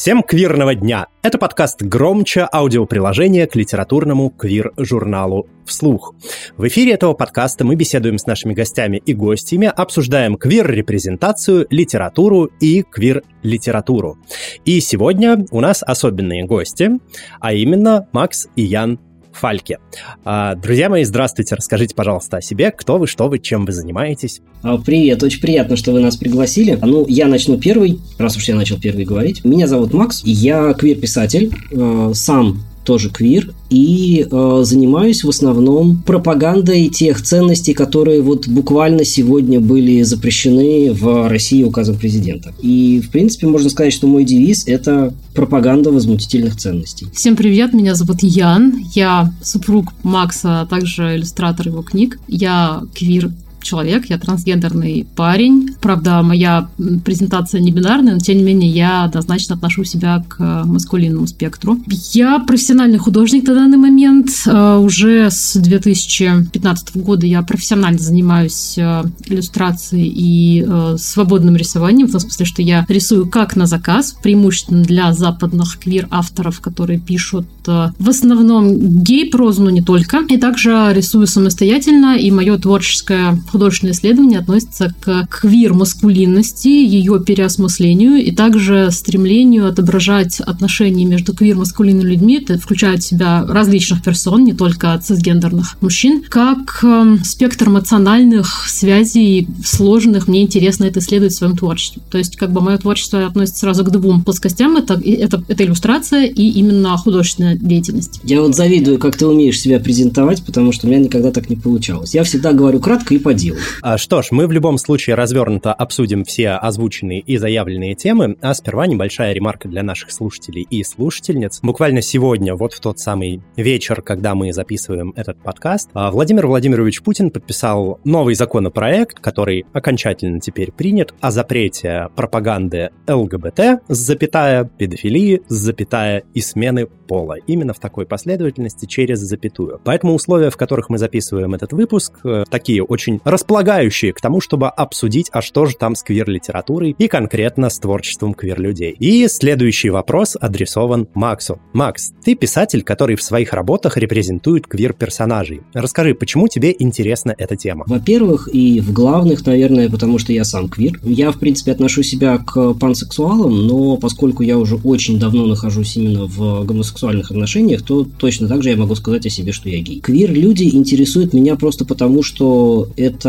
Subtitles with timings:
[0.00, 1.08] Всем квирного дня!
[1.20, 6.14] Это подкаст «Громче» аудиоприложение к литературному квир-журналу «Вслух».
[6.56, 12.82] В эфире этого подкаста мы беседуем с нашими гостями и гостями, обсуждаем квир-репрезентацию, литературу и
[12.82, 14.16] квир-литературу.
[14.64, 16.92] И сегодня у нас особенные гости,
[17.38, 18.98] а именно Макс и Ян
[19.32, 19.78] Фальке.
[20.24, 21.54] А, друзья мои, здравствуйте.
[21.54, 22.70] Расскажите, пожалуйста, о себе.
[22.70, 24.40] Кто вы, что вы, чем вы занимаетесь?
[24.62, 26.78] А, привет, очень приятно, что вы нас пригласили.
[26.80, 29.44] Ну, я начну первый, раз уж я начал первый говорить.
[29.44, 36.88] Меня зовут Макс, я квир-писатель, а, сам тоже квир, и э, занимаюсь в основном пропагандой
[36.88, 42.52] тех ценностей, которые вот буквально сегодня были запрещены в России указом президента.
[42.62, 47.06] И, в принципе, можно сказать, что мой девиз– это пропаганда возмутительных ценностей.
[47.14, 52.18] Всем привет, меня зовут Ян, я супруг Макса, а также иллюстратор его книг.
[52.28, 53.30] Я квир
[53.62, 55.70] человек, я трансгендерный парень.
[55.80, 56.68] Правда, моя
[57.04, 61.78] презентация не бинарная, но тем не менее я однозначно отношу себя к маскулинному спектру.
[62.12, 64.30] Я профессиональный художник на данный момент.
[64.46, 72.12] Э, уже с 2015 года я профессионально занимаюсь э, иллюстрацией и э, свободным рисованием, в
[72.12, 78.08] том смысле, что я рисую как на заказ, преимущественно для западных квир-авторов, которые пишут в
[78.08, 80.20] основном гей-прозу, но не только.
[80.28, 88.30] И также рисую самостоятельно, и мое творческое художественное исследование относится к квир-маскулинности, ее переосмыслению и
[88.30, 94.98] также стремлению отображать отношения между квир-маскулинными людьми, это включает в себя различных персон, не только
[94.98, 100.28] цисгендерных мужчин, как э, спектр эмоциональных связей сложных.
[100.28, 102.02] Мне интересно это исследовать в своем творчестве.
[102.10, 104.76] То есть, как бы мое творчество относится сразу к двум плоскостям.
[104.76, 108.20] Это, это, это иллюстрация и именно художественная деятельность.
[108.24, 111.56] Я вот завидую, как ты умеешь себя презентовать, потому что у меня никогда так не
[111.56, 112.14] получалось.
[112.14, 113.58] Я всегда говорю кратко и по делу.
[113.82, 118.54] А, что ж, мы в любом случае развернуто обсудим все озвученные и заявленные темы, а
[118.54, 121.60] сперва небольшая ремарка для наших слушателей и слушательниц.
[121.62, 127.02] Буквально сегодня, вот в тот самый вечер, когда мы записываем этот подкаст, а, Владимир Владимирович
[127.02, 136.24] Путин подписал новый законопроект, который окончательно теперь принят, о запрете пропаганды ЛГБТ, запятая, педофилии, запятая
[136.34, 137.36] и смены пола.
[137.46, 139.80] Именно в такой последовательности через запятую.
[139.84, 144.68] Поэтому условия, в которых мы записываем этот выпуск, э, такие очень располагающие к тому, чтобы
[144.68, 148.96] обсудить, а что же там с квир-литературой и конкретно с творчеством квир-людей.
[148.98, 151.60] И следующий вопрос адресован Максу.
[151.72, 155.62] Макс, ты писатель, который в своих работах репрезентует квир-персонажей.
[155.72, 157.84] Расскажи, почему тебе интересна эта тема?
[157.86, 161.00] Во-первых, и в главных, наверное, потому что я сам квир.
[161.02, 166.26] Я, в принципе, отношу себя к пансексуалам, но поскольку я уже очень давно нахожусь именно
[166.26, 169.80] в гомосексуальном сексуальных отношениях, то точно так же я могу сказать о себе, что я
[169.80, 170.00] гей.
[170.00, 173.19] Квир-люди интересуют меня просто потому, что это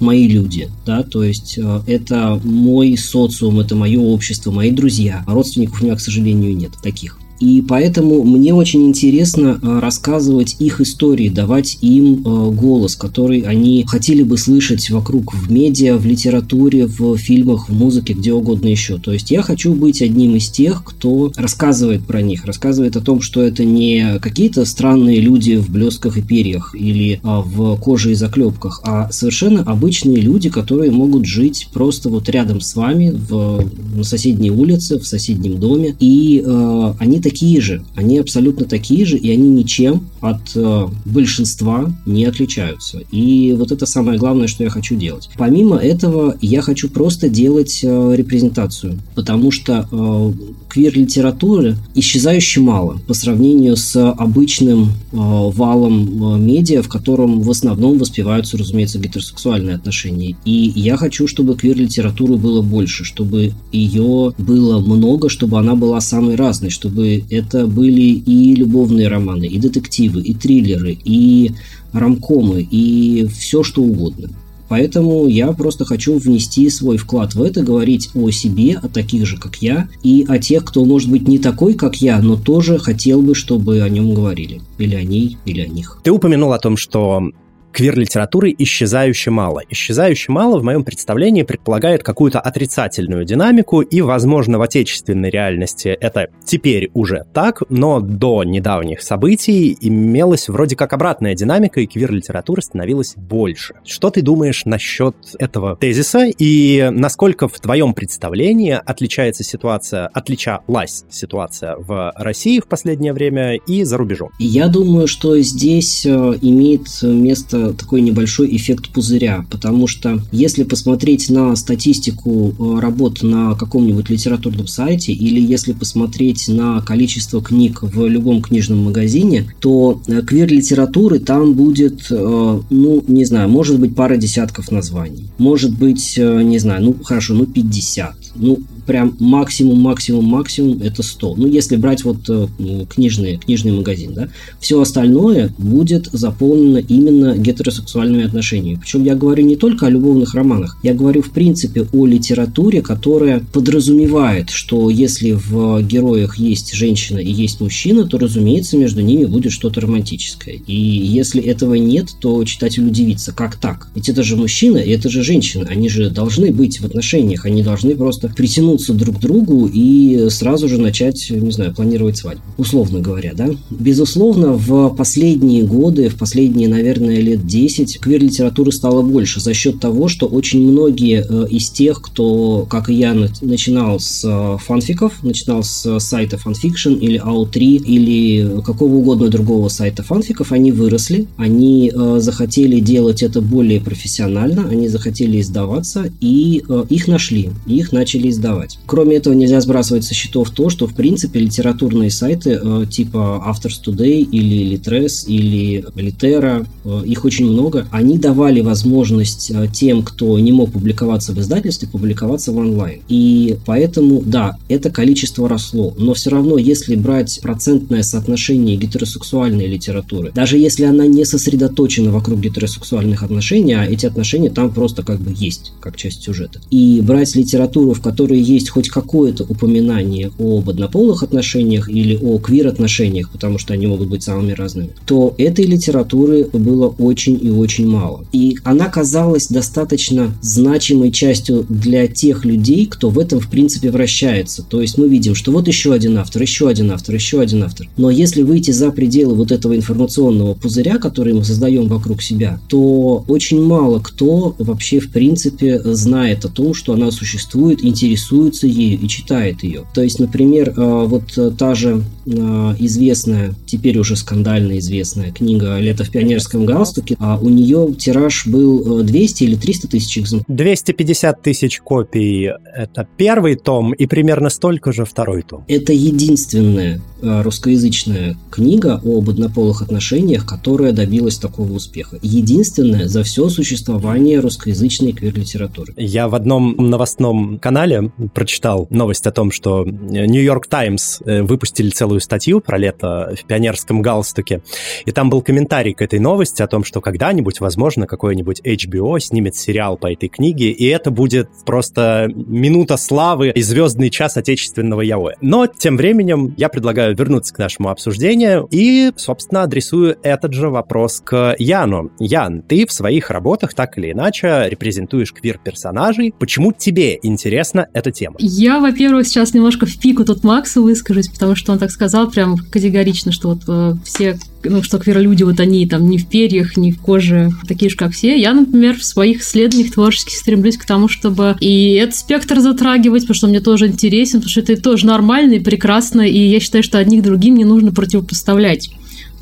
[0.00, 5.24] мои люди, да, то есть э, это мой социум, это мое общество, мои друзья.
[5.26, 7.18] А родственников у меня, к сожалению, нет таких.
[7.40, 13.84] И поэтому мне очень интересно э, рассказывать их истории, давать им э, голос, который они
[13.86, 18.98] хотели бы слышать вокруг в медиа, в литературе, в фильмах, в музыке, где угодно еще.
[18.98, 23.20] То есть я хочу быть одним из тех, кто рассказывает про них, рассказывает о том,
[23.20, 28.14] что это не какие-то странные люди в блесках и перьях или а, в коже и
[28.14, 33.64] заклепках, а совершенно обычные люди, которые могут жить просто вот рядом с вами в,
[33.94, 39.18] на соседней улице, в соседнем доме, и э, они такие же, они абсолютно такие же,
[39.18, 43.00] и они ничем от э, большинства не отличаются.
[43.10, 45.28] И вот это самое главное, что я хочу делать.
[45.36, 50.32] Помимо этого, я хочу просто делать э, репрезентацию, потому что э,
[50.68, 57.98] квир-литературы исчезающе мало по сравнению с обычным э, валом э, медиа, в котором в основном
[57.98, 60.36] воспеваются, разумеется, гетеросексуальные отношения.
[60.44, 66.36] И я хочу, чтобы квир-литературы было больше, чтобы ее было много, чтобы она была самой
[66.36, 71.52] разной, чтобы это были и любовные романы, и детективы, и триллеры, и
[71.92, 74.28] рамкомы, и все что угодно.
[74.68, 79.36] Поэтому я просто хочу внести свой вклад в это, говорить о себе, о таких же,
[79.36, 83.22] как я, и о тех, кто может быть не такой, как я, но тоже хотел
[83.22, 84.60] бы, чтобы о нем говорили.
[84.78, 85.98] Или о ней, или о них.
[86.02, 87.30] Ты упомянул о том, что
[87.76, 89.60] квир-литературы исчезающе мало.
[89.68, 96.28] Исчезающе мало в моем представлении предполагает какую-то отрицательную динамику, и, возможно, в отечественной реальности это
[96.42, 103.12] теперь уже так, но до недавних событий имелась вроде как обратная динамика, и квир-литературы становилось
[103.14, 103.74] больше.
[103.84, 111.76] Что ты думаешь насчет этого тезиса, и насколько в твоем представлении отличается ситуация, отличалась ситуация
[111.76, 114.30] в России в последнее время и за рубежом?
[114.38, 116.08] Я думаю, что здесь э,
[116.40, 123.54] имеет место такой небольшой эффект пузыря, потому что если посмотреть на статистику э, работ на
[123.54, 130.22] каком-нибудь литературном сайте или если посмотреть на количество книг в любом книжном магазине, то э,
[130.22, 135.28] квир-литературы там будет, ну, не знаю, может быть, пара десятков названий.
[135.38, 138.14] Может быть, не знаю, ну, хорошо, ну, 50.
[138.36, 141.34] Ну, прям максимум, максимум, максимум это 100.
[141.36, 142.46] Ну, если брать вот э,
[142.88, 143.40] книжный,
[143.72, 144.28] магазин, да.
[144.60, 148.78] Все остальное будет заполнено именно гетеросексуальными отношениями.
[148.80, 153.40] Причем я говорю не только о любовных романах, я говорю в принципе о литературе, которая
[153.52, 159.52] подразумевает, что если в героях есть женщина и есть мужчина, то, разумеется, между ними будет
[159.52, 160.56] что-то романтическое.
[160.66, 163.88] И если этого нет, то читатель удивится, как так?
[163.94, 167.62] Ведь это же мужчина и это же женщина, они же должны быть в отношениях, они
[167.62, 172.42] должны просто притянуть вернуться друг к другу и сразу же начать, не знаю, планировать свадьбу.
[172.58, 173.48] Условно говоря, да.
[173.70, 180.08] Безусловно, в последние годы, в последние, наверное, лет 10 квир-литературы стало больше за счет того,
[180.08, 185.62] что очень многие э, из тех, кто, как и я, начинал с э, фанфиков, начинал
[185.62, 192.16] с сайта FanFiction или AO3 или какого угодно другого сайта фанфиков, они выросли, они э,
[192.20, 198.78] захотели делать это более профессионально, они захотели издаваться, и их нашли, их начали издавать.
[198.86, 203.80] Кроме этого, нельзя сбрасывать со счетов то, что, в принципе, литературные сайты э, типа Authors
[203.84, 210.38] Today или Litres или Litera, э, их очень много, они давали возможность э, тем, кто
[210.38, 213.00] не мог публиковаться в издательстве, публиковаться в онлайн.
[213.08, 215.94] И поэтому, да, это количество росло.
[215.98, 222.40] Но все равно, если брать процентное соотношение гетеросексуальной литературы, даже если она не сосредоточена вокруг
[222.40, 227.34] гетеросексуальных отношений, а эти отношения там просто как бы есть, как часть сюжета, и брать
[227.34, 233.74] литературу, в которой есть хоть какое-то упоминание об однополых отношениях или о квир-отношениях, потому что
[233.74, 238.24] они могут быть самыми разными, то этой литературы было очень и очень мало.
[238.32, 244.62] И она казалась достаточно значимой частью для тех людей, кто в этом в принципе вращается.
[244.62, 247.88] То есть мы видим, что вот еще один автор, еще один автор, еще один автор.
[247.96, 253.24] Но если выйти за пределы вот этого информационного пузыря, который мы создаем вокруг себя, то
[253.28, 259.00] очень мало кто вообще в принципе знает о том, что она существует, интересует интересуется ею
[259.00, 259.84] и читает ее.
[259.94, 262.30] То есть, например, э, вот та же э,
[262.78, 269.02] известная, теперь уже скандально известная книга «Лето в пионерском галстуке», а у нее тираж был
[269.02, 270.56] 200 или 300 тысяч экземпляров.
[270.56, 275.64] 250 тысяч копий– это первый том, и примерно столько же второй том.
[275.68, 282.18] Это единственная русскоязычная книга об однополых отношениях, которая добилась такого успеха.
[282.22, 285.94] Единственная за все существование русскоязычной квир-литературы.
[285.96, 292.20] Я в одном новостном канале прочитал новость о том, что Нью-Йорк Таймс э, выпустили целую
[292.20, 294.62] статью про лето в пионерском галстуке,
[295.04, 299.56] и там был комментарий к этой новости о том, что когда-нибудь, возможно, какой-нибудь HBO снимет
[299.56, 305.34] сериал по этой книге, и это будет просто минута славы и звездный час отечественного яоэ.
[305.40, 311.20] Но тем временем я предлагаю вернуться к нашему обсуждению и, собственно, адресую этот же вопрос
[311.24, 312.10] к Яну.
[312.18, 316.34] Ян, ты в своих работах так или иначе репрезентуешь квир-персонажей.
[316.38, 318.36] Почему тебе интересно эта тема?
[318.38, 322.56] Я, во-первых, сейчас немножко в пику тут Максу выскажусь, потому что он так сказал прям
[322.56, 326.92] категорично, что вот э, все ну, что квир-люди, вот они там не в перьях, не
[326.92, 328.38] в коже, такие же, как все.
[328.38, 333.34] Я, например, в своих исследованиях творческих стремлюсь к тому, чтобы и этот спектр затрагивать, потому
[333.34, 336.98] что мне тоже интересен, потому что это тоже нормально и прекрасно, и я считаю, что
[336.98, 338.90] одних другим не нужно противопоставлять.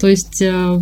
[0.04, 0.80] То есть э,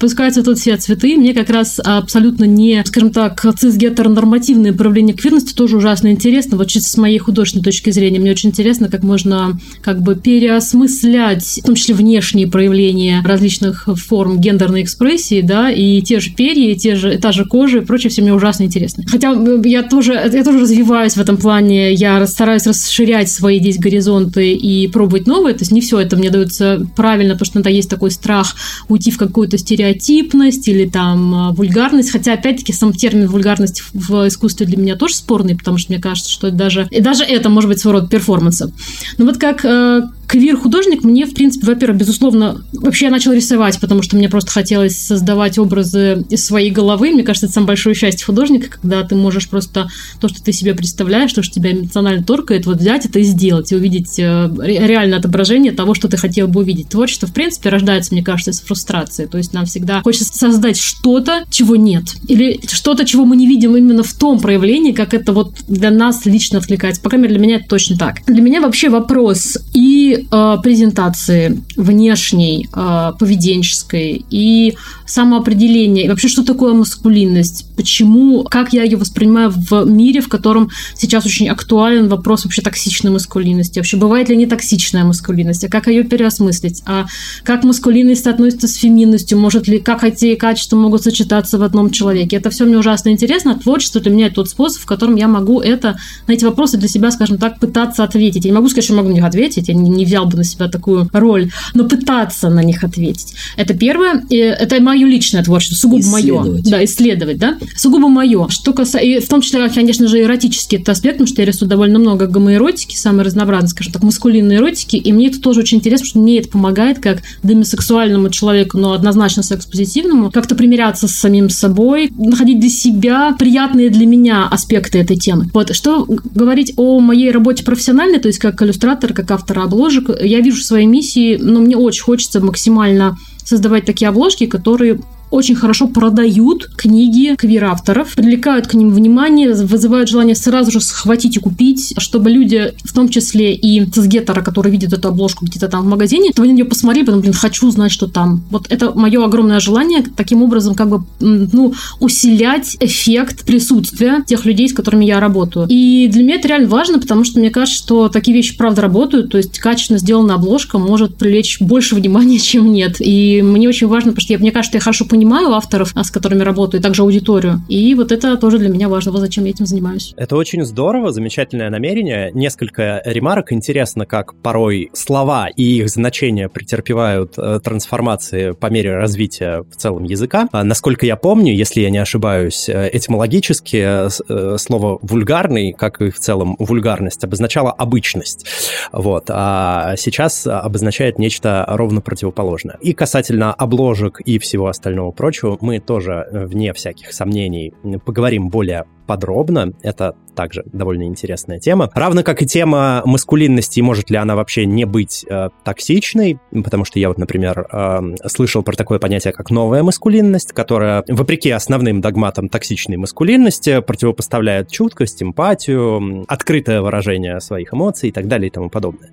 [0.00, 1.18] пускаются тут все цветы.
[1.18, 6.56] Мне как раз абсолютно не, скажем так, цис-гетеронормативное проявление квирности тоже ужасно интересно.
[6.56, 11.60] Вот чисто с моей художественной точки зрения мне очень интересно, как можно как бы переосмыслять,
[11.62, 16.74] в том числе внешние проявления различных форм гендерной экспрессии, да, и те же перья, и
[16.74, 19.04] те же, та же кожа и прочее, все мне ужасно интересно.
[19.06, 24.54] Хотя я тоже, я тоже развиваюсь в этом плане, я стараюсь расширять свои здесь горизонты
[24.54, 27.90] и пробовать новые, то есть не все это мне дается правильно, потому что иногда есть
[27.90, 28.53] такой страх
[28.88, 34.66] уйти в какую-то стереотипность или там а, вульгарность, хотя опять-таки сам термин вульгарность в искусстве
[34.66, 38.00] для меня тоже спорный, потому что мне кажется, что даже, даже это может быть своего
[38.00, 38.72] рода перформансом.
[39.18, 44.02] Но вот как э, квир-художник мне, в принципе, во-первых, безусловно, вообще я начала рисовать, потому
[44.02, 47.10] что мне просто хотелось создавать образы из своей головы.
[47.10, 49.88] Мне кажется, это самое большое счастье художника, когда ты можешь просто
[50.20, 53.72] то, что ты себе представляешь, то, что тебя эмоционально торкает, вот взять это и сделать,
[53.72, 56.88] и увидеть э, реальное отображение того, что ты хотел бы увидеть.
[56.88, 59.26] Творчество, в принципе, рождается, мне кажется, из фрустрации.
[59.26, 62.04] То есть нам всегда хочется создать что-то, чего нет.
[62.28, 66.24] Или что-то, чего мы не видим именно в том проявлении, как это вот для нас
[66.26, 67.02] лично откликается.
[67.02, 68.24] По крайней мере, для меня это точно так.
[68.26, 74.74] Для меня вообще вопрос и э, презентации внешней, э, поведенческой, и
[75.06, 80.70] самоопределения, и вообще, что такое маскулинность, почему, как я ее воспринимаю в мире, в котором
[80.94, 83.78] сейчас очень актуален вопрос вообще токсичной маскулинности.
[83.78, 87.06] Вообще, бывает ли не токсичная маскулинность, а как ее переосмыслить, а
[87.42, 92.36] как маскулинность относится с феминностью, может ли, как эти качества могут сочетаться в одном человеке.
[92.36, 93.58] Это все мне ужасно интересно.
[93.58, 96.88] Творчество для меня это тот способ, в котором я могу это, на эти вопросы для
[96.88, 98.44] себя, скажем так, пытаться ответить.
[98.44, 100.44] Я не могу сказать, что могу на них ответить, я не, не взял бы на
[100.44, 103.34] себя такую роль, но пытаться на них ответить.
[103.56, 104.24] Это первое.
[104.30, 106.60] И это мое личное творчество, сугубо мое.
[106.64, 107.58] Да, исследовать, да.
[107.76, 108.48] Сугубо мое.
[108.48, 111.68] Что касается, и в том числе, конечно же, эротический этот аспект, потому что я рисую
[111.68, 116.04] довольно много гомоэротики, самой разнообразной, скажем так, маскулинной эротики, и мне это тоже очень интересно,
[116.04, 121.48] потому что мне это помогает как демисексуальному человеку, но однозначно секс-позитивному, как-то примиряться с самим
[121.50, 125.48] собой, находить для себя приятные для меня аспекты этой темы.
[125.52, 130.40] Вот, что говорить о моей работе профессиональной, то есть как иллюстратор, как автор обложек, я
[130.40, 135.00] вижу своей миссии, но мне очень хочется максимально создавать такие обложки, которые
[135.34, 141.40] очень хорошо продают книги квир-авторов, привлекают к ним внимание, вызывают желание сразу же схватить и
[141.40, 145.86] купить, чтобы люди, в том числе и цисгеттера, который видит эту обложку где-то там в
[145.86, 148.44] магазине, то они нее посмотрели, потом, блин, хочу знать, что там.
[148.50, 154.68] Вот это мое огромное желание таким образом как бы, ну, усилять эффект присутствия тех людей,
[154.68, 155.66] с которыми я работаю.
[155.68, 159.30] И для меня это реально важно, потому что мне кажется, что такие вещи правда работают,
[159.30, 162.96] то есть качественно сделанная обложка может привлечь больше внимания, чем нет.
[163.00, 166.04] И мне очень важно, потому что я, мне кажется, я хорошо понимаю, понимаю авторов, а,
[166.04, 167.62] с которыми работаю, также аудиторию.
[167.66, 170.12] И вот это тоже для меня важно, вот зачем я этим занимаюсь.
[170.18, 172.30] Это очень здорово, замечательное намерение.
[172.34, 173.50] Несколько ремарок.
[173.50, 180.04] Интересно, как порой слова и их значения претерпевают э, трансформации по мере развития в целом
[180.04, 180.46] языка.
[180.52, 186.02] А, насколько я помню, если я не ошибаюсь, э, этимологически э, э, слово «вульгарный», как
[186.02, 188.44] и в целом вульгарность, обозначало обычность.
[188.92, 189.24] Вот.
[189.30, 192.76] А сейчас обозначает нечто ровно противоположное.
[192.82, 197.72] И касательно обложек и всего остального прочего, мы тоже, э, вне всяких сомнений,
[198.04, 199.72] поговорим более подробно.
[199.82, 201.90] Это также довольно интересная тема.
[201.94, 206.98] Равно как и тема маскулинности, может ли она вообще не быть э, токсичной, потому что
[206.98, 212.48] я вот, например, э, слышал про такое понятие, как новая маскулинность, которая, вопреки основным догматам
[212.48, 219.10] токсичной маскулинности, противопоставляет чуткость, эмпатию, открытое выражение своих эмоций и так далее и тому подобное.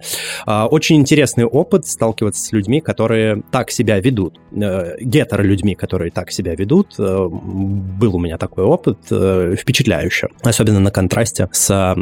[0.47, 6.31] Э, очень интересный опыт сталкиваться с людьми, которые так себя ведут, э, гетеро-людьми, которые так
[6.31, 6.95] себя ведут.
[6.97, 11.95] Э, был у меня такой опыт, э, впечатляюще, особенно на контрасте с э,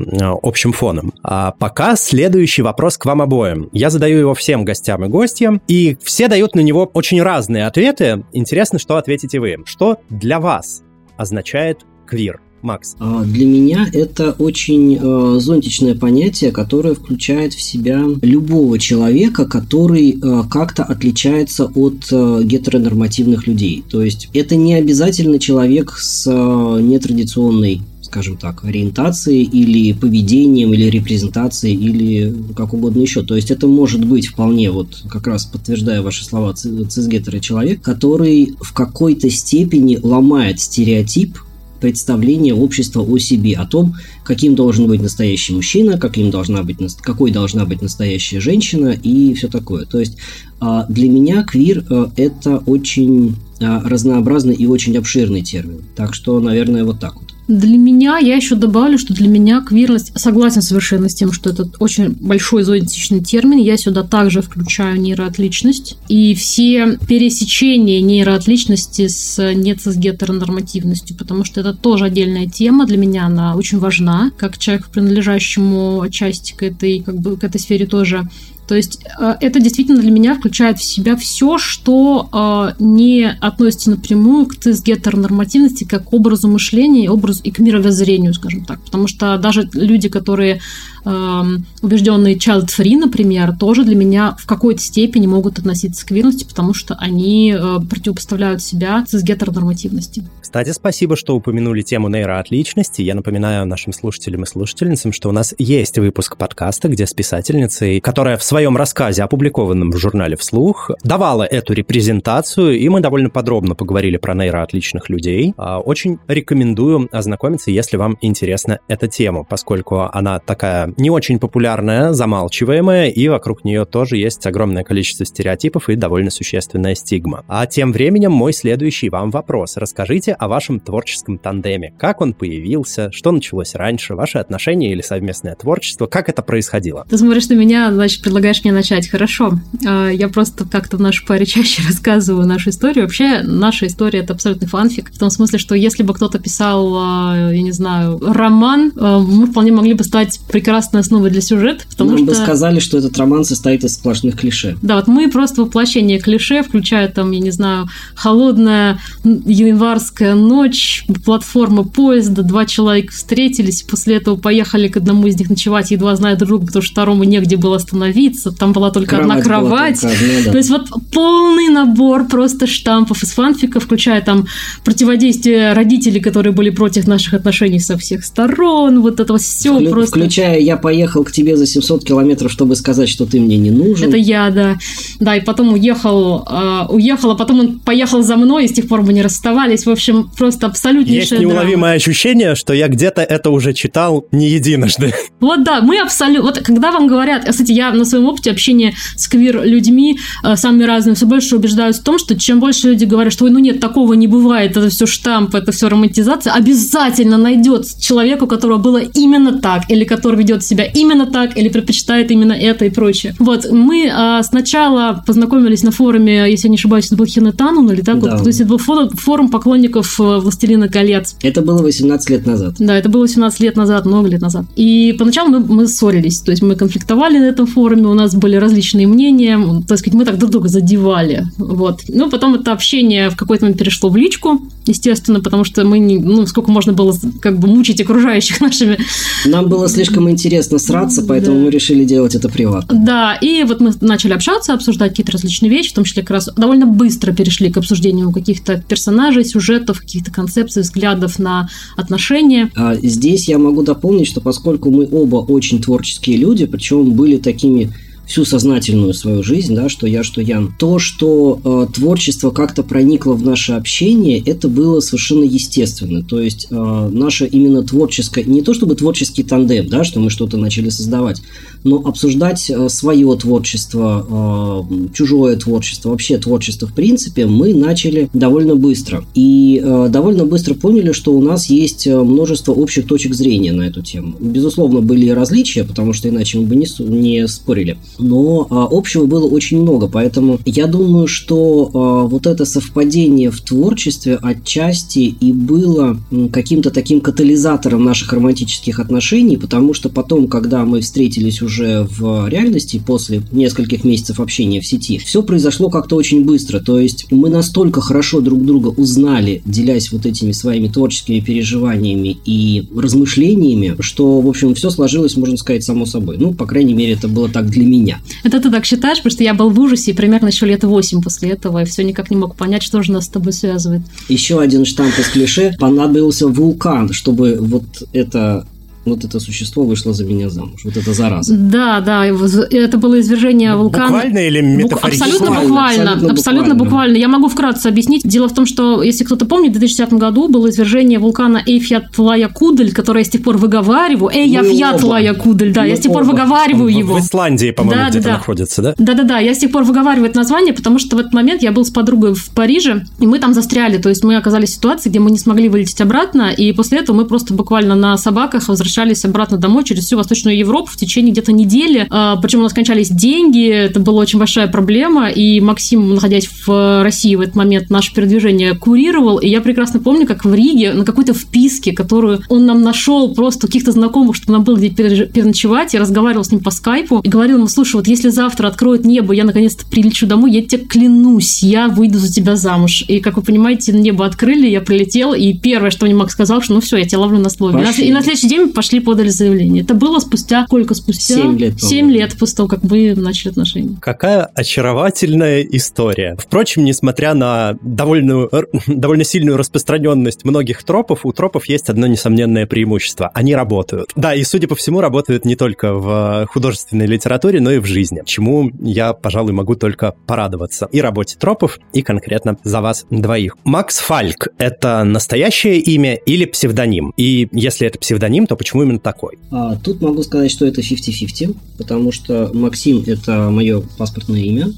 [0.43, 1.13] общим фоном.
[1.23, 3.69] А пока следующий вопрос к вам обоим.
[3.71, 8.23] Я задаю его всем гостям и гостям, и все дают на него очень разные ответы.
[8.33, 9.57] Интересно, что ответите вы.
[9.65, 10.83] Что для вас
[11.17, 12.39] означает квир?
[12.61, 12.95] Макс?
[12.99, 20.11] А, для меня это очень э, зонтичное понятие, которое включает в себя любого человека, который
[20.11, 23.83] э, как-то отличается от э, гетеронормативных людей.
[23.89, 31.75] То есть это не обязательно человек с нетрадиционной скажем так, ориентацией или поведением, или репрезентацией,
[31.75, 33.21] или как угодно еще.
[33.21, 38.55] То есть это может быть вполне, вот как раз подтверждая ваши слова, цисгетера человек, который
[38.59, 41.37] в какой-то степени ломает стереотип
[41.79, 47.31] представление общества о себе, о том, каким должен быть настоящий мужчина, каким должна быть, какой
[47.31, 49.85] должна быть настоящая женщина и все такое.
[49.85, 50.17] То есть
[50.59, 55.81] а, для меня квир э,– это очень а, разнообразный и очень обширный термин.
[55.95, 57.28] Так что, наверное, вот так вот.
[57.49, 61.67] Для меня, я еще добавлю, что для меня квирность, согласен совершенно с тем, что это
[61.79, 71.17] очень большой зонтичный термин, я сюда также включаю нейроотличность и все пересечения нейроотличности с нецисгетеронормативностью,
[71.17, 76.53] потому что это тоже отдельная тема, для меня она очень важна, как человек, принадлежащему части
[76.53, 78.29] к этой, как бы, к этой сфере тоже
[78.69, 83.89] то есть э, это действительно для меня включает в себя все, что э, не относится
[83.89, 88.79] напрямую к цисгетеронормативности как к образу мышления, образу и к мировоззрению, скажем так.
[88.83, 90.61] Потому что даже люди, которые
[91.03, 96.95] убежденные child-free, например, тоже для меня в какой-то степени могут относиться к квирности, потому что
[96.95, 100.23] они э, противопоставляют себя цисгетеронормативности.
[100.41, 103.03] Кстати, спасибо, что упомянули тему нейроотличности.
[103.03, 107.99] Я напоминаю нашим слушателям и слушательницам, что у нас есть выпуск подкаста, где с писательницей,
[107.99, 113.75] которая в своем рассказе, опубликованном в журнале «Вслух», давала эту репрезентацию, и мы довольно подробно
[113.75, 115.53] поговорили про нейроотличных людей.
[115.55, 122.13] А, очень рекомендую ознакомиться, если вам интересна эта тема, поскольку она такая не очень популярная,
[122.13, 127.43] замалчиваемая, и вокруг нее тоже есть огромное количество стереотипов и довольно существенная стигма.
[127.47, 129.77] А тем временем мой следующий вам вопрос.
[129.77, 131.93] Расскажите о вашем творческом тандеме.
[131.97, 137.05] Как он появился, что началось раньше, ваши отношения или совместное творчество, как это происходило?
[137.09, 139.09] Ты смотришь на меня, значит, предлагаешь мне начать.
[139.09, 139.53] Хорошо.
[139.85, 143.05] А, я просто как-то в нашей паре чаще рассказываю нашу историю.
[143.05, 145.11] Вообще, наша история— это абсолютный фанфик.
[145.11, 149.47] В том смысле, что если бы кто-то писал, а, я не знаю, роман, а, мы
[149.47, 150.39] вполне могли бы стать
[150.79, 152.27] прекрасной основой для сюжета, потому Нам что...
[152.27, 154.77] бы сказали, что этот роман состоит из сплошных клише.
[154.81, 161.83] Да, вот мы просто воплощение клише, включая там, я не знаю, холодная январская ночь, платформа
[161.83, 166.49] поезда, два человека встретились, после этого поехали к одному из них ночевать, едва зная друг
[166.49, 170.01] друга, потому что второму негде было остановиться, там была только Кровать одна кровать.
[170.01, 170.51] только одна, да.
[170.51, 174.47] То есть вот полный набор просто штампов из фанфика, включая там
[174.85, 180.19] противодействие родителей, которые были против наших отношений со всех сторон, вот это все Вклю- просто...
[180.19, 184.09] Включая «Я поехал к тебе за 700 километров, чтобы сказать, что ты мне не нужен».
[184.09, 184.77] Это я, да.
[185.19, 188.87] Да, и потом уехал, э, уехал, а потом он поехал за мной, и с тех
[188.87, 189.85] пор мы не расставались.
[189.85, 191.53] В общем, просто абсолютнейшая Есть драма.
[191.53, 195.13] неуловимое ощущение, что я где-то это уже читал не единожды.
[195.39, 196.43] Вот да, мы абсолютно...
[196.43, 197.45] Вот когда вам говорят...
[197.49, 202.03] Кстати, я на своем опыте общения с квир-людьми, э, самыми разными, все больше убеждаюсь в
[202.03, 205.05] том, что чем больше люди говорят, что «Ой, ну нет, такого не бывает, это все
[205.05, 210.58] штамп, это все романтизация, обязательно найдет человеку, у которого было именно так, или который ведет
[210.63, 213.35] себя именно так, или предпочитает именно это и прочее.
[213.39, 218.01] Вот, мы э, сначала познакомились на форуме, если я не ошибаюсь, это был Хинетанун или
[218.01, 218.31] так Да.
[218.31, 221.35] вот, то есть это был форум, форум поклонников э, «Властелина колец».
[221.41, 222.75] Это было 18 лет назад.
[222.79, 224.65] Да, это было 17 лет назад, много лет назад.
[224.75, 228.55] И поначалу мы, мы ссорились, то есть мы конфликтовали на этом форуме, у нас были
[228.55, 231.45] различные мнения, так сказать, мы так друг друга задевали.
[231.57, 232.01] Вот.
[232.07, 236.17] Ну, потом это общение в какой-то момент перешло в личку, естественно, потому что мы, не,
[236.17, 238.97] ну, сколько можно было как бы мучить окружающих нашими
[239.45, 241.65] Нам было слишком интересно сраться, поэтому Да.
[241.65, 242.99] мы решили делать это приватно.
[243.05, 246.49] Да, и вот мы начали общаться, обсуждать какие-то различные вещи, в том числе как раз
[246.55, 252.69] довольно быстро перешли к обсуждению каких-то персонажей, сюжетов, каких-то концепций, взглядов на отношения.
[252.75, 257.91] А здесь я могу дополнить, что поскольку мы оба очень творческие люди, причем были такими
[258.29, 263.33] всю сознательную свою жизнь, да, что я, что Ян, то, что э, творчество как-то проникло
[263.33, 266.23] в наше общение, это было совершенно естественно.
[266.23, 270.57] То есть э, наше именно творческое, не то чтобы творческий тандем, да, что мы что-то
[270.57, 271.41] начали создавать,
[271.83, 278.75] но обсуждать э, свое творчество, э, чужое творчество, вообще творчество в принципе, мы начали довольно
[278.75, 279.25] быстро.
[279.33, 283.83] И э, довольно быстро поняли, что у нас есть э, множество общих точек зрения на
[283.83, 284.35] эту тему.
[284.39, 287.97] Безусловно, были различия, потому что иначе мы бы не, не спорили.
[288.19, 293.61] Но а, общего было очень много, поэтому я думаю, что а, вот это совпадение в
[293.61, 296.17] творчестве отчасти и было
[296.51, 303.01] каким-то таким катализатором наших романтических отношений, потому что потом, когда мы встретились уже в реальности
[303.05, 306.79] после нескольких месяцев общения в сети, все произошло как-то очень быстро.
[306.79, 312.87] То есть мы настолько хорошо друг друга узнали, делясь вот этими своими творческими переживаниями и
[312.95, 316.37] размышлениями, что, в общем, все сложилось, можно сказать, само собой.
[316.37, 318.08] Ну, по крайней мере, это было так для меня.
[318.43, 321.21] Это ты так считаешь, потому что я был в ужасе и примерно еще лет 8
[321.21, 324.01] после этого, и все никак не мог понять, что же нас с тобой связывает.
[324.27, 325.75] Еще один штамп из клише.
[325.79, 328.65] Понадобился вулкан, чтобы вот это
[329.09, 330.81] вот это существо вышло за меня замуж.
[330.83, 331.55] Вот это зараза.
[331.55, 334.05] Да, да, это было извержение вулкана.
[334.07, 335.23] Буквально или метафорически?
[335.23, 336.83] Абсолютно Буквально, абсолютно абсолютно, буквально.
[336.85, 337.17] буквально.
[337.17, 338.21] Я могу вкратце объяснить.
[338.23, 343.19] Дело в том, что, если кто-то помнит, в 2010 году было извержение вулкана Эйфьятлая-Кудель, которое
[343.19, 344.31] я с тех пор выговариваю.
[344.33, 346.31] Эйяфьятлая-Кудель, да, Мы я с тех пор оба.
[346.31, 347.15] выговариваю В- его.
[347.15, 348.31] В Исландии, по-моему, Да, где-то да.
[348.33, 348.93] находится, да?
[348.97, 351.85] Да-да-да, я с тех пор выговариваю это название, потому что в этот момент я был
[351.85, 353.97] с подругой в Париже, и мы там застряли.
[353.97, 357.15] То есть мы оказались в ситуации, где мы не смогли вылететь обратно, и после этого
[357.15, 361.51] мы просто буквально на собаках возвращались обратно домой через всю Восточную Европу в течение где-то
[361.51, 362.07] недели.
[362.09, 367.03] А, Причем у нас кончались деньги, это была очень большая проблема, и Максим, находясь в
[367.03, 371.05] России в этот момент, наше передвижение курировал, и я прекрасно помню, как в Риге на
[371.05, 375.99] какой-то вписке, которую он нам нашел просто каких-то знакомых, чтобы нам было где переночевать, я
[375.99, 379.43] разговаривал с ним по скайпу и говорил ему, слушай, вот если завтра откроют небо, я
[379.43, 383.03] наконец-то прилечу домой, я тебе клянусь, я выйду за тебя замуж.
[383.07, 386.73] И, как вы понимаете, небо открыли, я прилетел, и первое, что мне Макс сказал, что
[386.73, 387.79] ну все, я тебя ловлю на слове.
[387.79, 389.83] И на, и на следующий день пошли подали заявление.
[389.83, 390.93] Это было спустя сколько?
[390.93, 391.35] Спустя?
[391.35, 391.81] Семь лет.
[391.81, 393.97] Семь лет после того, как мы начали отношения.
[393.99, 396.37] Какая очаровательная история.
[396.39, 398.47] Впрочем, несмотря на довольно,
[398.87, 403.29] довольно сильную распространенность многих тропов, у тропов есть одно несомненное преимущество.
[403.33, 404.11] Они работают.
[404.15, 408.21] Да, и, судя по всему, работают не только в художественной литературе, но и в жизни,
[408.25, 410.87] чему я, пожалуй, могу только порадоваться.
[410.93, 413.57] И работе тропов, и конкретно за вас двоих.
[413.65, 417.11] Макс Фальк— это настоящее имя или псевдоним?
[417.17, 419.37] И если это псевдоним, то почему именно такой?
[419.51, 424.71] А, тут могу сказать, что это 50-50, потому что Максим— это мое паспортное имя,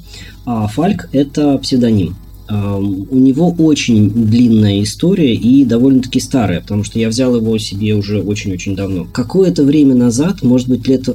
[0.46, 2.16] а Фальк– это псевдоним.
[2.50, 8.22] У него очень длинная история и довольно-таки старая, потому что я взял его себе уже
[8.22, 9.08] очень-очень давно.
[9.14, 11.08] Какое-то время назад, может быть, лет,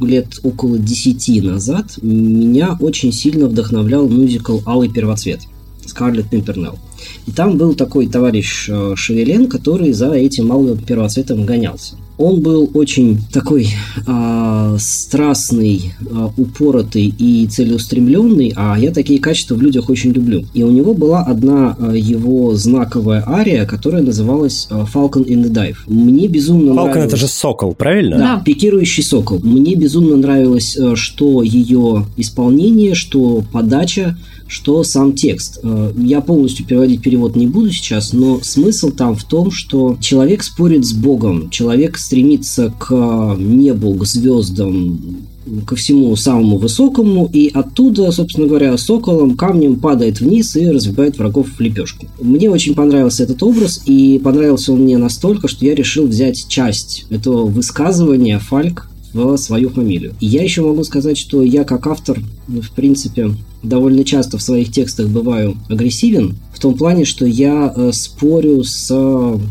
[0.00, 5.40] лет около 10 назад, меня очень сильно вдохновлял мюзикл «Алый первоцвет»
[5.84, 6.78] Скарлетт Пимпернелл.
[7.26, 11.96] И там был такой товарищ э, Шевелен, который за этим малым первоцветом гонялся.
[12.16, 13.68] Он был очень такой
[14.06, 20.44] э, страстный, э, упоротый и целеустремленный, а я такие качества в людях очень люблю.
[20.54, 25.50] И у него была одна э, его знаковая ария, которая называлась э, Falcon in the
[25.50, 25.76] Dive.
[25.86, 27.06] Мне безумно Falcon нравилось...
[27.06, 28.18] это же сокол, правильно?
[28.18, 29.40] Да, да, пикирующий сокол.
[29.42, 34.16] Мне безумно нравилось, э, что ее исполнение, что подача,
[34.46, 35.60] что сам текст.
[35.62, 40.42] Э, я полностью переводить перевод не буду сейчас, но смысл там в том, что человек
[40.42, 45.24] спорит с Богом, человек стремится к небу, к звездам,
[45.66, 51.48] ко всему самому высокому, и оттуда, собственно говоря, соколом камнем падает вниз и разбивает врагов
[51.48, 52.06] в лепешку.
[52.20, 57.06] Мне очень понравился этот образ, и понравился он мне настолько, что я решил взять часть
[57.10, 60.14] этого высказывания Фальк в свою фамилию.
[60.20, 63.30] И я еще могу сказать, что я как автор, в принципе,
[63.64, 68.88] довольно часто в своих текстах бываю агрессивен, в том плане, что я э, спорю с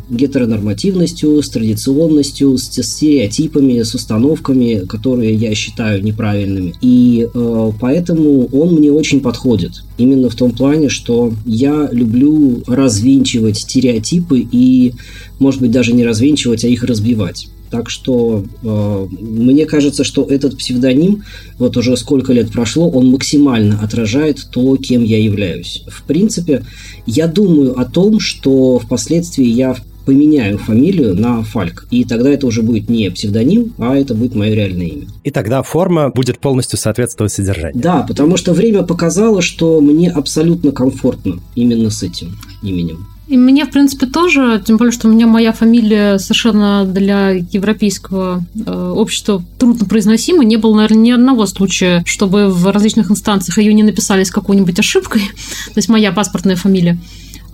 [0.10, 6.74] гетеронормативностью, с традиционностью, с стереотипами, с установками, которые я считаю неправильными.
[6.82, 9.84] И э, поэтому он мне очень подходит.
[9.98, 14.94] Именно в том плане, что я люблю развенчивать стереотипы и,
[15.40, 17.50] может быть, даже не развенчивать, а их разбивать.
[17.74, 21.24] Так что э, мне кажется, что этот псевдоним,
[21.58, 25.84] вот уже сколько лет прошло, он максимально отражает то, кем я являюсь.
[25.88, 26.64] В принципе,
[27.08, 31.88] я думаю о том, что впоследствии я поменяю фамилию на Фальк.
[31.90, 35.08] И тогда это уже будет не псевдоним, а это будет мое реальное имя.
[35.24, 37.82] И тогда форма будет полностью соответствовать содержанию.
[37.82, 43.08] Да, потому что время показало, что мне абсолютно комфортно именно с этим именем.
[43.28, 48.44] И мне, в принципе, тоже, тем более, что у меня моя фамилия совершенно для европейского
[48.66, 50.44] э, общества трудно произносима.
[50.44, 54.78] Не было, наверное, ни одного случая, чтобы в различных инстанциях ее не написали с какой-нибудь
[54.78, 55.22] ошибкой.
[55.68, 57.00] То есть моя паспортная фамилия.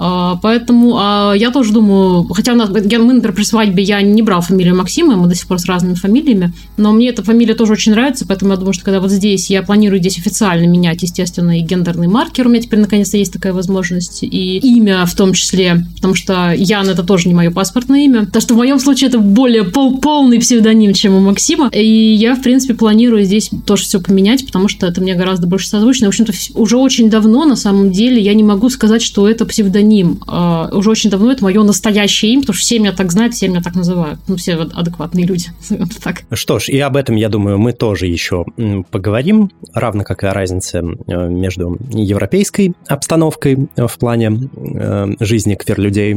[0.01, 4.21] А, поэтому а, я тоже думаю, хотя у нас, мы, например, при свадьбе я не
[4.21, 7.73] брал фамилию Максима, мы до сих пор с разными фамилиями, но мне эта фамилия тоже
[7.73, 11.59] очень нравится, поэтому я думаю, что когда вот здесь я планирую здесь официально менять, естественно,
[11.59, 15.85] и гендерный маркер, у меня теперь наконец-то есть такая возможность, и имя в том числе,
[15.95, 19.19] потому что Ян это тоже не мое паспортное имя, так что в моем случае это
[19.19, 23.99] более пол полный псевдоним, чем у Максима, и я, в принципе, планирую здесь тоже все
[23.99, 26.07] поменять, потому что это мне гораздо больше созвучно.
[26.07, 29.88] В общем-то, уже очень давно, на самом деле, я не могу сказать, что это псевдоним
[29.89, 30.21] ним.
[30.28, 33.47] А, уже очень давно это мое настоящее имя, потому что все меня так знают, все
[33.47, 34.19] меня так называют.
[34.28, 35.47] Ну, все адекватные люди.
[36.04, 36.23] так.
[36.32, 38.45] Что ж, и об этом, я думаю, мы тоже еще
[38.91, 46.13] поговорим, равно как и о разнице э, между европейской обстановкой в плане э, жизни квир-людей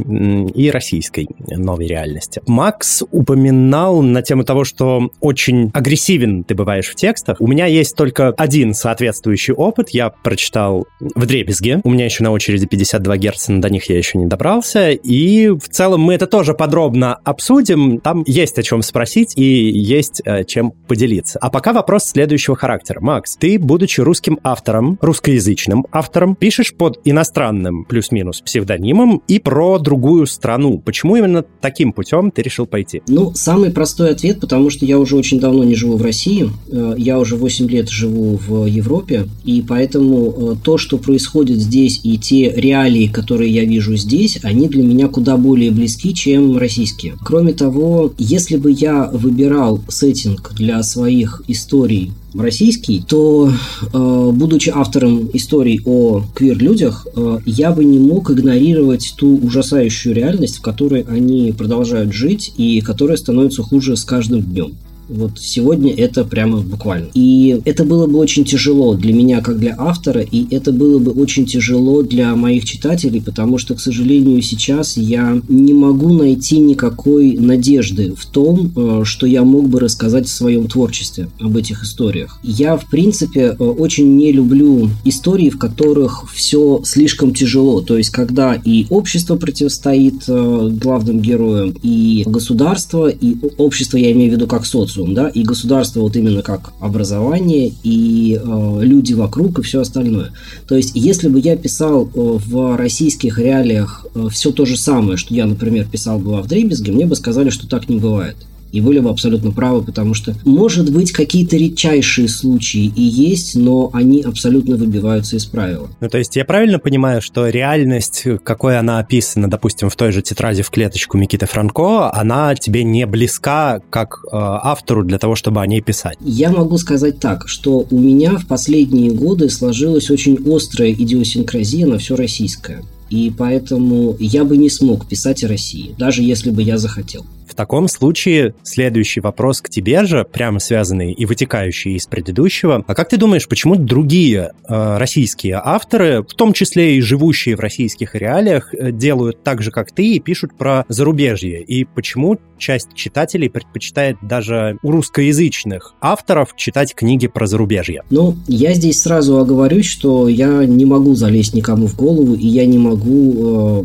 [0.55, 2.43] и российской новой реальности.
[2.47, 7.41] Макс упоминал на тему того, что очень агрессивен ты бываешь в текстах.
[7.41, 9.91] У меня есть только один соответствующий опыт.
[9.91, 11.81] Я прочитал в дребезге.
[11.85, 13.17] У меня еще на очереди 52
[13.53, 14.91] герца до них я еще не добрался.
[14.91, 18.01] И в целом мы это тоже подробно обсудим.
[18.01, 21.39] Там есть о чем спросить и есть э, чем поделиться.
[21.39, 23.01] А пока вопрос следующего характера.
[23.01, 30.27] Макс, ты, будучи русским автором, русскоязычным автором, пишешь под иностранным плюс-минус псевдонимом и про другую
[30.27, 30.79] страну.
[30.79, 33.03] Почему именно таким путем ты решил пойти?
[33.09, 36.51] Ну, самый простой ответ, потому что я уже очень давно не живу в России.
[36.71, 42.01] Э, я уже 8 лет живу в Европе, и поэтому э, то, что происходит здесь,
[42.03, 47.17] и те реалии, которые я вижу здесь, они для меня куда более близки, чем российские.
[47.25, 53.51] Кроме того, если бы я выбирал сеттинг для своих историй российский, то,
[53.93, 60.57] э, будучи автором историй о квир-людях, э, я бы не мог игнорировать ту ужасающую реальность,
[60.57, 64.73] в которой они продолжают жить и которая становится хуже с каждым днем.
[65.13, 67.09] Вот сегодня это прямо буквально.
[67.15, 71.13] И это было бы очень тяжело для меня, как для автора, и это было бы
[71.13, 77.37] очень тяжело для моих читателей, потому что, к сожалению, сейчас я не могу найти никакой
[77.37, 82.39] надежды в том, э, что я мог бы рассказать в своем творчестве об этих историях.
[82.43, 87.81] Я, в принципе, э, очень не люблю истории, в которых все слишком тяжело.
[87.81, 94.31] То есть, когда и общество противостоит э, главным героям, и государство, и общество, я имею
[94.31, 99.59] в виду как социум, да, и государство вот именно как образование, и э, люди вокруг,
[99.59, 100.33] и все остальное.
[100.67, 105.17] То есть, если бы я писал э, в российских реалиях э, все то же самое,
[105.17, 108.37] что я, например, писал бы в Дребезге, мне бы сказали, что так не бывает.
[108.73, 113.91] И были бы абсолютно правы, потому что, может быть, какие-то редчайшие случаи и есть, но
[113.93, 115.89] они абсолютно выбиваются из правила.
[116.01, 120.23] Ну, то есть я правильно понимаю, что реальность, какой она описана, допустим, в той же
[120.23, 125.61] тетради в клеточку Микиты Франко, она тебе не близка как э, автору для того, чтобы
[125.61, 126.17] о ней писать?
[126.21, 131.99] Я могу сказать так, что у меня в последние годы сложилась очень острая идиосинкразия на
[131.99, 132.83] все российское.
[133.11, 137.27] И поэтому я бы не смог писать о России, даже если бы я захотел.
[137.53, 142.83] В таком случае следующий вопрос к тебе же, прямо связанный и вытекающий из предыдущего.
[142.87, 147.61] А как ты думаешь, почему другие э, российские авторы, в том числе и живущие в
[147.61, 151.63] российских реалиях, э, делают так же, как ты, и пишут про зарубежье?
[151.63, 158.03] И почему часть читателей предпочитает даже у русскоязычных авторов читать книги про зарубежье?
[158.09, 162.65] Ну, я здесь сразу оговорюсь, что я не могу залезть никому в голову, и я
[162.65, 163.85] не могу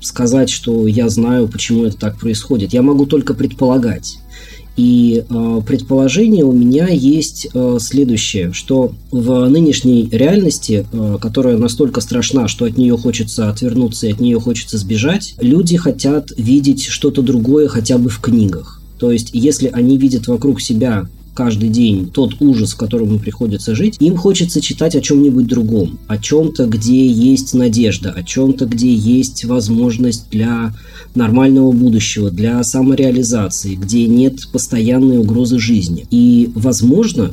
[0.00, 2.72] сказать, что я знаю, почему это так происходит.
[2.72, 4.18] Я могу только предполагать.
[4.78, 12.00] И э, предположение у меня есть э, следующее, что в нынешней реальности, э, которая настолько
[12.00, 17.22] страшна, что от нее хочется отвернуться и от нее хочется сбежать, люди хотят видеть что-то
[17.22, 18.80] другое хотя бы в книгах.
[19.00, 21.08] То есть, если они видят вокруг себя
[21.38, 25.96] каждый день тот ужас, в котором им приходится жить, им хочется читать о чем-нибудь другом,
[26.08, 30.74] о чем-то, где есть надежда, о чем-то, где есть возможность для
[31.14, 36.08] нормального будущего, для самореализации, где нет постоянной угрозы жизни.
[36.10, 37.30] И, возможно,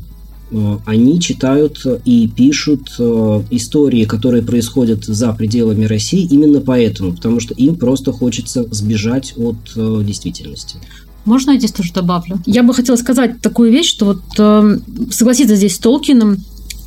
[0.51, 7.39] э, они читают и пишут э, истории, которые происходят за пределами России именно поэтому, потому
[7.39, 10.77] что им просто хочется сбежать от э, действительности.
[11.25, 12.39] Можно я здесь тоже добавлю?
[12.45, 14.77] Я бы хотела сказать такую вещь, что вот э,
[15.09, 16.37] согласиться здесь с Толкином,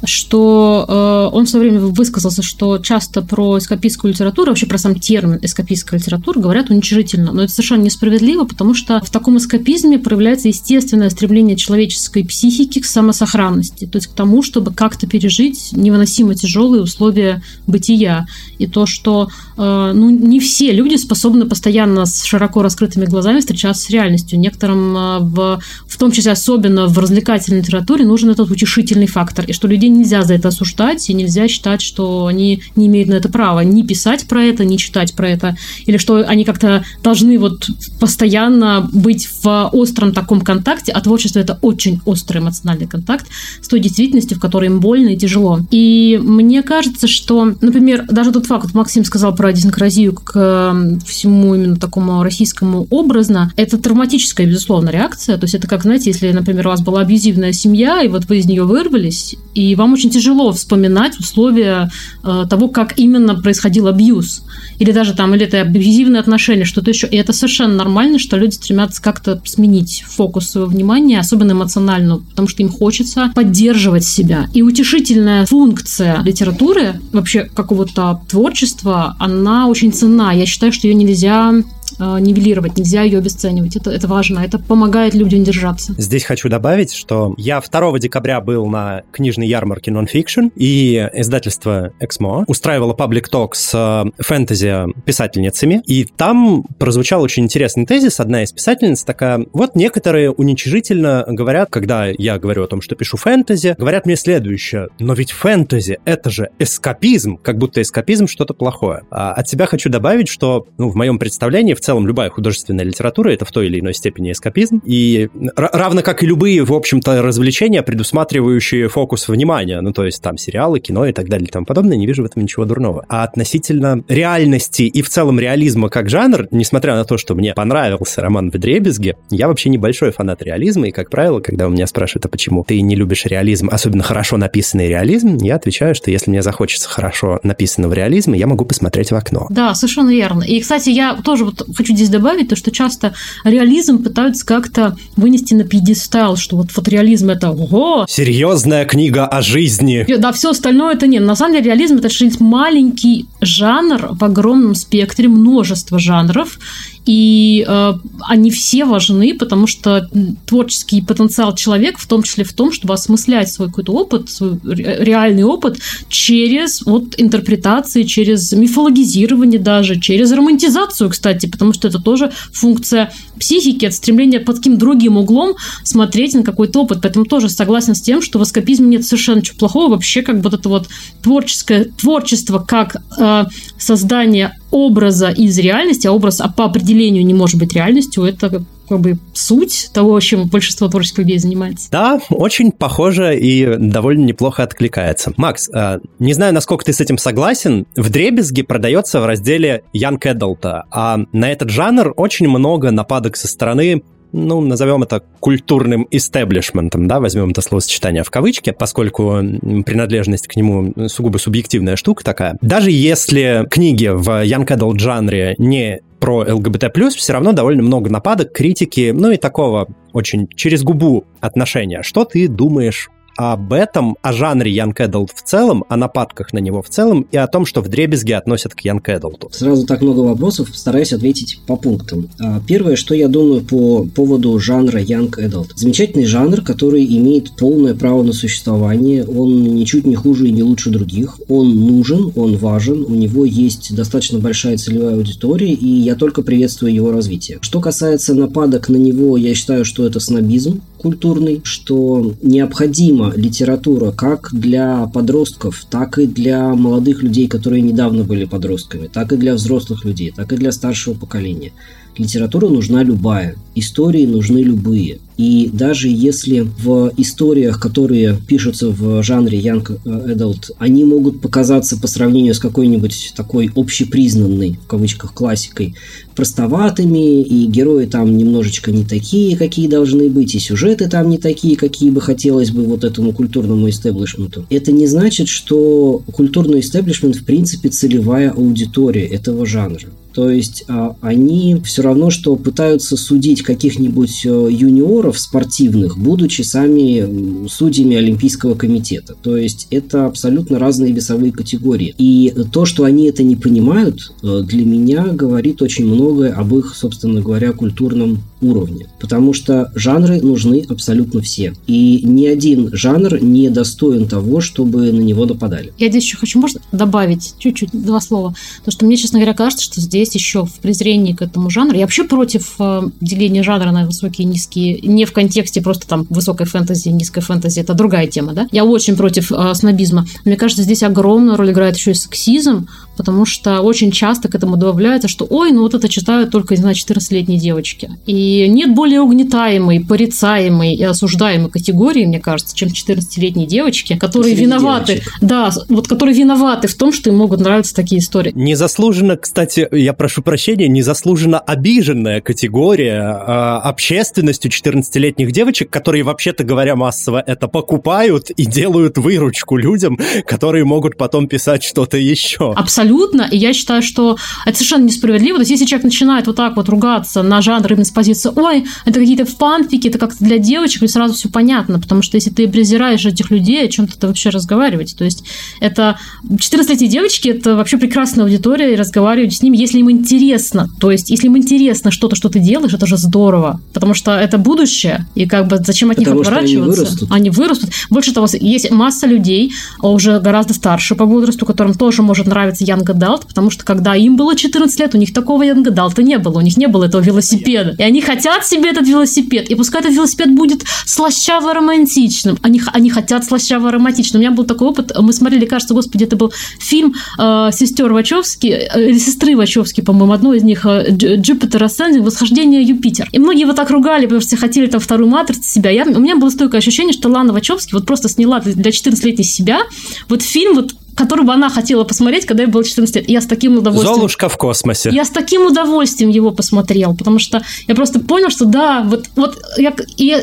[0.05, 4.95] что э, он в свое время высказался, что часто про эскапистскую литературу, вообще про сам
[4.95, 7.33] термин эскапистская литература говорят уничижительно.
[7.33, 12.85] Но это совершенно несправедливо, потому что в таком эскапизме проявляется естественное стремление человеческой психики к
[12.85, 18.27] самосохранности, то есть к тому, чтобы как-то пережить невыносимо тяжелые условия бытия.
[18.59, 23.85] И то, что э, ну, не все люди способны постоянно с широко раскрытыми глазами встречаться
[23.85, 24.39] с реальностью.
[24.39, 29.53] Некоторым, э, в, в том числе особенно в развлекательной литературе, нужен этот утешительный фактор, и
[29.53, 33.15] что людей людей нельзя за это осуждать, и нельзя считать, что они не имеют на
[33.15, 37.39] это права ни писать про это, ни читать про это, или что они как-то должны
[37.39, 37.69] вот
[38.01, 43.27] постоянно быть в остром таком контакте, а творчество— это очень острый эмоциональный контакт
[43.61, 45.61] с той действительностью, в которой им больно и тяжело.
[45.71, 51.55] И мне кажется, что, например, даже тот факт, вот Максим сказал про десинкразию к всему
[51.55, 55.39] именно такому российскому образно, это травматическая, безусловно, реакция.
[55.39, 58.39] То есть это как, знаете, если, например, у вас была абьюзивная семья, и вот вы
[58.39, 61.91] из нее вырвались, и вам очень тяжело вспоминать условия
[62.23, 64.43] э, того, как именно происходил абьюз.
[64.79, 67.07] Или даже там, или это абьюзивные отношения, что-то еще.
[67.07, 72.49] И это совершенно нормально, что люди стремятся как-то сменить фокус своего внимания, особенно эмоционально, потому
[72.49, 74.47] что им хочется поддерживать себя.
[74.53, 80.33] И утешительная функция литературы, вообще какого-то творчества, она очень ценна.
[80.33, 81.55] Я считаю, что ее нельзя
[81.99, 83.77] нивелировать, нельзя ее обесценивать.
[83.77, 85.95] Это, это важно, это помогает людям держаться.
[85.99, 92.45] Здесь хочу добавить, что я 2 декабря был на книжной ярмарке Nonfiction, и издательство Exmo
[92.47, 98.21] устраивало паблик ток с э, фэнтези-писательницами, и там прозвучал очень интересный тезис.
[98.21, 103.17] Одна из писательниц такая, вот некоторые уничижительно говорят, когда я говорю о том, что пишу
[103.17, 109.03] фэнтези, говорят мне следующее, но ведь фэнтези— это же эскапизм, как будто эскапизм что-то плохое.
[109.11, 113.31] А от себя хочу добавить, что ну, в моем представлении в целом любая художественная литература—
[113.33, 114.83] это в той или иной степени эскапизм.
[114.85, 120.37] И равно как и любые, в общем-то, развлечения, предусматривающие фокус внимания, ну, то есть там
[120.37, 123.05] сериалы, кино и так далее и тому подобное, не вижу в этом ничего дурного.
[123.09, 128.21] А относительно реальности и в целом реализма как жанр, несмотря на то, что мне понравился
[128.21, 132.27] роман в дребезге, я вообще небольшой фанат реализма, и, как правило, когда у меня спрашивают,
[132.27, 136.43] а почему ты не любишь реализм, особенно хорошо написанный реализм, я отвечаю, что если мне
[136.43, 139.47] захочется хорошо написанного реализма, я могу посмотреть в окно.
[139.51, 140.43] Да, совершенно верно.
[140.43, 145.55] И, кстати, я тоже вот хочу здесь добавить, то, что часто реализм пытаются как-то вынести
[145.55, 148.07] на пьедестал, что вот, вот реализм это ого.
[148.09, 150.05] Серьезная книга о жизни.
[150.19, 151.23] Да, все остальное это нет.
[151.23, 152.09] На самом деле реализм это
[152.41, 156.59] маленький жанр в огромном спектре, множество жанров,
[157.07, 160.09] и э, они все важны, потому что
[160.47, 165.45] творческий потенциал человека, в том числе в том, чтобы осмыслять свой какой-то опыт, свой реальный
[165.45, 173.13] опыт через вот интерпретации, через мифологизирование даже, через романтизацию, кстати, потому что это тоже функция
[173.39, 176.99] психики, это стремление под каким другим углом смотреть на какой-то опыт.
[177.03, 179.91] Поэтому тоже согласен с тем, что в эскапизме нет совершенно ничего плохого.
[179.93, 180.89] Вообще, как вот это вот
[181.23, 183.45] творческое творчество как э,
[183.79, 189.19] создание образа из реальности, а образ по определению не может быть реальностью, это как бы
[189.35, 191.91] суть того, чем большинство творческих людей занимается.
[191.91, 195.33] Да, очень похоже и довольно неплохо откликается.
[195.37, 200.19] Макс, э, не знаю, насколько ты с этим согласен, в Дребезге продается в разделе Young
[200.19, 207.09] Adult, а на этот жанр очень много нападок со стороны ну, назовем это культурным истеблишментом,
[207.09, 209.39] да, возьмем это словосочетание в кавычки, поскольку
[209.85, 212.59] принадлежность к нему сугубо субъективная штука такая.
[212.61, 218.53] Даже если книги в Young Adult жанре не про ЛГБТ+, все равно довольно много нападок,
[218.53, 222.03] критики, ну и такого очень через губу отношения.
[222.03, 226.83] Что ты думаешь об этом, о жанре Young Adult в целом, о нападках на него
[226.83, 229.53] в целом и о том, что в дребезге относят к Young Adult.
[229.53, 232.29] Сразу так много вопросов, постараюсь ответить по пунктам.
[232.41, 235.69] А, первое, что я думаю по поводу жанра Young Adult.
[235.77, 240.91] Замечательный жанр, который имеет полное право на существование, он ничуть не хуже и не лучше
[240.91, 246.43] других, он нужен, он важен, у него есть достаточно большая целевая аудитория, и я только
[246.43, 247.59] приветствую его развитие.
[247.61, 254.51] Что касается нападок на него, я считаю, что это снобизм культурный, что необходимо литература как
[254.53, 260.05] для подростков, так и для молодых людей, которые недавно были подростками, так и для взрослых
[260.05, 261.73] людей, так и для старшего поколения.
[262.19, 265.19] Литература нужна любая, истории нужны любые.
[265.37, 272.09] И даже если в историях, которые пишутся в жанре Young Adult, они могут показаться по
[272.09, 275.95] сравнению с какой-нибудь такой общепризнанной, в кавычках, классикой,
[276.35, 281.77] простоватыми, и герои там немножечко не такие, какие должны быть, и сюжеты там не такие,
[281.77, 284.67] какие бы хотелось бы вот этому культурному истеблишменту.
[284.71, 290.09] Это не значит, что культурный истеблишмент в принципе целевая аудитория этого жанра.
[290.39, 297.67] То есть а, они все равно, что пытаются судить каких-нибудь э, юниоров спортивных, будучи сами
[297.67, 299.35] судьями Олимпийского комитета.
[299.43, 302.15] То есть это абсолютно разные весовые категории.
[302.19, 306.95] И то, что они это не понимают, э, для меня говорит очень многое об их,
[306.95, 309.09] собственно говоря, культурном уровне.
[309.21, 311.75] Потому что жанры нужны абсолютно все.
[311.87, 315.93] И ни один жанр не достоин того, чтобы на него нападали.
[315.99, 318.55] Я здесь еще хочу, может, добавить чуть-чуть два слова.
[318.85, 321.97] То, что мне, честно говоря, кажется, что здесь еще в презрении к этому жанру.
[321.97, 325.01] Я вообще против э, деления жанра на высокие и низкие.
[325.01, 327.81] Не в контексте просто там высокой фэнтези, низкой фэнтези.
[327.81, 328.69] Это другая тема, да?
[328.73, 330.27] Я очень против э, снобизма.
[330.45, 332.89] Мне кажется, здесь огромную роль играет еще и сексизм,
[333.19, 336.81] потому что очень часто к этому добавляется, что ой, ну вот это читают только, не
[336.81, 338.09] знаю, 14-летние девочки.
[338.27, 345.15] И нет более угнетаемой, порицаемой и осуждаемой категории, мне кажется, чем 14-летние девочки, которые виноваты,
[345.15, 345.33] девочек.
[345.41, 348.53] да, вот которые виноваты в том, что им могут нравиться такие истории.
[348.55, 353.53] Незаслуженно, кстати, я прошу прощения, незаслуженно обиженная категория э,
[353.89, 361.17] общественностью 14-летних девочек, которые, вообще-то говоря, массово это покупают и делают выручку людям, которые могут
[361.17, 362.73] потом писать что-то еще.
[362.75, 365.57] Абсолютно абсолютно, и я считаю, что это совершенно несправедливо.
[365.57, 368.85] То есть, если человек начинает вот так вот ругаться на жанр именно с позиции «Ой,
[369.05, 372.69] это какие-то фанфики, это как-то для девочек», и сразу все понятно, потому что если ты
[372.69, 375.15] презираешь этих людей, о чем ты вообще разговаривать?
[375.17, 375.45] То есть,
[375.81, 376.19] это
[376.49, 380.89] 14-летние девочки, это вообще прекрасная аудитория, и разговаривать с ними, если им интересно.
[381.01, 384.59] То есть, если им интересно что-то, что ты делаешь, это же здорово, потому что это
[384.59, 386.79] будущее, и как бы зачем от потому них отворачиваться?
[386.79, 387.31] Они вырастут.
[387.31, 387.91] они вырастут.
[388.11, 393.05] Больше того, есть масса людей, уже гораздо старше по возрасту, которым тоже может нравиться Young
[393.05, 396.59] Adult, потому что когда им было 14 лет, у них такого Young Adult не было,
[396.59, 397.95] у них не было этого велосипеда.
[397.99, 402.59] И они хотят себе этот велосипед, и пускай этот велосипед будет слащаво-романтичным.
[402.63, 404.39] Они, они хотят слащаво-романтичным.
[404.39, 408.67] У меня был такой опыт, мы смотрели, кажется, господи, это был фильм э, сестер Вачовски,
[408.67, 413.29] э, сестры Вачовски, по-моему, одной из них, э, Jupiter Ascending, Восхождение Юпитер.
[413.33, 415.91] И многие его так ругали, потому что хотели там вторую матрицу себя.
[415.91, 419.83] Я, у меня было стойкое ощущение, что Лана Вачовски вот просто сняла для 14-летней себя
[420.29, 423.29] вот фильм вот который бы она хотела посмотреть, когда ей было 14 лет.
[423.29, 424.15] Я с таким удовольствием...
[424.15, 425.11] Золушка в космосе.
[425.13, 429.59] Я с таким удовольствием его посмотрел, потому что я просто понял, что да, вот, вот
[429.77, 430.37] я, и,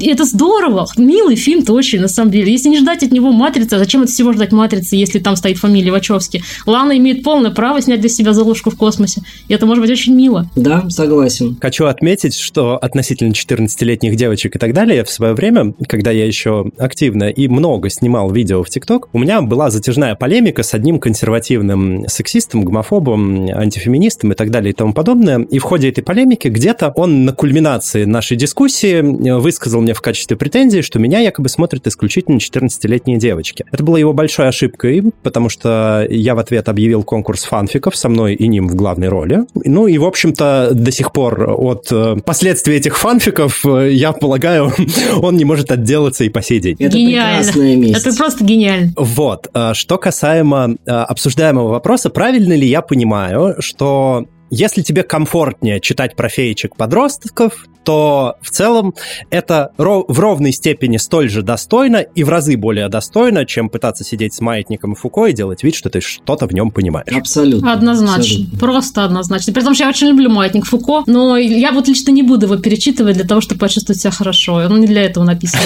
[0.00, 2.50] и это здорово, милый фильм-то очень, на самом деле.
[2.50, 5.92] Если не ждать от него «Матрицы», зачем от всего ждать «Матрицы», если там стоит фамилия
[5.92, 6.42] Вачовски?
[6.64, 10.14] Лана имеет полное право снять для себя «Золушку в космосе», и это может быть очень
[10.14, 10.48] мило.
[10.56, 11.58] Да, согласен.
[11.60, 16.70] Хочу отметить, что относительно 14-летних девочек и так далее, в свое время, когда я еще
[16.78, 22.06] активно и много снимал видео в ТикТок, у меня была затяжная полемика с одним консервативным
[22.06, 25.40] сексистом, гомофобом, антифеминистом и так далее и тому подобное.
[25.40, 29.00] И в ходе этой полемики где-то он на кульминации нашей дискуссии
[29.40, 33.64] высказал мне в качестве претензии, что меня якобы смотрят исключительно 14-летние девочки.
[33.72, 38.34] Это была его большой ошибкой, потому что я в ответ объявил конкурс фанфиков со мной
[38.34, 39.40] и ним в главной роли.
[39.54, 44.72] Ну и, в общем-то, до сих пор от э, последствий этих фанфиков, э, я полагаю,
[45.20, 46.76] он не может отделаться и по сей день.
[46.78, 47.38] Это гениально.
[47.38, 48.06] прекрасная месть.
[48.06, 48.92] Это просто гениально.
[48.96, 49.48] Вот.
[49.80, 56.28] Э, что касаемо обсуждаемого вопроса, правильно ли я понимаю, что если тебе комфортнее читать про
[56.28, 58.94] феечек-подростков, то в целом
[59.30, 64.34] это в ровной степени столь же достойно и в разы более достойно, чем пытаться сидеть
[64.34, 67.12] с маятником Фуко и делать вид, что ты что-то в нем понимаешь.
[67.12, 67.72] Абсолютно.
[67.72, 68.16] Однозначно.
[68.16, 68.58] Абсолютно.
[68.58, 69.52] Просто однозначно.
[69.52, 72.56] При том, что я очень люблю маятник Фуко, но я вот лично не буду его
[72.56, 74.54] перечитывать для того, чтобы почувствовать себя хорошо.
[74.54, 75.60] Он не для этого написан.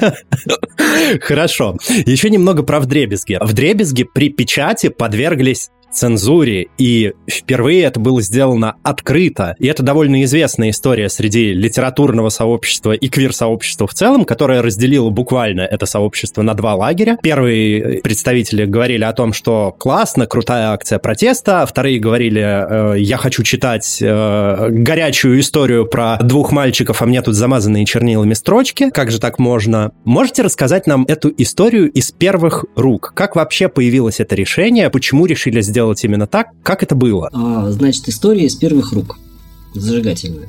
[1.20, 1.76] Хорошо.
[2.06, 3.38] Еще немного про вдребезги.
[3.40, 9.56] Вдребезги при печати подверглись цензуре, и впервые это было сделано открыто.
[9.58, 15.62] И это довольно известная история среди литературного сообщества и квир-сообщества в целом, которое разделило буквально
[15.62, 17.18] это сообщество на два лагеря.
[17.22, 23.42] Первые представители говорили о том, что классно, крутая акция протеста, вторые говорили, э, я хочу
[23.42, 28.90] читать э, горячую историю про двух мальчиков, а мне тут замазанные чернилами строчки.
[28.90, 29.92] Как же так можно?
[30.04, 33.12] Можете рассказать нам эту историю из первых рук?
[33.14, 34.90] Как вообще появилось это решение?
[34.90, 37.30] Почему решили сделать сделать именно так, как это было?
[37.32, 39.18] А, значит, история из первых рук.
[39.74, 40.48] Зажигательная.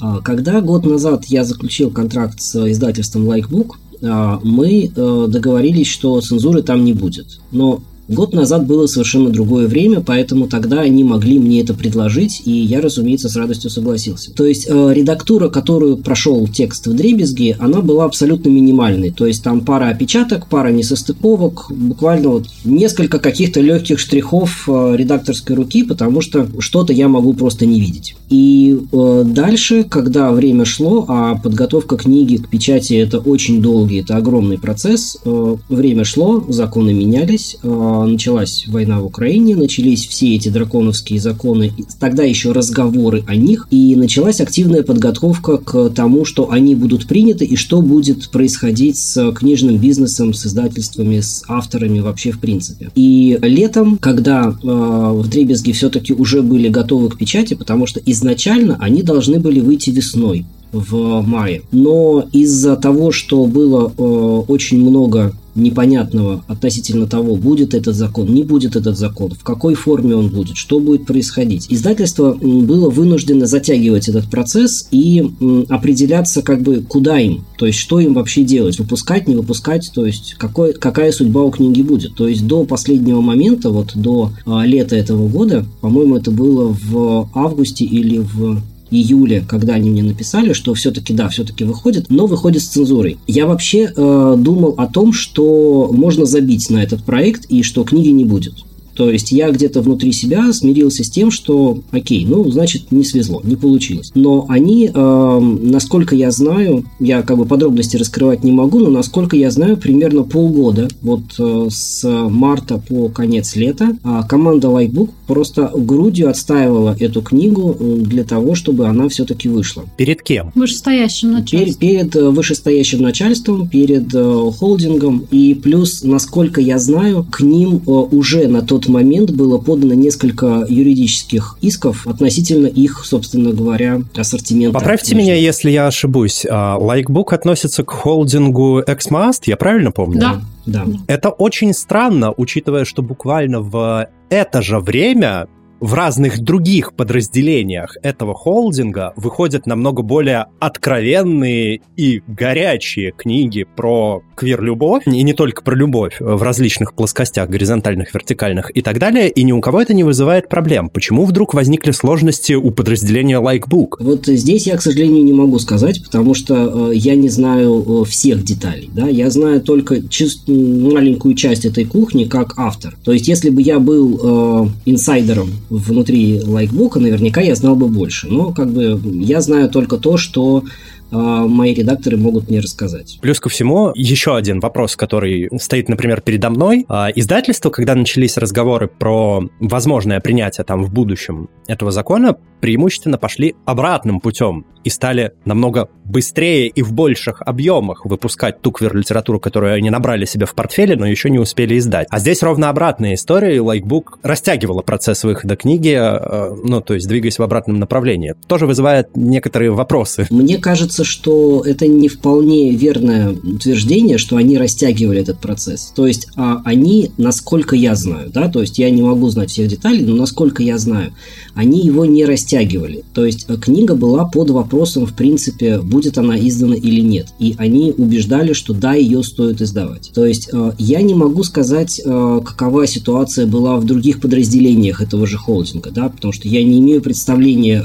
[0.00, 6.18] А, когда год назад я заключил контракт с издательством Likebook, а, мы э, договорились, что
[6.22, 7.40] цензуры там не будет.
[7.52, 12.52] Но Год назад было совершенно другое время, поэтому тогда они могли мне это предложить, и
[12.52, 14.32] я, разумеется, с радостью согласился.
[14.32, 19.10] То есть э, редактура, которую прошел текст в дребезги, она была абсолютно минимальной.
[19.10, 25.56] То есть там пара опечаток, пара несостыковок, буквально вот несколько каких-то легких штрихов э, редакторской
[25.56, 28.14] руки, потому что что-то я могу просто не видеть.
[28.30, 34.16] И э, дальше, когда время шло, а подготовка книги к печати это очень долгий, это
[34.16, 37.68] огромный процесс, э, время шло, законы менялись, э,
[38.04, 43.94] началась война в Украине, начались все эти драконовские законы, тогда еще разговоры о них, и
[43.96, 49.78] началась активная подготовка к тому, что они будут приняты и что будет происходить с книжным
[49.78, 52.90] бизнесом, с издательствами, с авторами вообще в принципе.
[52.94, 58.76] И летом, когда э, в Дребезге все-таки уже были готовы к печати, потому что изначально
[58.80, 61.62] они должны были выйти весной в мае.
[61.72, 68.44] Но из-за того, что было э, очень много непонятного относительно того, будет этот закон, не
[68.44, 71.66] будет этот закон, в какой форме он будет, что будет происходить.
[71.70, 75.24] Издательство было вынуждено затягивать этот процесс и
[75.68, 80.04] определяться, как бы, куда им, то есть, что им вообще делать, выпускать, не выпускать, то
[80.04, 82.14] есть, какой, какая судьба у книги будет.
[82.14, 87.30] То есть, до последнего момента, вот до а, лета этого года, по-моему, это было в
[87.34, 88.60] августе или в
[88.90, 93.18] июле, когда они мне написали, что все-таки, да, все-таки выходит, но выходит с цензурой.
[93.26, 98.08] Я вообще э, думал о том, что можно забить на этот проект и что книги
[98.08, 98.54] не будет.
[98.96, 103.40] То есть я где-то внутри себя смирился с тем, что окей, ну, значит, не свезло,
[103.44, 104.12] не получилось.
[104.14, 109.36] Но они, э, насколько я знаю, я как бы подробности раскрывать не могу, но насколько
[109.36, 115.70] я знаю, примерно полгода, вот э, с марта по конец лета, э, команда Lightbook просто
[115.74, 119.84] грудью отстаивала эту книгу для того, чтобы она все-таки вышла.
[119.96, 120.52] Перед кем?
[120.54, 121.78] Вышестоящим начальством.
[121.78, 125.26] Перед, перед э, вышестоящим начальством, перед э, холдингом.
[125.30, 130.66] И плюс, насколько я знаю, к ним э, уже на тот момент было подано несколько
[130.68, 134.78] юридических исков относительно их, собственно говоря, ассортимента.
[134.78, 136.46] Поправьте меня, если я ошибусь.
[136.50, 140.20] Лайкбук относится к холдингу Xmast, я правильно помню?
[140.20, 140.40] Да.
[140.66, 140.84] Да.
[141.06, 145.46] Это очень странно, учитывая, что буквально в это же время
[145.80, 155.04] в разных других подразделениях этого холдинга выходят намного более откровенные и горячие книги про квир-любовь,
[155.06, 159.52] и не только про любовь, в различных плоскостях, горизонтальных, вертикальных и так далее, и ни
[159.52, 160.90] у кого это не вызывает проблем.
[160.90, 163.96] Почему вдруг возникли сложности у подразделения Likebook?
[164.00, 168.04] Вот здесь я, к сожалению, не могу сказать, потому что э, я не знаю э,
[168.04, 168.90] всех деталей.
[168.92, 169.08] Да?
[169.08, 172.96] Я знаю только чист, маленькую часть этой кухни как автор.
[173.04, 178.28] То есть, если бы я был э, инсайдером внутри лайкбука, наверняка я знал бы больше.
[178.28, 180.64] Но как бы я знаю только то, что
[181.10, 183.18] а, мои редакторы могут мне рассказать.
[183.20, 186.84] Плюс ко всему, еще один вопрос, который стоит, например, передо мной.
[186.88, 193.54] А, издательство, когда начались разговоры про возможное принятие там в будущем этого закона, преимущественно пошли
[193.64, 199.90] обратным путем и стали намного быстрее и в больших объемах выпускать ту квир-литературу, которую они
[199.90, 202.06] набрали себе в портфеле, но еще не успели издать.
[202.08, 207.08] А здесь ровно обратная история, и Лайкбук растягивала процесс выхода книги, э, ну, то есть
[207.08, 208.36] двигаясь в обратном направлении.
[208.46, 210.28] Тоже вызывает некоторые вопросы.
[210.30, 215.92] Мне кажется, что это не вполне верное утверждение, что они растягивали этот процесс.
[215.96, 219.66] То есть а они, насколько я знаю, да, то есть я не могу знать всех
[219.66, 221.12] деталей, но насколько я знаю,
[221.56, 223.02] они его не растягивали.
[223.14, 227.28] То есть э, книга была под вопросом, в принципе, будет она издана или нет.
[227.38, 230.12] И они убеждали, что да, ее стоит издавать.
[230.14, 235.26] То есть э, я не могу сказать, э, какова ситуация была в других подразделениях этого
[235.26, 237.82] же холдинга, да, потому что я не имею представления,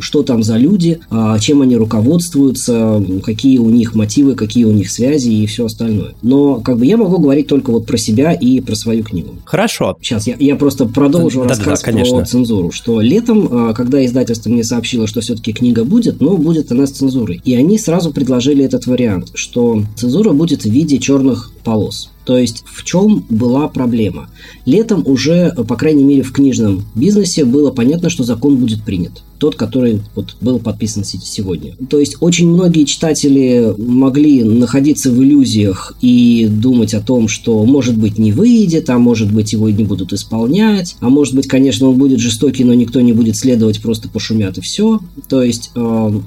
[0.00, 1.00] что там за люди,
[1.40, 6.14] чем они руководствуются, какие у них мотивы, какие у них связи и все остальное.
[6.22, 9.36] Но как бы я могу говорить только вот про себя и про свою книгу.
[9.44, 9.96] Хорошо.
[10.02, 13.72] Сейчас я, я просто продолжу да, рассказ да, да, про цензуру, что что летом, а,
[13.72, 17.40] когда издательство мне сообщило, что все-таки книга будет, но будет она с цензурой.
[17.44, 22.10] И они сразу предложили этот вариант, что цензура будет в виде черных полос.
[22.24, 24.28] То есть в чем была проблема?
[24.66, 29.22] Летом уже, по крайней мере, в книжном бизнесе было понятно, что закон будет принят.
[29.40, 31.74] Тот, который вот был подписан сегодня.
[31.88, 37.96] То есть очень многие читатели могли находиться в иллюзиях и думать о том, что может
[37.96, 41.96] быть не выйдет, а может быть его не будут исполнять, а может быть, конечно, он
[41.96, 45.00] будет жестокий, но никто не будет следовать, просто пошумят и все.
[45.28, 46.20] То есть э,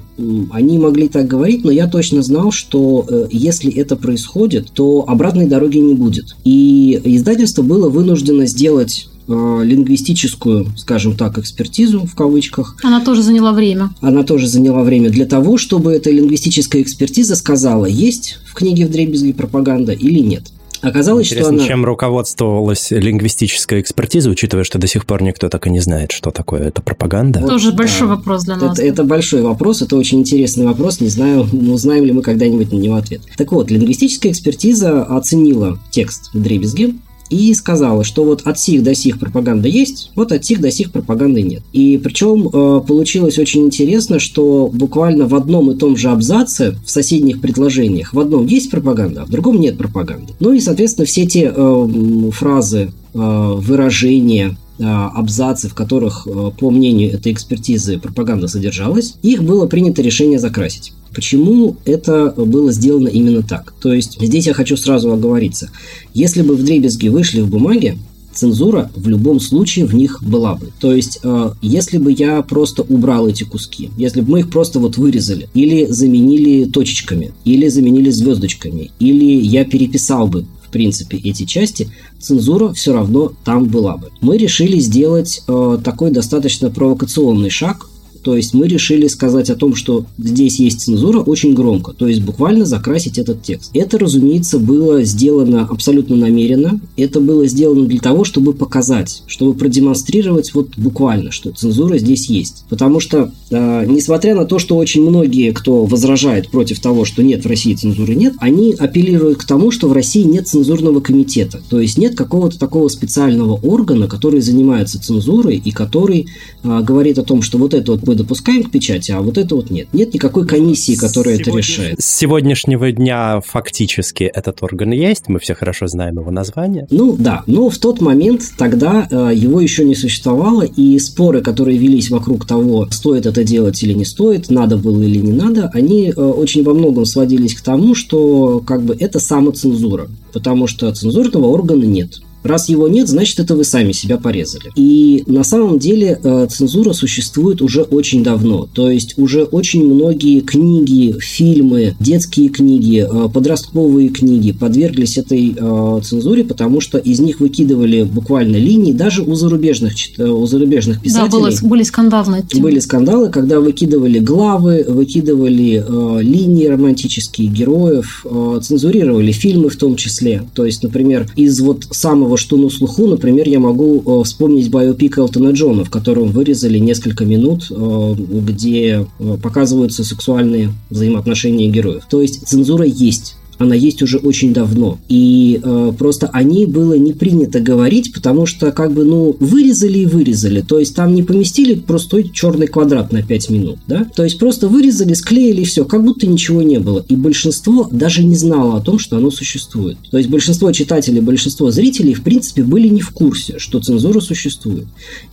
[0.50, 5.46] они могли так говорить, но я точно знал, что э, если это происходит, то обратной
[5.46, 6.34] дороги не будет.
[6.44, 12.76] И издательство было вынуждено сделать лингвистическую, скажем так, экспертизу в кавычках.
[12.82, 13.90] Она тоже заняла время.
[14.00, 18.90] Она тоже заняла время для того, чтобы эта лингвистическая экспертиза сказала, есть в книге в
[18.90, 20.44] дребезги пропаганда или нет.
[20.84, 21.66] Оказалось, Интересно, что она...
[21.66, 26.30] чем руководствовалась лингвистическая экспертиза, учитывая, что до сих пор никто так и не знает, что
[26.30, 27.40] такое это пропаганда?
[27.40, 27.78] Вот, Тоже да.
[27.78, 28.78] большой вопрос для нас.
[28.78, 32.76] Это, это большой вопрос, это очень интересный вопрос, не знаю, узнаем ли мы когда-нибудь на
[32.76, 33.22] него ответ.
[33.36, 36.94] Так вот, лингвистическая экспертиза оценила текст в дребезге,
[37.30, 40.92] и сказала, что вот от сих до сих пропаганда есть, вот от сих до сих
[40.92, 41.62] пропаганды нет.
[41.72, 46.90] И причем э, получилось очень интересно, что буквально в одном и том же абзаце, в
[46.90, 50.34] соседних предложениях, в одном есть пропаганда, а в другом нет пропаганды.
[50.40, 56.70] Ну и, соответственно, все те э, фразы, э, выражения, э, абзацы, в которых, э, по
[56.70, 60.92] мнению этой экспертизы, пропаганда содержалась, их было принято решение закрасить.
[61.14, 63.74] Почему это было сделано именно так?
[63.80, 65.70] То есть здесь я хочу сразу оговориться.
[66.12, 67.96] Если бы в дребезги вышли в бумаге,
[68.34, 70.70] цензура в любом случае в них была бы.
[70.80, 74.80] То есть, э, если бы я просто убрал эти куски, если бы мы их просто
[74.80, 81.44] вот вырезали, или заменили точечками, или заменили звездочками, или я переписал бы в принципе эти
[81.44, 81.88] части,
[82.18, 84.10] цензура все равно там была бы.
[84.20, 87.88] Мы решили сделать э, такой достаточно провокационный шаг,
[88.24, 92.22] то есть мы решили сказать о том, что здесь есть цензура очень громко, то есть
[92.22, 93.70] буквально закрасить этот текст.
[93.74, 96.80] Это, разумеется, было сделано абсолютно намеренно.
[96.96, 102.64] Это было сделано для того, чтобы показать, чтобы продемонстрировать вот буквально, что цензура здесь есть.
[102.70, 107.44] Потому что, э, несмотря на то, что очень многие, кто возражает против того, что нет
[107.44, 111.60] в России цензуры нет, они апеллируют к тому, что в России нет цензурного комитета.
[111.68, 116.26] То есть нет какого-то такого специального органа, который занимается цензурой и который
[116.62, 119.54] э, говорит о том, что вот это вот мы допускаем к печати, а вот это
[119.54, 119.88] вот нет.
[119.92, 121.50] Нет никакой комиссии, которая Сегодня...
[121.52, 122.00] это решает.
[122.00, 126.86] С сегодняшнего дня фактически этот орган есть, мы все хорошо знаем его название.
[126.90, 131.78] Ну да, но в тот момент тогда э, его еще не существовало, и споры, которые
[131.78, 136.08] велись вокруг того, стоит это делать или не стоит, надо было или не надо, они
[136.08, 141.46] э, очень во многом сводились к тому, что как бы это самоцензура, потому что цензурного
[141.46, 142.20] органа нет.
[142.44, 144.70] Раз его нет, значит, это вы сами себя порезали.
[144.76, 148.68] И на самом деле э, цензура существует уже очень давно.
[148.72, 156.00] То есть уже очень многие книги, фильмы, детские книги, э, подростковые книги подверглись этой э,
[156.02, 161.30] цензуре, потому что из них выкидывали буквально линии, даже у зарубежных, у зарубежных писателей.
[161.30, 162.44] Да, было, были скандалы.
[162.54, 169.96] Были скандалы, когда выкидывали главы, выкидывали э, линии романтические героев, э, цензурировали фильмы в том
[169.96, 170.42] числе.
[170.54, 175.18] То есть, например, из вот самого что на слуху, например, я могу э, вспомнить биопик
[175.18, 182.04] Элтона Джона, в котором вырезали несколько минут, э, где э, показываются сексуальные взаимоотношения героев.
[182.08, 184.98] То есть цензура есть она есть уже очень давно.
[185.08, 190.00] И э, просто о ней было не принято говорить, потому что как бы, ну, вырезали
[190.00, 190.60] и вырезали.
[190.60, 194.06] То есть там не поместили простой черный квадрат на 5 минут, да?
[194.14, 197.04] То есть просто вырезали, склеили все, как будто ничего не было.
[197.08, 199.98] И большинство даже не знало о том, что оно существует.
[200.10, 204.86] То есть большинство читателей, большинство зрителей, в принципе, были не в курсе, что цензура существует.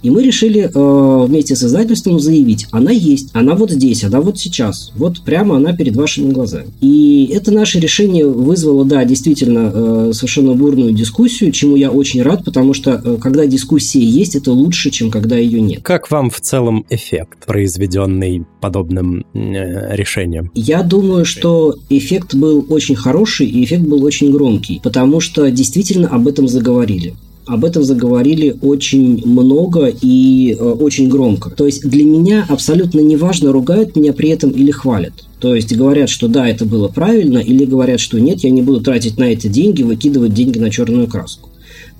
[0.03, 4.37] И мы решили э, вместе с издательством заявить, она есть, она вот здесь, она вот
[4.37, 6.67] сейчас, вот прямо она перед вашими глазами.
[6.81, 12.21] И это наше решение решение вызвало, да, действительно э, совершенно бурную дискуссию, чему я очень
[12.21, 15.81] рад, потому что э, когда дискуссия есть, это лучше, чем когда ее нет.
[15.83, 20.51] Как вам в целом эффект, произведенный подобным э, решением?
[20.53, 26.07] Я думаю, что эффект был очень хороший и эффект был очень громкий, потому что действительно
[26.07, 27.13] об этом заговорили
[27.47, 31.49] об этом заговорили очень много и э, очень громко.
[31.49, 35.13] То есть для меня абсолютно неважно, ругают меня при этом или хвалят.
[35.41, 38.79] То есть говорят, что да, это было правильно, или говорят, что нет, я не буду
[38.79, 41.50] тратить на это деньги, выкидывать деньги на черную краску.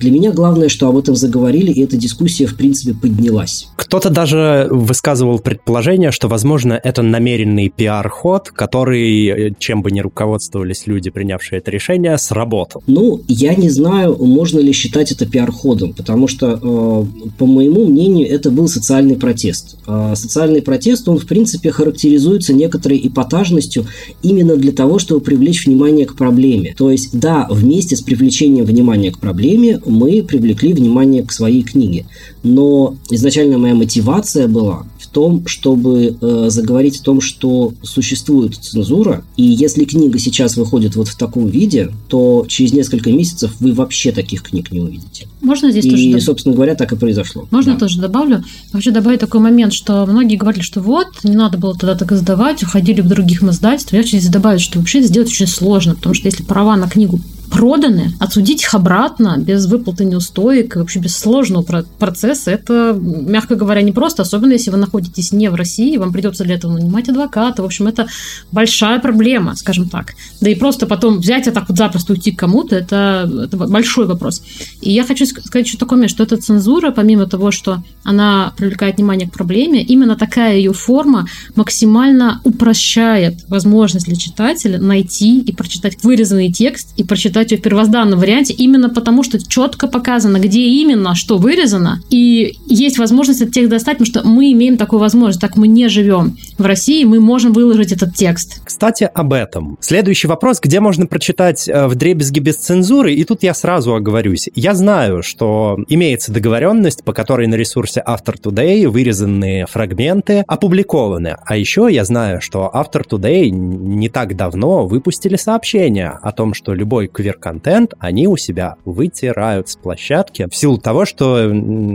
[0.02, 3.68] Для меня главное, что об этом заговорили, и эта дискуссия, в принципе, поднялась.
[3.76, 10.88] Кто-то даже высказывал предположение, что, возможно, это намеренный пиар-ход, который, э, чем бы ни руководствовались
[10.88, 12.82] люди, принявшие это решение, сработал.
[12.88, 18.28] Ну, я не знаю, можно ли считать это пиар-ходом, потому что, э, по моему мнению,
[18.28, 19.78] это был социальный протест.
[19.86, 23.86] Э, социальный протест, он, в принципе, характеризуется некоторой эпатажностью
[24.24, 26.74] именно для того, чтобы привлечь внимание к проблеме.
[26.76, 32.06] То есть, да, вместе с привлечением внимания к проблеме мы привлекли внимание к своей книге.
[32.44, 39.24] Но изначально моя мотивация была в том, чтобы э, заговорить о том, что существует цензура,
[39.36, 44.12] и если книга сейчас выходит вот в таком виде, то через несколько месяцев вы вообще
[44.12, 45.28] таких книг не увидите.
[45.42, 46.04] Можно здесь и, тоже...
[46.04, 47.48] И, собственно говоря, так и произошло.
[47.52, 47.80] Можно да.
[47.80, 48.44] тоже добавлю?
[48.72, 52.64] Хочу добавить такой момент, что многие говорили, что вот, не надо было тогда так издавать,
[52.64, 53.94] уходили в других издательств.
[53.94, 56.88] Я хочу здесь добавить, что вообще это сделать очень сложно, потому что если права на
[56.88, 57.20] книгу
[57.52, 63.92] проданы, отсудить их обратно без выплаты неустоек, вообще без сложного процесса, это, мягко говоря, не
[63.92, 67.62] просто, особенно если вы находитесь не в России, вам придется для этого нанимать адвоката.
[67.62, 68.08] В общем, это
[68.52, 70.14] большая проблема, скажем так.
[70.40, 74.08] Да и просто потом взять и так вот запросто уйти к кому-то, это, это большой
[74.08, 74.42] вопрос.
[74.82, 79.28] И я хочу сказать еще такое, что эта цензура, помимо того, что она привлекает внимание
[79.28, 86.52] к проблеме, именно такая ее форма максимально упрощает возможность для читателя найти и прочитать вырезанный
[86.52, 91.38] текст и прочитать читать в первозданном варианте именно потому, что четко показано, где именно что
[91.38, 95.68] вырезано, и есть возможность этот текст достать, потому что мы имеем такую возможность, так мы
[95.68, 98.62] не живем в России, мы можем выложить этот текст.
[98.64, 99.78] Кстати, об этом.
[99.82, 104.50] Следующий вопрос, где можно прочитать э, в дребезги без цензуры, и тут я сразу оговорюсь.
[104.56, 111.38] Я знаю, что имеется договоренность, по которой на ресурсе After Today вырезанные фрагменты опубликованы.
[111.46, 116.74] А еще я знаю, что After Today не так давно выпустили сообщение о том, что
[116.74, 121.52] любой квир квир-контент они у себя вытирают с площадки в силу того, что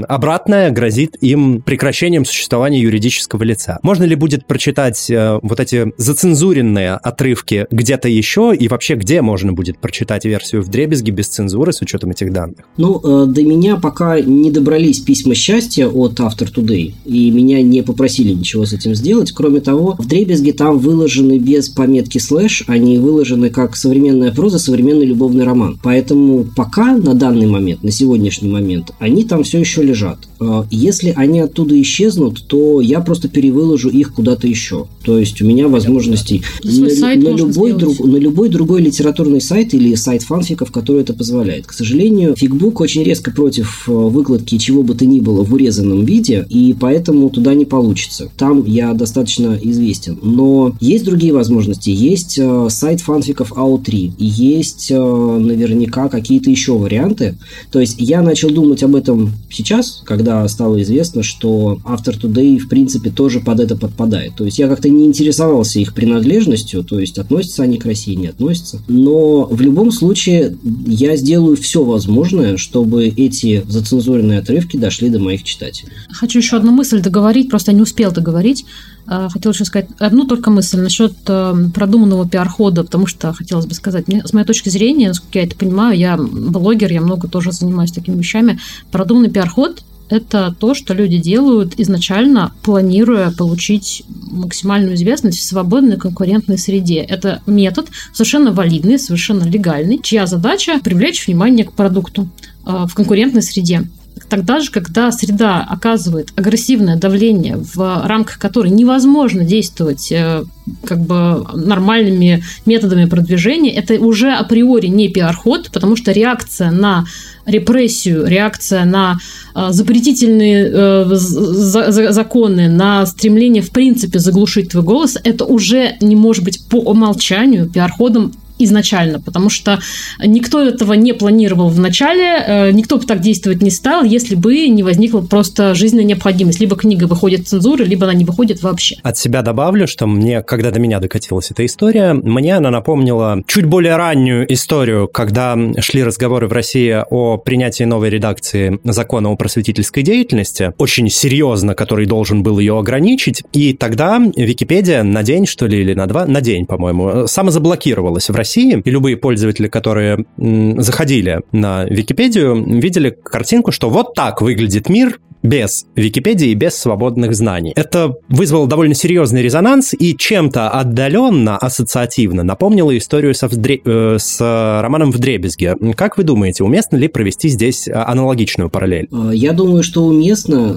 [0.09, 3.79] обратное грозит им прекращением существования юридического лица.
[3.83, 9.53] Можно ли будет прочитать э, вот эти зацензуренные отрывки где-то еще и вообще где можно
[9.53, 12.59] будет прочитать версию в дребезги без цензуры с учетом этих данных?
[12.77, 17.83] Ну, э, до меня пока не добрались письма счастья от After Today, и меня не
[17.83, 19.33] попросили ничего с этим сделать.
[19.33, 25.07] Кроме того, в дребезге там выложены без пометки слэш, они выложены как современная проза, современный
[25.07, 25.79] любовь любовный роман.
[25.83, 30.19] Поэтому пока на данный момент, на сегодняшний момент, они там все еще лежат.
[30.39, 34.87] А, если они оттуда исчезнут, то я просто перевыложу их куда-то еще.
[35.05, 39.95] То есть у меня возможностей на, на, любой друг, на любой другой литературный сайт или
[39.95, 41.67] сайт фанфиков, который это позволяет.
[41.67, 46.05] К сожалению, фигбук очень резко против а, выкладки чего бы то ни было в урезанном
[46.05, 48.31] виде, и поэтому туда не получится.
[48.37, 50.19] Там я достаточно известен.
[50.23, 51.91] Но есть другие возможности.
[51.91, 57.37] Есть э, сайт фанфиков AO3, есть э, наверняка какие-то еще варианты.
[57.71, 62.69] То есть я начал думать об этом сейчас, когда стало известно, что After Today, в
[62.69, 64.35] принципе, тоже под это подпадает.
[64.37, 68.29] То есть я как-то не интересовался их принадлежностью, то есть относятся они к России, не
[68.29, 68.81] относятся.
[68.89, 70.57] Но в любом случае
[70.87, 75.93] я сделаю все возможное, чтобы эти зацензуренные отрывки дошли до моих читателей.
[76.11, 78.65] Хочу еще одну мысль договорить, просто не успел договорить.
[79.09, 83.75] А, хотела еще сказать одну только мысль насчет э, продуманного пиар-хода, потому что хотелось бы
[83.75, 87.93] сказать, с моей точки зрения, насколько я это понимаю, я блогер, я много тоже занимаюсь
[87.93, 88.59] такими вещами,
[88.91, 96.59] продуманный пиар-ход это то, что люди делают изначально, планируя получить максимальную известность в свободной конкурентной
[96.59, 97.01] среде.
[97.01, 102.29] Это метод совершенно валидный, совершенно легальный, чья задача привлечь внимание к продукту
[102.65, 103.85] э, в конкурентной среде
[104.29, 110.45] тогда же, когда среда оказывает агрессивное давление, в рамках которой невозможно действовать э,
[110.85, 117.05] как бы нормальными методами продвижения, это уже априори не пиар-ход, потому что реакция на
[117.45, 119.19] репрессию, реакция на
[119.55, 126.45] э, запретительные э, законы, на стремление в принципе заглушить твой голос, это уже не может
[126.45, 129.81] быть по умолчанию пиар-ходом изначально, потому что
[130.25, 134.69] никто этого не планировал в начале, э, никто бы так действовать не стал, если бы
[134.69, 136.61] не возникла просто жизненная необходимость.
[136.61, 138.97] Либо книга выходит цензуры, либо она не выходит вообще.
[139.03, 143.67] От себя добавлю, что мне, когда до меня докатилась эта история, мне она напомнила чуть
[143.67, 150.03] более раннюю историю, когда шли разговоры в России о принятии новой редакции закона о просветительской
[150.03, 155.81] деятельности, очень серьезно, который должен был ее ограничить, и тогда Википедия на день, что ли,
[155.81, 161.41] или на два, на день, по-моему, самозаблокировалась в России России, и любые пользователи, которые заходили
[161.51, 167.73] на Википедию, видели картинку, что вот так выглядит мир без Википедии и без свободных знаний.
[167.77, 173.81] Это вызвало довольно серьезный резонанс и чем-то отдаленно, ассоциативно напомнило историю со вдре...
[173.85, 174.41] Э, с
[174.83, 175.77] романом «Вдребезге».
[175.95, 179.09] Как вы думаете, уместно ли провести здесь аналогичную параллель?
[179.13, 180.75] А, я думаю, что уместно,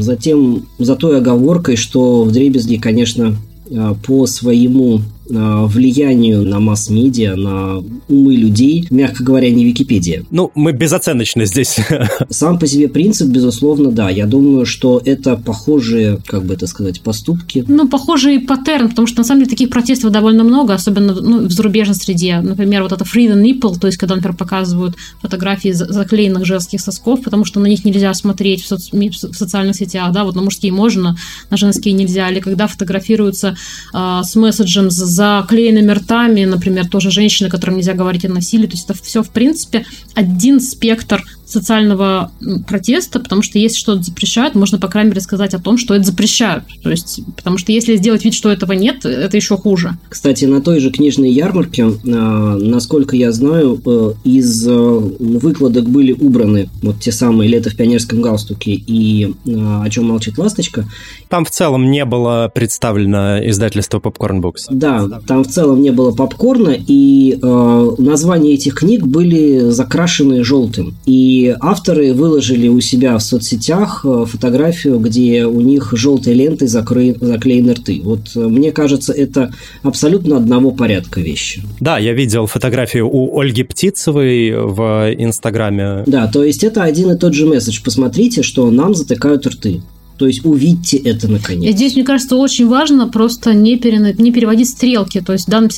[0.00, 3.36] затем за той оговоркой, что «Вдребезги», конечно,
[3.70, 10.24] а, по своему влиянию на масс-медиа, на умы людей, мягко говоря, не Википедия.
[10.30, 11.76] Ну, мы безоценочно здесь.
[12.30, 14.10] Сам по себе принцип, безусловно, да.
[14.10, 17.64] Я думаю, что это похожие, как бы это сказать, поступки.
[17.68, 21.50] Ну, похожий паттерн, потому что, на самом деле, таких протестов довольно много, особенно ну, в
[21.50, 22.40] зарубежной среде.
[22.40, 27.22] Например, вот это free the nipple, то есть, когда, например, показывают фотографии заклеенных женских сосков,
[27.22, 28.90] потому что на них нельзя смотреть в, соци...
[28.92, 31.16] в социальных сетях, да, вот на мужские можно,
[31.50, 33.56] на женские нельзя, или когда фотографируются
[33.94, 38.66] э, с месседжем с заклеенными ртами, например, тоже женщины, которым нельзя говорить о насилии.
[38.66, 42.30] То есть это все, в принципе, один спектр социального
[42.66, 46.04] протеста, потому что если что-то запрещают, можно, по крайней мере, сказать о том, что это
[46.04, 46.64] запрещают.
[46.82, 49.96] То есть, потому что если сделать вид, что этого нет, это еще хуже.
[50.08, 56.12] Кстати, на той же книжной ярмарке, а, насколько я знаю, э, из э, выкладок были
[56.12, 60.86] убраны вот те самые «Лето в пионерском галстуке» и а, «О чем молчит ласточка».
[61.28, 64.66] Там в целом не было представлено издательство Popcorn Books.
[64.70, 70.96] Да, там в целом не было попкорна, и э, названия этих книг были закрашены желтым.
[71.06, 77.14] И авторы выложили у себя в соцсетях э, фотографию, где у них желтой лентой закры...
[77.20, 78.00] заклеены рты.
[78.02, 81.62] Вот э, мне кажется, это абсолютно одного порядка вещи.
[81.80, 86.04] Да, я видел фотографию у Ольги Птицевой в Инстаграме.
[86.06, 87.80] Да, то есть это один и тот же месседж.
[87.84, 89.82] Посмотрите, что нам затыкают рты.
[90.18, 91.70] То есть увидьте это наконец.
[91.70, 93.98] И здесь, мне кажется, очень важно просто не, пере...
[94.18, 95.20] не переводить стрелки.
[95.20, 95.70] То есть данном...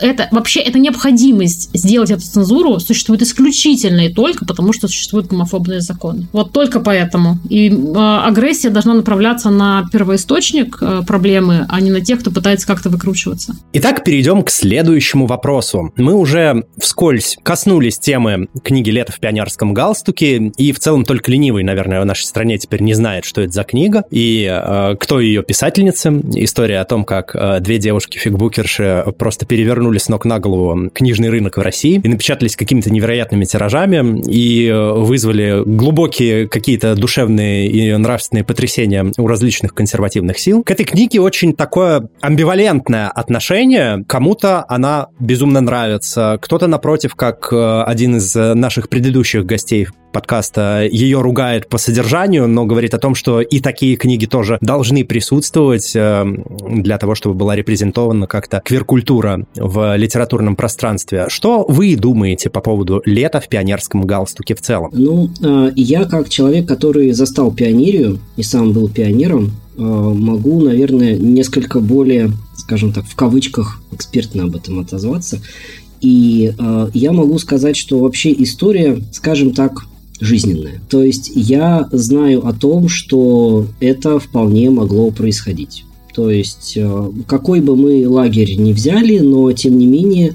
[0.00, 0.28] это...
[0.32, 6.26] вообще эта необходимость сделать эту цензуру существует исключительно и только потому, что существуют гомофобные законы.
[6.32, 7.38] Вот только поэтому.
[7.48, 12.66] И э, агрессия должна направляться на первоисточник э, проблемы, а не на тех, кто пытается
[12.66, 13.54] как-то выкручиваться.
[13.72, 15.92] Итак, перейдем к следующему вопросу.
[15.96, 21.62] Мы уже вскользь коснулись темы книги «Лето в пионерском галстуке», и в целом только ленивый,
[21.62, 25.42] наверное, в нашей стране теперь не знает, что это за книга, и э, кто ее
[25.42, 26.12] писательница.
[26.34, 31.56] История о том, как э, две девушки-фигбукерши просто перевернули с ног на голову книжный рынок
[31.56, 38.44] в России и напечатались какими-то невероятными тиражами и э, вызвали глубокие какие-то душевные и нравственные
[38.44, 40.62] потрясения у различных консервативных сил.
[40.64, 44.04] К этой книге очень такое амбивалентное отношение.
[44.08, 51.20] Кому-то она безумно нравится, кто-то, напротив, как э, один из наших предыдущих гостей подкаста ее
[51.20, 56.24] ругает по содержанию, но говорит о том, что и такие книги тоже должны присутствовать э,
[56.68, 61.26] для того, чтобы была репрезентована как-то квир-культура в литературном пространстве.
[61.28, 64.90] Что вы думаете по поводу лета в пионерском галстуке в целом?
[64.92, 71.16] Ну, э, я как человек, который застал пионерию и сам был пионером, э, могу, наверное,
[71.16, 75.40] несколько более, скажем так, в кавычках экспертно об этом отозваться.
[76.00, 79.86] И э, я могу сказать, что вообще история, скажем так,
[80.20, 80.80] жизненная.
[80.88, 85.84] То есть я знаю о том, что это вполне могло происходить.
[86.14, 90.34] То есть э, какой бы мы лагерь ни взяли, но тем не менее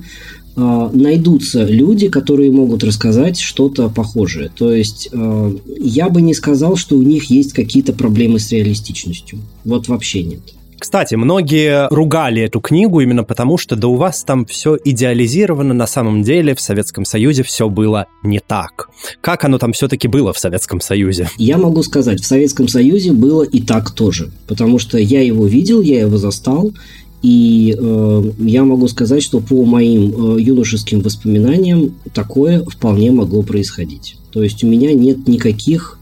[0.56, 4.50] э, найдутся люди, которые могут рассказать что-то похожее.
[4.56, 9.40] То есть э, я бы не сказал, что у них есть какие-то проблемы с реалистичностью.
[9.66, 10.42] Вот вообще нет.
[10.84, 15.88] Кстати, многие ругали эту книгу именно потому, что да у вас там все идеализировано, на
[15.88, 18.90] самом деле в Советском Союзе все было не так.
[19.22, 21.30] Как оно там все-таки было в Советском Союзе?
[21.38, 25.80] Я могу сказать, в Советском Союзе было и так тоже, потому что я его видел,
[25.80, 26.74] я его застал,
[27.22, 34.18] и э, я могу сказать, что по моим э, юношеским воспоминаниям такое вполне могло происходить.
[34.34, 35.98] То есть у меня нет никаких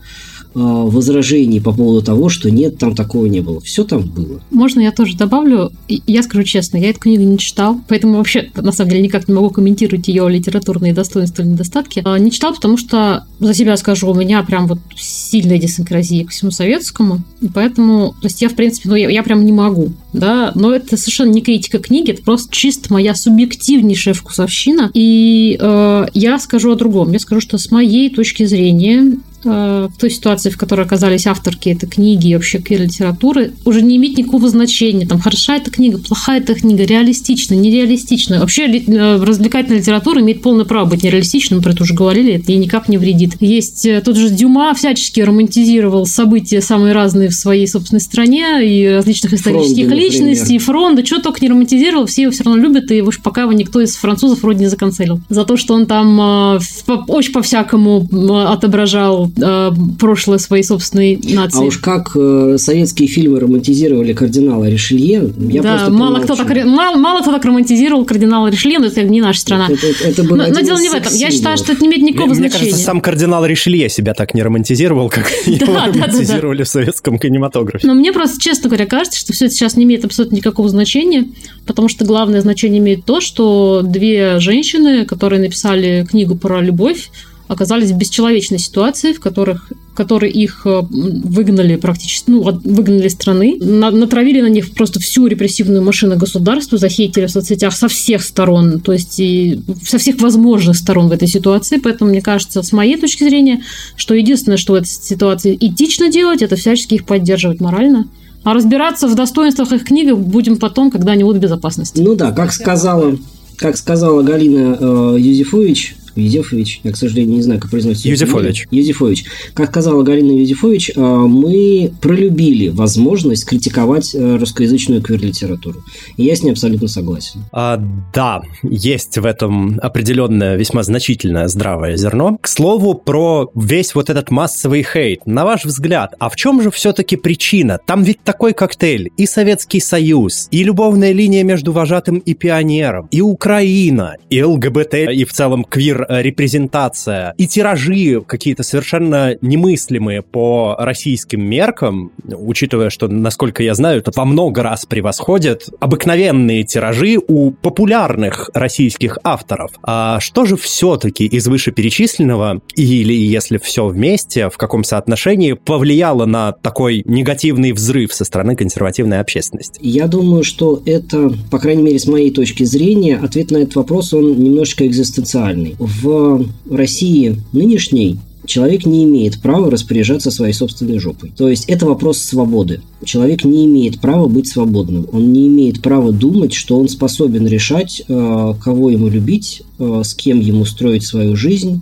[0.53, 3.61] возражений по поводу того, что нет, там такого не было.
[3.61, 4.41] Все там было.
[4.51, 5.71] Можно я тоже добавлю?
[5.87, 9.33] Я скажу честно, я эту книгу не читал, поэтому вообще, на самом деле, никак не
[9.33, 12.01] могу комментировать ее литературные достоинства или недостатки.
[12.03, 16.29] А, не читал, потому что, за себя скажу, у меня прям вот сильная десинкразия к
[16.29, 19.91] всему советскому, и поэтому, то есть я, в принципе, ну, я, я прям не могу,
[20.13, 26.05] да, но это совершенно не критика книги, это просто чисто моя субъективнейшая вкусовщина, и э,
[26.13, 27.11] я скажу о другом.
[27.11, 31.89] Я скажу, что с моей точки зрения в той ситуации, в которой оказались авторки этой
[31.89, 35.07] книги и вообще квир-литературы, уже не имеет никакого значения.
[35.07, 38.39] Там хороша эта книга, плохая эта книга, реалистичная, нереалистичная.
[38.39, 42.57] Вообще э, развлекательная литература имеет полное право быть нереалистичным, про это уже говорили, это ей
[42.59, 43.35] никак не вредит.
[43.39, 48.87] Есть э, тот же Дюма всячески романтизировал события самые разные в своей собственной стране и
[48.87, 53.01] различных исторических Фронды, личностей, Фронда, что только не романтизировал, все его все равно любят, и
[53.01, 55.19] уж пока его никто из французов вроде не законцелил.
[55.29, 56.59] За то, что он там
[57.07, 58.07] очень по-всякому
[58.47, 61.59] отображал э, прошлое своей собственной нации.
[61.59, 66.47] А уж как э, советские фильмы романтизировали кардинала Ришелье, я да, просто мало кто, так,
[66.65, 69.67] мало, мало кто так романтизировал кардинала Ришелье, но это не наша страна.
[69.69, 71.13] Это, это, это но, но дело не в этом.
[71.13, 72.59] Я считаю, что это не имеет никакого мне, значения.
[72.59, 77.87] Мне кажется, сам кардинал Ришелье себя так не романтизировал, как его романтизировали в советском кинематографе.
[77.87, 81.27] Но мне просто, честно говоря, кажется, что все это сейчас не имеет абсолютно никакого значения,
[81.65, 87.09] потому что главное значение имеет то, что две женщины, которые написали книгу про любовь,
[87.51, 93.11] оказались в бесчеловечной ситуации, в которых в которой их э, выгнали практически, ну, выгнали из
[93.11, 98.79] страны, натравили на них просто всю репрессивную машину государства, захейтили в соцсетях со всех сторон,
[98.79, 101.75] то есть и со всех возможных сторон в этой ситуации.
[101.75, 103.63] Поэтому мне кажется, с моей точки зрения,
[103.97, 108.07] что единственное, что в этой ситуации этично делать, это всячески их поддерживать морально.
[108.45, 111.99] А разбираться в достоинствах их книги будем потом, когда они будут в безопасности.
[111.99, 113.17] Ну да, как сказала,
[113.57, 118.09] как сказала Галина э, Юзефович, Юзефович, я, к сожалению, не знаю, как произносится.
[118.09, 118.67] Юзефович.
[118.71, 119.25] Юзефович.
[119.53, 125.83] Как сказала Галина Юзефович, а, мы пролюбили возможность критиковать э, русскоязычную квир-литературу.
[126.17, 127.43] И я с ней абсолютно согласен.
[127.51, 127.81] А,
[128.13, 132.37] да, есть в этом определенное, весьма значительное здравое зерно.
[132.41, 135.25] К слову, про весь вот этот массовый хейт.
[135.25, 137.79] На ваш взгляд, а в чем же все-таки причина?
[137.85, 139.11] Там ведь такой коктейль.
[139.17, 145.25] И Советский Союз, и любовная линия между вожатым и пионером, и Украина, и ЛГБТ, и
[145.25, 153.07] в целом квир Э, репрезентация и тиражи какие-то совершенно немыслимые по российским меркам, учитывая, что,
[153.07, 159.71] насколько я знаю, это во много раз превосходят обыкновенные тиражи у популярных российских авторов.
[159.83, 166.51] А что же все-таки из вышеперечисленного, или если все вместе, в каком соотношении повлияло на
[166.51, 169.79] такой негативный взрыв со стороны консервативной общественности?
[169.81, 174.13] Я думаю, что это, по крайней мере, с моей точки зрения, ответ на этот вопрос,
[174.13, 181.31] он немножечко экзистенциальный в России нынешней человек не имеет права распоряжаться своей собственной жопой.
[181.35, 182.81] То есть это вопрос свободы.
[183.03, 185.07] Человек не имеет права быть свободным.
[185.11, 190.13] Он не имеет права думать, что он способен решать, э, кого ему любить, э, с
[190.13, 191.81] кем ему строить свою жизнь,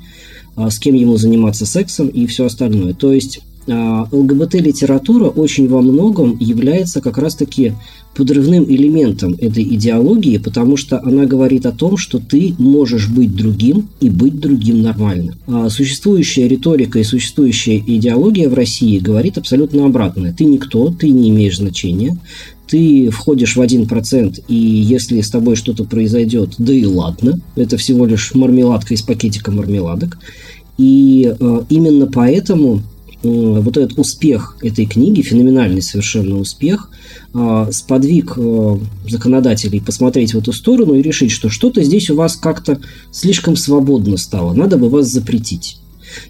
[0.57, 2.93] э, с кем ему заниматься сексом и все остальное.
[2.93, 3.41] То есть
[4.11, 7.73] ЛГБТ-литература очень во многом является как раз-таки
[8.15, 13.87] подрывным элементом этой идеологии, потому что она говорит о том, что ты можешь быть другим
[14.01, 15.37] и быть другим нормально.
[15.47, 20.33] А существующая риторика и существующая идеология в России говорит абсолютно обратное.
[20.33, 22.17] Ты никто, ты не имеешь значения,
[22.67, 27.77] ты входишь в один процент, и если с тобой что-то произойдет, да и ладно, это
[27.77, 30.19] всего лишь мармеладка из пакетика мармеладок.
[30.77, 32.83] И э, именно поэтому
[33.27, 36.89] вот этот успех этой книги, феноменальный совершенно успех,
[37.33, 42.35] а, сподвиг э, законодателей посмотреть в эту сторону и решить, что что-то здесь у вас
[42.35, 42.79] как-то
[43.11, 45.79] слишком свободно стало, надо бы вас запретить.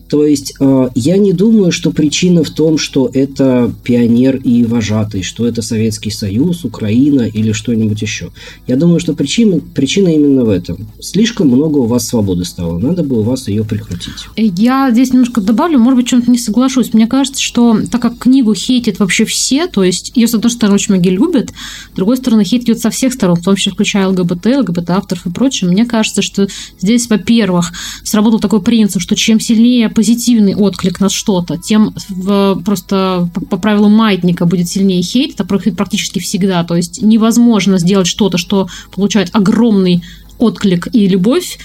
[0.10, 5.24] То есть э, я не думаю, что причина в том, что это пионер и вожатый,
[5.24, 8.32] что это Советский Союз, Украина или что-нибудь еще.
[8.68, 10.88] Я думаю, что причина, причина именно в этом.
[11.00, 14.28] Слишком много у вас свободы стало, надо бы у вас ее прекратить.
[14.36, 16.94] Я здесь немножко добавлю, может быть, чем-то не соглашусь.
[16.94, 20.76] Мне кажется, что так как книгу хейтят вообще все, то есть ее, с одной стороны,
[20.76, 21.52] очень многие любят,
[21.94, 25.70] с другой стороны, хейт со всех сторон, в том числе включая ЛГБТ, ЛГБТ-авторов и прочее.
[25.70, 26.48] Мне кажется, что
[26.80, 27.72] здесь, во-первых,
[28.04, 33.58] сработал такой принцип, что чем сильнее позитивный отклик на что-то, тем в, просто по, по
[33.58, 35.34] правилам маятника будет сильнее хейт.
[35.34, 36.64] Это происходит практически всегда.
[36.64, 40.02] То есть невозможно сделать что-то, что получает огромный
[40.38, 41.60] отклик и любовь,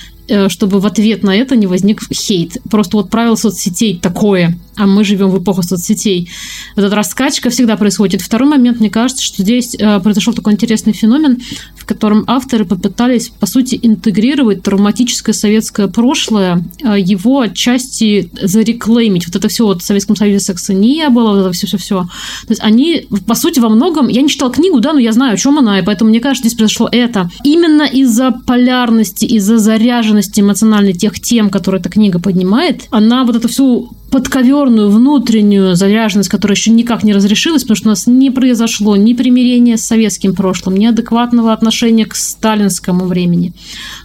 [0.48, 2.58] чтобы в ответ на это не возник хейт.
[2.70, 6.30] Просто вот правило соцсетей такое а мы живем в эпоху соцсетей.
[6.76, 8.20] Вот эта раскачка всегда происходит.
[8.20, 11.40] Второй момент, мне кажется, что здесь э, произошел такой интересный феномен,
[11.76, 19.26] в котором авторы попытались, по сути, интегрировать травматическое советское прошлое, э, его отчасти зареклеймить.
[19.26, 22.02] Вот это все вот в Советском Союзе секса не было, вот это все-все-все.
[22.02, 24.08] То есть они, по сути, во многом...
[24.08, 26.48] Я не читала книгу, да, но я знаю, о чем она, и поэтому мне кажется,
[26.48, 27.30] здесь произошло это.
[27.44, 33.48] Именно из-за полярности, из-за заряженности эмоциональной тех тем, которые эта книга поднимает, она вот эту
[33.48, 38.94] всю подковерную внутреннюю заряженность, которая еще никак не разрешилась, потому что у нас не произошло
[38.94, 43.54] ни примирения с советским прошлым, ни адекватного отношения к сталинскому времени,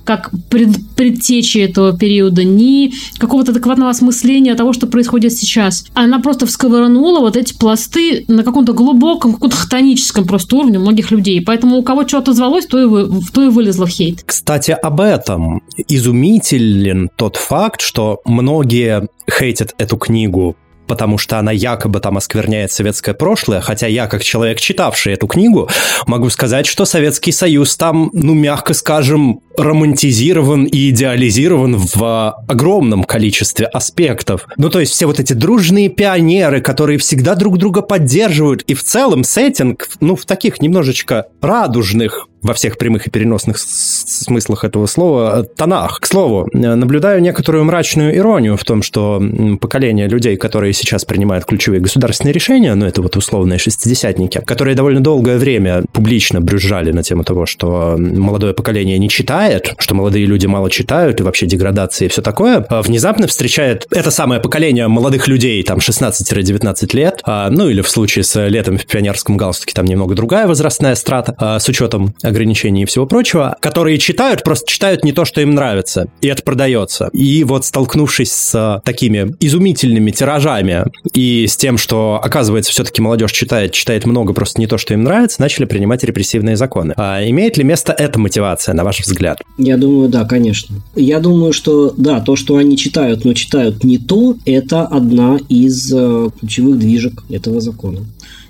[0.06, 5.86] как пред, предтечи этого периода, ни какого-то адекватного осмысления того, что происходит сейчас.
[5.94, 11.40] Она просто всковырнула вот эти пласты на каком-то глубоком, каком-то хтоническом просто уровне многих людей.
[11.40, 14.24] Поэтому у кого что-то звалось, то и, вы, то и вылезло в хейт.
[14.26, 20.56] Кстати, об этом изумителен тот факт, что многие хейтят эту книгу
[20.90, 25.70] потому что она якобы там оскверняет советское прошлое, хотя я, как человек, читавший эту книгу,
[26.08, 33.68] могу сказать, что Советский Союз там, ну, мягко скажем, романтизирован и идеализирован в огромном количестве
[33.68, 34.48] аспектов.
[34.58, 38.84] Ну, то есть все вот эти дружные пионеры, которые всегда друг друга поддерживают, и в
[38.84, 45.44] целом сеттинг, ну, в таких немножечко радужных во всех прямых и переносных смыслах этого слова
[45.44, 46.00] тонах.
[46.00, 49.22] К слову, наблюдаю некоторую мрачную иронию в том, что
[49.60, 55.02] поколение людей, которые сейчас принимают ключевые государственные решения, ну, это вот условные шестидесятники, которые довольно
[55.02, 60.46] долгое время публично брюзжали на тему того, что молодое поколение не читает, что молодые люди
[60.46, 65.28] мало читают, и вообще деградация и все такое, а внезапно встречает это самое поколение молодых
[65.28, 69.86] людей, там, 16-19 лет, а, ну, или в случае с летом в пионерском галстуке, там
[69.86, 75.12] немного другая возрастная страта, с учетом ограничений и всего прочего, которые читают, просто читают не
[75.12, 77.10] то, что им нравится, и это продается.
[77.14, 83.72] И вот столкнувшись с такими изумительными тиражами и с тем, что, оказывается, все-таки молодежь читает,
[83.74, 86.94] читает много, просто не то, что им нравится, начали принимать репрессивные законы.
[86.98, 89.42] А имеет ли место эта мотивация, на ваш взгляд?
[89.58, 90.78] Я думаю, да, конечно.
[90.96, 95.92] Я думаю, что да, то, что они читают, но читают не то, это одна из
[95.94, 98.00] э, ключевых движек этого закона.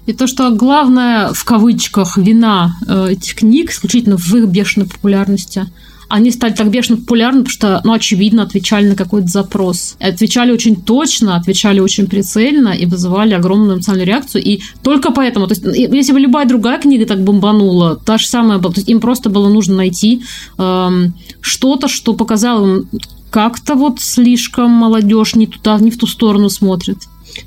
[0.10, 5.68] И то, что главное, в кавычках, вина э, этих книг, исключительно в их бешеной популярности,
[6.08, 9.98] они стали так бешено популярны, потому что, ну, очевидно, отвечали на какой-то запрос.
[10.00, 14.44] Отвечали очень точно, отвечали очень прицельно и вызывали огромную эмоциональную реакцию.
[14.44, 18.58] И только поэтому, то есть, если бы любая другая книга так бомбанула, та же самая
[18.58, 20.24] была, то есть им просто было нужно найти
[20.58, 22.90] эм, что-то, что показало им
[23.30, 26.98] как-то вот слишком молодежь не туда, не в ту сторону смотрит.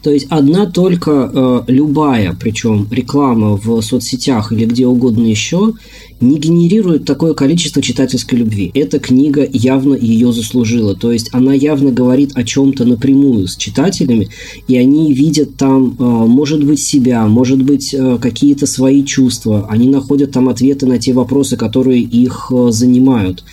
[0.03, 5.75] То есть одна только э, любая, причем реклама в соцсетях или где угодно еще,
[6.23, 8.71] не генерирует такое количество читательской любви.
[8.75, 10.95] Эта книга явно ее заслужила.
[10.95, 14.29] То есть она явно говорит о чем-то напрямую с читателями,
[14.69, 19.67] и они видят там, э, может быть, себя, может быть, э, какие-то свои чувства.
[19.69, 23.45] Они находят там ответы на те вопросы, которые их э, занимают.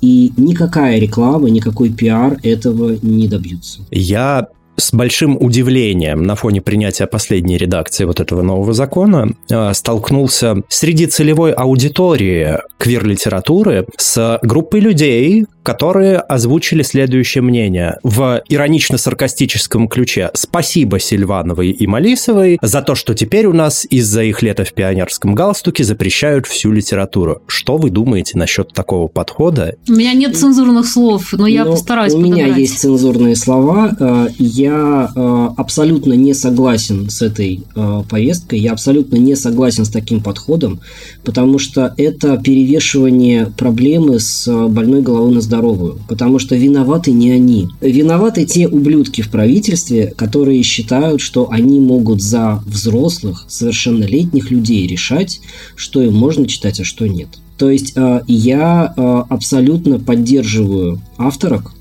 [0.00, 3.80] И никакая реклама, никакой пиар этого не добьются.
[3.90, 10.62] Я с большим удивлением на фоне принятия последней редакции вот этого нового закона э, столкнулся
[10.68, 20.30] среди целевой аудитории квир-литературы с группой людей, которые озвучили следующее мнение в иронично-саркастическом ключе.
[20.32, 25.34] Спасибо Сильвановой и Малисовой за то, что теперь у нас из-за их лета в пионерском
[25.34, 27.42] галстуке запрещают всю литературу.
[27.48, 29.74] Что вы думаете насчет такого подхода?
[29.88, 32.46] У меня нет цензурных слов, но я но ну, постараюсь У подобрать.
[32.46, 33.90] меня есть цензурные слова.
[33.98, 34.28] Э,
[34.68, 40.20] я э, абсолютно не согласен с этой э, повесткой, я абсолютно не согласен с таким
[40.20, 40.80] подходом,
[41.24, 47.68] потому что это перевешивание проблемы с больной головой на здоровую, потому что виноваты не они.
[47.80, 55.40] Виноваты те ублюдки в правительстве, которые считают, что они могут за взрослых, совершеннолетних людей решать,
[55.76, 57.28] что им можно читать, а что нет.
[57.56, 61.72] То есть э, я э, абсолютно поддерживаю авторок,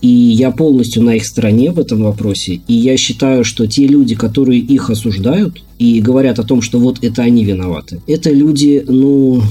[0.00, 2.60] И я полностью на их стороне в этом вопросе.
[2.68, 6.98] И я считаю, что те люди, которые их осуждают и говорят о том, что вот
[7.02, 9.42] это они виноваты, это люди, ну,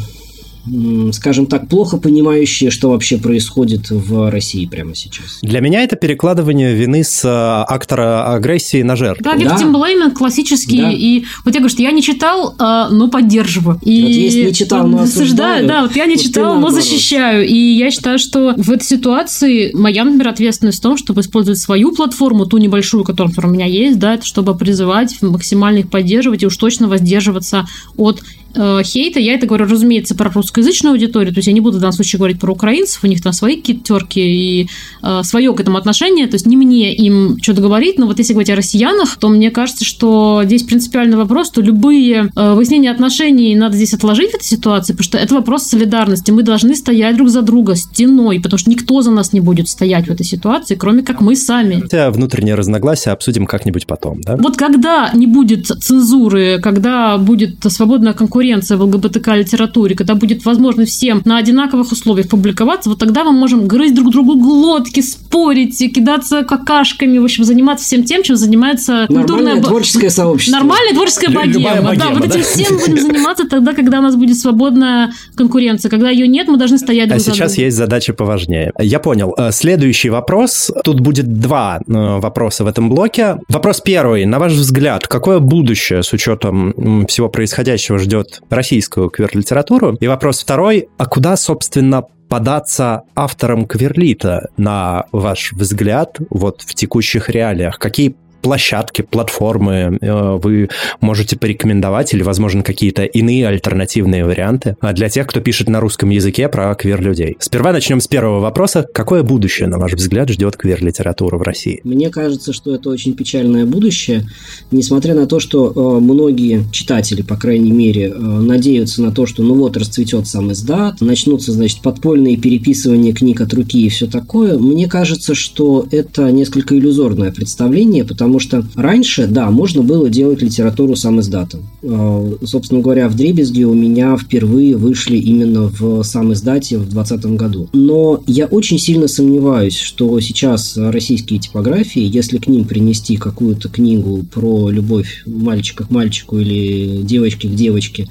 [1.13, 5.39] скажем так, плохо понимающие, что вообще происходит в России прямо сейчас.
[5.41, 9.23] Для меня это перекладывание вины с э, актора агрессии на жертву.
[9.23, 10.81] Да, victim blaming классический.
[10.81, 10.91] Да.
[10.91, 13.79] И вот я говорю, что я не читал, а, но поддерживаю.
[13.81, 15.67] И вот есть не читал, но осуждаю.
[15.67, 17.45] Да, вот я не вот читал, но защищаю.
[17.47, 21.93] И я считаю, что в этой ситуации моя, например, ответственность в том, чтобы использовать свою
[21.93, 26.47] платформу, ту небольшую, которая у меня есть, да, это чтобы призывать максимально их поддерживать и
[26.47, 28.21] уж точно воздерживаться от
[28.57, 29.19] э, хейта.
[29.19, 31.33] Я это говорю, разумеется, про русскоязычную аудиторию.
[31.33, 33.57] То есть я не буду в данном случае говорить про украинцев, у них там свои
[33.57, 34.67] какие-то терки и
[35.03, 36.27] э, свое к этому отношение.
[36.27, 39.51] То есть не мне им что-то говорить, но вот если говорить о россиянах, то мне
[39.51, 44.45] кажется, что здесь принципиальный вопрос, что любые э, выяснения отношений надо здесь отложить в этой
[44.45, 46.31] ситуации, потому что это вопрос солидарности.
[46.31, 50.07] Мы должны стоять друг за друга стеной, потому что никто за нас не будет стоять
[50.07, 51.81] в этой ситуации, кроме как мы сами.
[51.81, 54.35] Хотя внутренние разногласия обсудим как-нибудь потом, да?
[54.37, 60.91] Вот когда не будет цензуры, когда будет свободная конкуренция конкуренция в ЛГБТК-литературе, когда будет возможность
[60.91, 66.43] всем на одинаковых условиях публиковаться, вот тогда мы можем грызть друг другу глотки, спорить, кидаться
[66.43, 69.27] какашками, в общем, заниматься всем тем, чем занимается культурное...
[69.27, 70.59] Нормальное творческое сообщество.
[70.59, 71.81] Нормальное творческое богема.
[71.81, 71.95] богема.
[71.95, 75.89] Да, вот этим всем будем заниматься тогда, когда у нас будет свободная конкуренция.
[75.89, 78.71] Когда ее нет, мы должны стоять друг А сейчас есть задача поважнее.
[78.79, 79.33] Я понял.
[79.37, 80.71] Э, следующий вопрос.
[80.83, 83.37] Тут будет два э, вопроса в этом блоке.
[83.49, 84.25] Вопрос первый.
[84.25, 89.95] На ваш взгляд, какое будущее с учетом всего происходящего ждет российскую квир-литературу.
[89.99, 97.29] И вопрос второй, а куда, собственно, податься авторам кверлита, на ваш взгляд, вот в текущих
[97.29, 97.79] реалиях?
[97.79, 98.15] Какие
[98.47, 100.69] площадки, платформы э, вы
[101.01, 106.09] можете порекомендовать или, возможно, какие-то иные альтернативные варианты а для тех, кто пишет на русском
[106.11, 107.35] языке про квир-людей?
[107.39, 108.85] Сперва начнем с первого вопроса.
[108.93, 111.81] Какое будущее, на ваш взгляд, ждет квир-литературу в России?
[111.83, 114.29] Мне кажется, что это очень печальное будущее,
[114.71, 119.43] несмотря на то, что э, многие читатели, по крайней мере, э, надеются на то, что
[119.43, 124.57] ну вот расцветет сам издат, начнутся, значит, подпольные переписывания книг от руки и все такое.
[124.57, 130.41] Мне кажется, что это несколько иллюзорное представление, потому потому что раньше, да, можно было делать
[130.41, 131.61] литературу сам издатом.
[131.83, 137.25] А, собственно говоря, в Дребезге у меня впервые вышли именно в сам издате в 2020
[137.37, 137.69] году.
[137.73, 144.23] Но я очень сильно сомневаюсь, что сейчас российские типографии, если к ним принести какую-то книгу
[144.31, 148.07] про любовь мальчика к мальчику или девочки к девочке,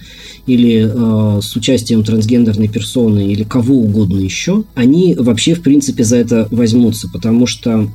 [0.47, 6.17] или э, с участием трансгендерной персоны, или кого угодно еще, они вообще, в принципе, за
[6.17, 7.89] это возьмутся, потому что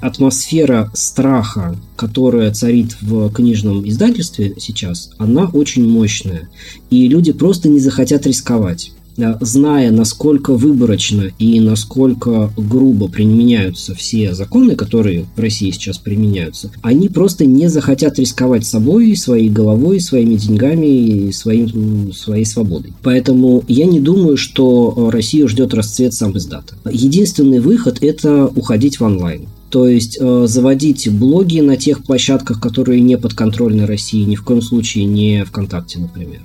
[0.00, 6.48] атмосфера страха, которая царит в книжном издательстве сейчас, она очень мощная.
[6.90, 14.74] И люди просто не захотят рисковать зная, насколько выборочно и насколько грубо применяются все законы,
[14.74, 20.86] которые в России сейчас применяются, они просто не захотят рисковать собой, своей головой, своими деньгами
[20.86, 22.92] и своим, своей свободой.
[23.02, 26.74] Поэтому я не думаю, что Россию ждет расцвет сам издата.
[26.90, 29.48] Единственный выход– это уходить в онлайн.
[29.72, 34.60] То есть э, заводить блоги на тех площадках, которые не подконтрольны России, ни в коем
[34.60, 36.40] случае не ВКонтакте, например.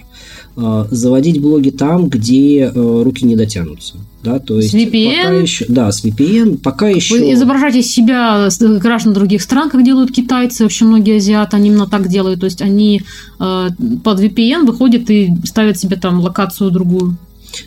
[0.60, 3.98] Э, заводить блоги там, где э, руки не дотянутся.
[4.24, 5.22] Да, то есть с VPN?
[5.22, 6.58] Пока еще, да, с VPN.
[6.58, 7.16] Пока еще...
[7.16, 12.08] Вы изображаете себя граждан других стран, как делают китайцы, вообще многие азиаты, они именно так
[12.08, 12.40] делают.
[12.40, 13.04] То есть они
[13.40, 13.70] э,
[14.04, 17.18] под VPN выходят и ставят себе там локацию другую.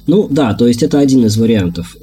[0.09, 1.97] Ну да, то есть это один из вариантов.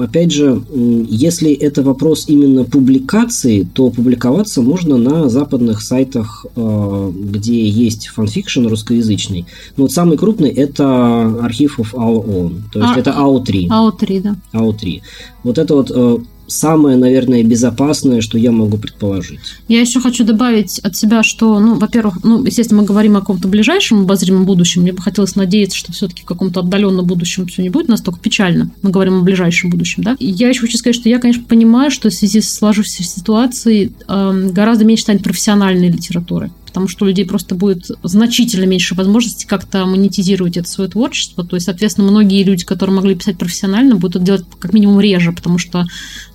[0.00, 0.62] Опять же,
[1.08, 8.66] если это вопрос именно публикации, то публиковаться можно на западных сайтах, э, где есть fanfiction
[8.66, 9.46] русскоязычный.
[9.76, 13.68] Но вот самый крупный это Archive of Our Own, то есть а, это AO3.
[13.68, 14.36] AO3, да.
[14.52, 15.00] AO3.
[15.42, 16.18] Вот это вот э,
[16.52, 19.40] самое, наверное, безопасное, что я могу предположить.
[19.68, 23.48] Я еще хочу добавить от себя, что, ну, во-первых, ну, естественно, мы говорим о каком-то
[23.48, 24.82] ближайшем обозримом будущем.
[24.82, 28.70] Мне бы хотелось надеяться, что все-таки в каком-то отдаленном будущем все не будет настолько печально.
[28.82, 30.16] Мы говорим о ближайшем будущем, да.
[30.18, 34.50] Я еще хочу сказать, что я, конечно, понимаю, что в связи с сложившейся ситуацией э,
[34.52, 39.84] гораздо меньше станет профессиональной литературы потому что у людей просто будет значительно меньше возможности как-то
[39.84, 41.44] монетизировать это свое творчество.
[41.44, 45.32] То есть, соответственно, многие люди, которые могли писать профессионально, будут это делать как минимум реже,
[45.32, 45.84] потому что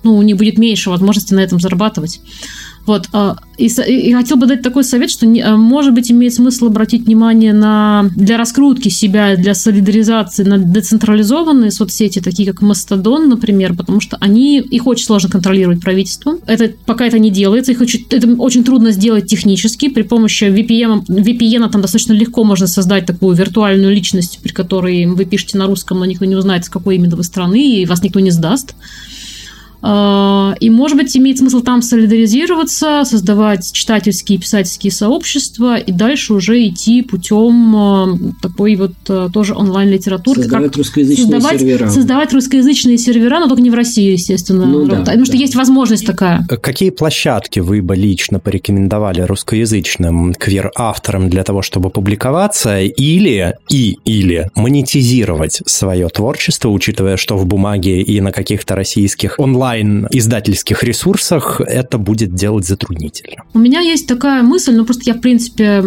[0.04, 2.20] ну, у них будет меньше возможности на этом зарабатывать.
[2.88, 3.06] Вот.
[3.12, 7.04] А, и, и хотел бы дать такой совет, что, а, может быть, имеет смысл обратить
[7.04, 14.00] внимание на для раскрутки себя, для солидаризации на децентрализованные соцсети, такие как Мастодон, например, потому
[14.00, 16.38] что они, их очень сложно контролировать правительством.
[16.46, 19.90] Это, пока это не делается, их очень, это очень трудно сделать технически.
[19.90, 25.26] При помощи VPN, VPN там достаточно легко можно создать такую виртуальную личность, при которой вы
[25.26, 28.18] пишете на русском, но никто не узнает, с какой именно вы страны, и вас никто
[28.20, 28.74] не сдаст.
[29.80, 36.34] А, и, может быть, имеет смысл там солидаризироваться, создавать читательские и писательские сообщества и дальше
[36.34, 40.42] уже идти путем а, такой вот а, тоже онлайн-литературы.
[40.42, 41.88] Создавать как русскоязычные создавать, сервера.
[41.88, 44.66] Создавать русскоязычные сервера, но только не в России, естественно.
[44.66, 45.38] Ну, да, потому что да.
[45.38, 46.44] есть возможность такая.
[46.46, 54.50] Какие площадки вы бы лично порекомендовали русскоязычным квир-авторам для того, чтобы публиковаться или и или
[54.54, 62.34] монетизировать свое творчество, учитывая, что в бумаге и на каких-то российских онлайн-издательских ресурсах это будет
[62.34, 63.42] делать затруднительно?
[63.54, 65.82] У меня есть такая мысль, ну просто я, в принципе,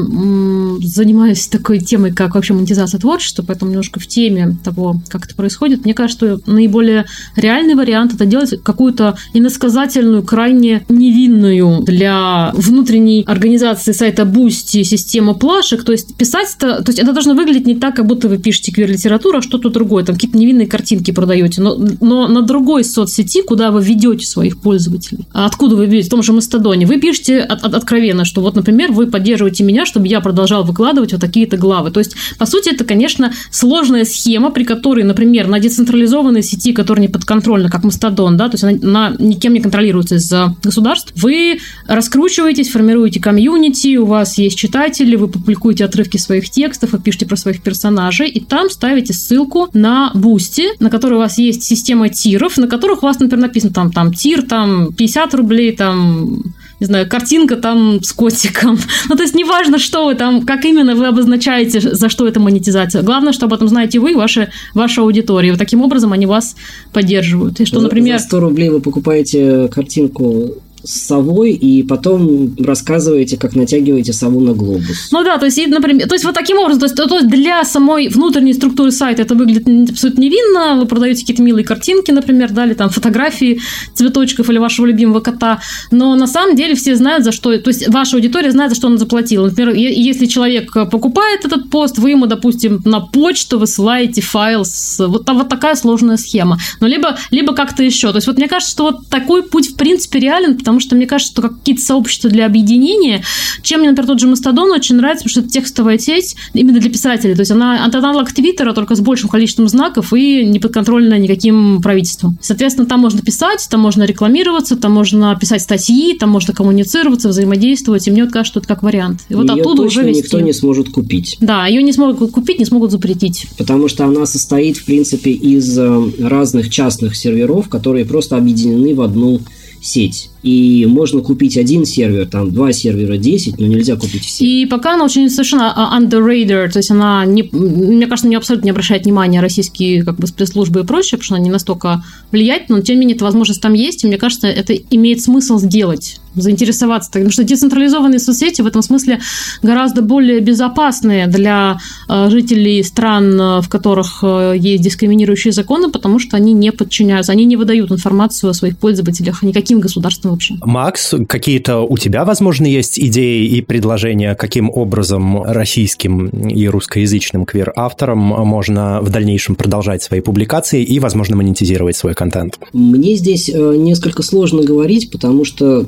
[0.81, 5.85] занимаюсь такой темой, как вообще монетизация творчества, поэтому немножко в теме того, как это происходит.
[5.85, 7.05] Мне кажется, что наиболее
[7.35, 15.83] реальный вариант это делать какую-то иносказательную, крайне невинную для внутренней организации сайта Boosty систему плашек.
[15.83, 19.39] То есть писать то есть это должно выглядеть не так, как будто вы пишете квир-литературу,
[19.39, 20.03] а что-то другое.
[20.03, 21.61] Там какие-то невинные картинки продаете.
[21.61, 25.25] Но, но на другой соцсети, куда вы ведете своих пользователей.
[25.33, 26.07] А откуда вы ведете?
[26.07, 26.85] В том же Мастодоне.
[26.85, 31.11] Вы пишете от- от- откровенно, что вот, например, вы поддерживаете меня, чтобы я продолжал выкладывать
[31.11, 31.91] вот такие-то главы.
[31.91, 37.07] То есть, по сути, это, конечно, сложная схема, при которой, например, на децентрализованной сети, которая
[37.07, 41.59] не подконтрольна, как Mastodon, да, то есть она, она никем не контролируется из-за государств, вы
[41.87, 47.35] раскручиваетесь, формируете комьюнити, у вас есть читатели, вы публикуете отрывки своих текстов, вы пишете про
[47.35, 52.37] своих персонажей, и там ставите ссылку на Boosty, на которой у вас есть система tier
[52.37, 56.43] ов, на которых у вас, например, написано там, там tier, там 50 рублей, там
[56.81, 58.77] не знаю, картинка там с котиком.
[59.09, 63.03] Ну, то есть неважно, что вы там, как именно вы обозначаете, за что это монетизация.
[63.03, 65.51] Главное, что об этом знаете вы, ваша, ваша аудитория.
[65.51, 66.55] Вот таким образом они вас
[66.91, 67.59] поддерживают.
[67.59, 68.17] И что, например...
[68.17, 74.53] За 100 рублей вы покупаете картинку с совой и потом рассказываете, как натягиваете сову на
[74.53, 75.09] глобус.
[75.11, 77.63] Ну да, то есть, например, то есть вот таким образом, то есть, то есть для
[77.63, 82.65] самой внутренней структуры сайта это выглядит абсолютно невинно, вы продаете какие-то милые картинки, например, да,
[82.65, 83.59] или там фотографии
[83.93, 85.59] цветочков или вашего любимого кота,
[85.91, 88.87] но на самом деле все знают, за что, то есть ваша аудитория знает, за что
[88.87, 89.45] она заплатила.
[89.47, 94.99] Например, если человек покупает этот пост, вы ему, допустим, на почту высылаете файл с...
[94.99, 96.57] Вот, вот такая сложная схема.
[96.79, 98.11] Но либо, либо как-то еще.
[98.11, 101.05] То есть вот мне кажется, что вот такой путь в принципе реален, потому что мне
[101.05, 103.23] кажется, что какие-то сообщества для объединения,
[103.61, 106.89] чем мне, например, тот же Мастодон очень нравится, потому что это текстовая сеть именно для
[106.89, 107.35] писателей.
[107.35, 112.37] То есть она аналог Твиттера, только с большим количеством знаков и не подконтрольна никаким правительством.
[112.41, 118.07] Соответственно, там можно писать, там можно рекламироваться, там можно писать статьи, там можно коммуницироваться, взаимодействовать.
[118.07, 119.21] И мне вот кажется, что это как вариант.
[119.29, 120.23] И вот Её оттуда точно уже вести.
[120.23, 121.37] никто не сможет купить.
[121.39, 123.47] Да, ее не смогут купить, не смогут запретить.
[123.57, 129.01] Потому что она состоит, в принципе, из э, разных частных серверов, которые просто объединены в
[129.01, 129.39] одну
[129.81, 130.30] сеть.
[130.43, 134.43] И можно купить один сервер, там два сервера 10, но нельзя купить все.
[134.43, 138.35] И пока она очень совершенно а, under radar, то есть она, не, мне кажется, не
[138.35, 142.03] абсолютно не обращает внимания российские как бы спецслужбы и прочее, потому что она не настолько
[142.31, 145.59] влияет, но тем не менее эта возможность там есть, и мне кажется, это имеет смысл
[145.59, 149.19] сделать заинтересоваться, потому что децентрализованные соцсети в этом смысле
[149.61, 151.77] гораздо более безопасные для
[152.07, 157.33] э, жителей стран, э, в которых э, есть дискриминирующие законы, потому что они не подчиняются,
[157.33, 160.55] они не выдают информацию о своих пользователях никаким государствам вообще.
[160.61, 168.19] Макс, какие-то у тебя, возможно, есть идеи и предложения, каким образом российским и русскоязычным квир-авторам
[168.19, 172.59] можно в дальнейшем продолжать свои публикации и, возможно, монетизировать свой контент?
[172.73, 175.85] Мне здесь э, несколько сложно говорить, потому что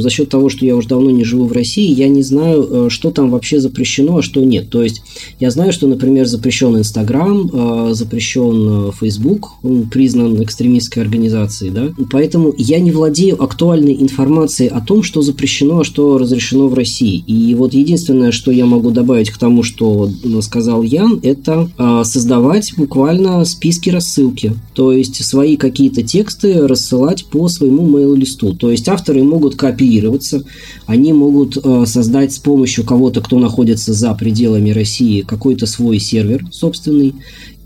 [0.00, 2.90] за счет того, что я уже давно не живу в России, я не знаю, э,
[2.90, 4.70] что там вообще запрещено, а что нет.
[4.70, 5.02] То есть
[5.40, 11.88] я знаю, что, например, запрещен Инстаграм, э, запрещен Фейсбук, он признан экстремистской организацией, да.
[12.10, 17.22] Поэтому я не владею актуальной информацией о том, что запрещено, а что разрешено в России.
[17.26, 20.10] И вот единственное, что я могу добавить к тому, что
[20.42, 24.54] сказал Ян, это э, создавать буквально списки рассылки.
[24.74, 28.54] То есть свои какие-то тексты рассылать по своему mail-листу.
[28.54, 30.44] То есть авторы могут копироваться,
[30.86, 36.44] они могут э, создать с помощью кого-то, кто находится за пределами России, какой-то свой сервер
[36.50, 37.14] собственный,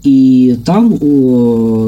[0.02, 0.92] и там,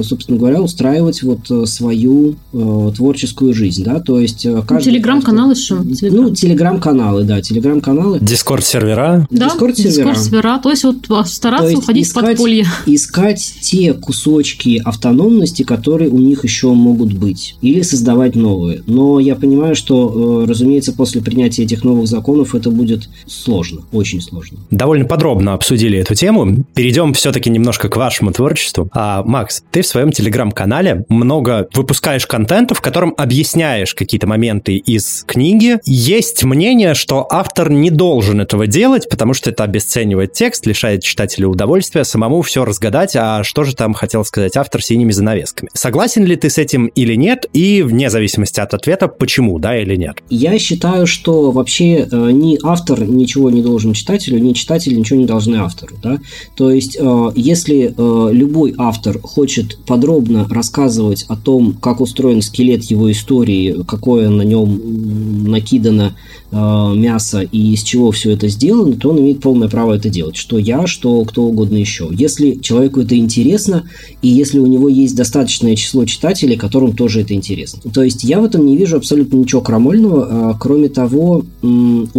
[0.03, 4.91] собственно говоря, устраивать вот э, свою э, творческую жизнь, да, то есть э, Ну, каждый...
[4.91, 5.77] телеграм-канал еще.
[5.77, 8.19] Ну, телеграм-каналы, да, телеграм-каналы.
[8.21, 9.27] Discord-сервера?
[9.31, 9.91] Да, Discord-сервера.
[10.15, 10.61] Discord-сервера.
[10.63, 12.67] То есть вот а, стараться То есть уходить в искать- подполье.
[12.87, 18.83] Искать те кусочки автономности, которые у них еще могут быть, или создавать новые.
[18.87, 24.59] Но я понимаю, что, разумеется, после принятия этих новых законов это будет сложно, очень сложно.
[24.71, 26.65] Довольно подробно обсудили эту тему.
[26.75, 28.91] Перейдем все-таки немножко к вашему творчеству.
[28.93, 35.25] А, Макс, ты в своем телеграм-канале много выпускаешь контента, в котором объясняешь какие-то моменты из
[35.25, 35.79] книги.
[35.85, 41.47] Есть мнение, что автор не должен этого делать, потому что это обесценивает текст, лишает читателя
[41.47, 45.71] удовольствия самому все разгадать, а что же там хотел сказать автор синими занавесками.
[45.73, 47.47] Согласен ли ты с этим или нет?
[47.53, 50.17] И вне зависимости от ответа, почему, да или нет?
[50.29, 55.27] Я считаю, что вообще э, ни автор ничего не должен читателю, ни читатель ничего не
[55.27, 55.95] должны автору.
[56.03, 56.19] Да?
[56.57, 62.85] То есть, э, если э, любой автор хочет подробно рассказывать о том, как устроен скелет
[62.85, 66.17] его истории, какое на нем накидано
[66.53, 70.37] мяса и из чего все это сделано, то он имеет полное право это делать.
[70.37, 72.11] Что я, что кто угодно еще.
[72.13, 73.85] Если человеку это интересно,
[74.21, 77.91] и если у него есть достаточное число читателей, которым тоже это интересно.
[77.91, 80.29] То есть я в этом не вижу абсолютно ничего крамольного.
[80.31, 81.67] А, кроме того, у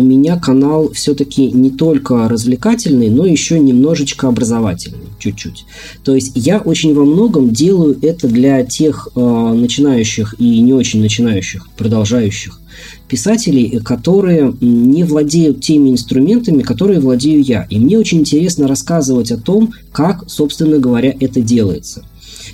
[0.02, 4.98] меня канал все-таки не только развлекательный, но еще немножечко образовательный.
[5.20, 5.66] Чуть-чуть.
[6.04, 11.00] То есть я очень во многом делаю это для тех э, начинающих и не очень
[11.00, 12.60] начинающих, продолжающих
[13.08, 17.68] писателей, которые не владеют теми инструментами, которые владею я.
[17.70, 22.04] И мне очень интересно рассказывать о том, как, собственно говоря, это делается.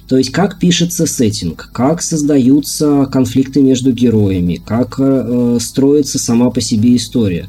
[0.07, 6.61] То есть как пишется сеттинг, как создаются конфликты между героями, как э, строится сама по
[6.61, 7.47] себе история.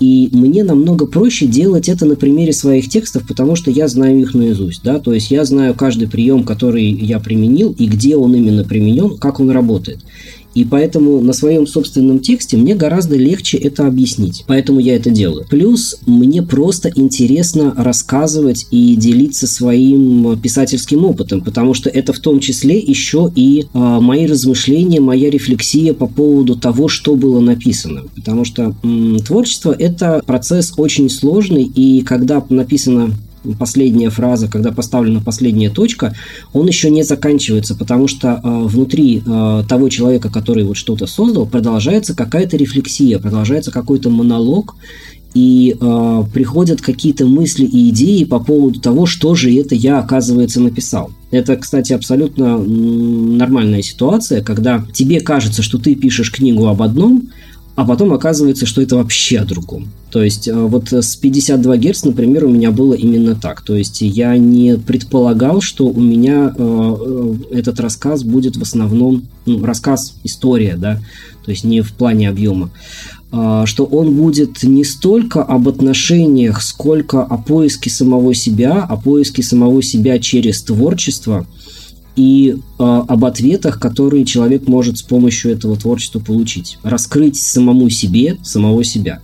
[0.00, 4.32] И мне намного проще делать это на примере своих текстов, потому что я знаю их
[4.32, 4.82] наизусть.
[4.84, 5.00] Да?
[5.00, 9.40] То есть я знаю каждый прием, который я применил, и где он именно применен, как
[9.40, 9.98] он работает.
[10.58, 14.42] И поэтому на своем собственном тексте мне гораздо легче это объяснить.
[14.48, 15.46] Поэтому я это делаю.
[15.48, 22.40] Плюс мне просто интересно рассказывать и делиться своим писательским опытом, потому что это в том
[22.40, 28.02] числе еще и э, мои размышления, моя рефлексия по поводу того, что было написано.
[28.16, 33.12] Потому что м, творчество– это процесс очень сложный, и когда написано
[33.58, 36.14] последняя фраза, когда поставлена последняя точка,
[36.52, 41.46] он еще не заканчивается, потому что э, внутри э, того человека, который вот что-то создал,
[41.46, 44.76] продолжается какая-то рефлексия, продолжается какой-то монолог,
[45.34, 50.60] и э, приходят какие-то мысли и идеи по поводу того, что же это я, оказывается,
[50.60, 51.10] написал.
[51.30, 57.28] Это, кстати, абсолютно нормальная ситуация, когда тебе кажется, что ты пишешь книгу об одном,
[57.78, 59.92] а потом оказывается, что это вообще о другом.
[60.10, 63.62] То есть э, вот с 52 Гц, например, у меня было именно так.
[63.62, 69.28] То есть я не предполагал, что у меня э, э, этот рассказ будет в основном,
[69.46, 70.98] ну, рассказ, история, да,
[71.44, 72.70] то есть не в плане объема,
[73.30, 79.44] э, что он будет не столько об отношениях, сколько о поиске самого себя, о поиске
[79.44, 81.46] самого себя через творчество–
[82.18, 86.76] и э, об ответах, которые человек может с помощью этого творчества получить.
[86.82, 89.20] Раскрыть самому себе, самого себя.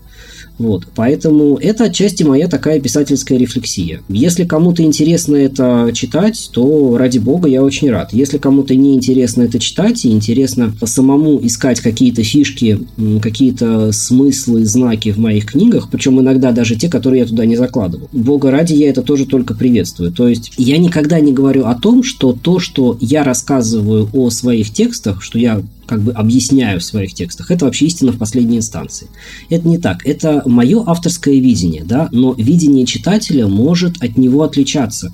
[0.58, 4.02] Вот, поэтому это отчасти моя такая писательская рефлексия.
[4.08, 8.12] Если кому-то интересно это читать, то ради бога я очень рад.
[8.12, 12.80] Если кому-то не интересно это читать и интересно самому искать какие-то фишки,
[13.20, 18.08] какие-то смыслы, знаки в моих книгах, причем иногда даже те, которые я туда не закладывал.
[18.12, 20.12] Бога ради, я это тоже только приветствую.
[20.12, 24.70] То есть я никогда не говорю о том, что то, что я рассказываю о своих
[24.70, 29.08] текстах, что я как бы объясняю в своих текстах, это вообще истина в последней инстанции.
[29.50, 30.06] Это не так.
[30.06, 35.12] Это мое авторское видение, да, но видение читателя может от него отличаться.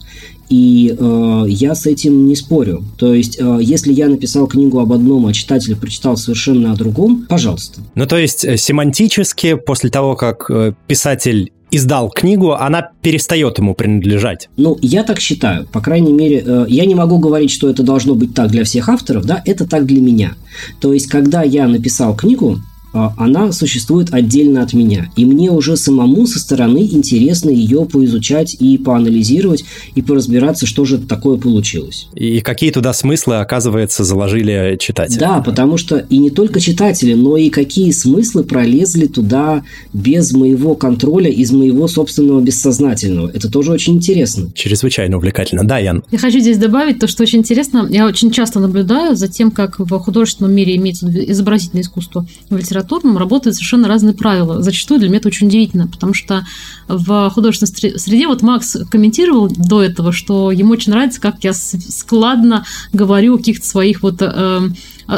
[0.49, 2.85] И э, я с этим не спорю.
[2.99, 7.25] То есть, э, если я написал книгу об одном, а читатель прочитал совершенно о другом,
[7.29, 7.81] пожалуйста.
[7.95, 13.75] Ну, то есть, э, семантически, после того, как э, писатель издал книгу, она перестает ему
[13.75, 14.49] принадлежать.
[14.57, 15.67] Ну, я так считаю.
[15.67, 18.89] По крайней мере, э, я не могу говорить, что это должно быть так для всех
[18.89, 20.33] авторов, да, это так для меня.
[20.81, 22.59] То есть, когда я написал книгу,
[22.93, 25.11] она существует отдельно от меня.
[25.17, 29.65] И мне уже самому со стороны интересно ее поизучать и поанализировать,
[29.95, 32.09] и поразбираться, что же такое получилось.
[32.15, 35.19] И какие туда смыслы, оказывается, заложили читатели.
[35.19, 39.62] Да, потому что и не только читатели, но и какие смыслы пролезли туда
[39.93, 43.31] без моего контроля, из моего собственного бессознательного.
[43.33, 44.51] Это тоже очень интересно.
[44.55, 45.65] Чрезвычайно увлекательно.
[45.65, 46.03] Да, Ян?
[46.11, 47.87] Я хочу здесь добавить то, что очень интересно.
[47.91, 52.80] Я очень часто наблюдаю за тем, как в художественном мире имеется изобразительное искусство в литературе
[52.81, 54.62] литературном работают совершенно разные правила.
[54.62, 56.47] Зачастую для меня это очень удивительно, потому что
[56.89, 62.65] в художественной среде, вот Макс комментировал до этого, что ему очень нравится, как я складно
[62.93, 64.61] говорю о каких-то своих вот э,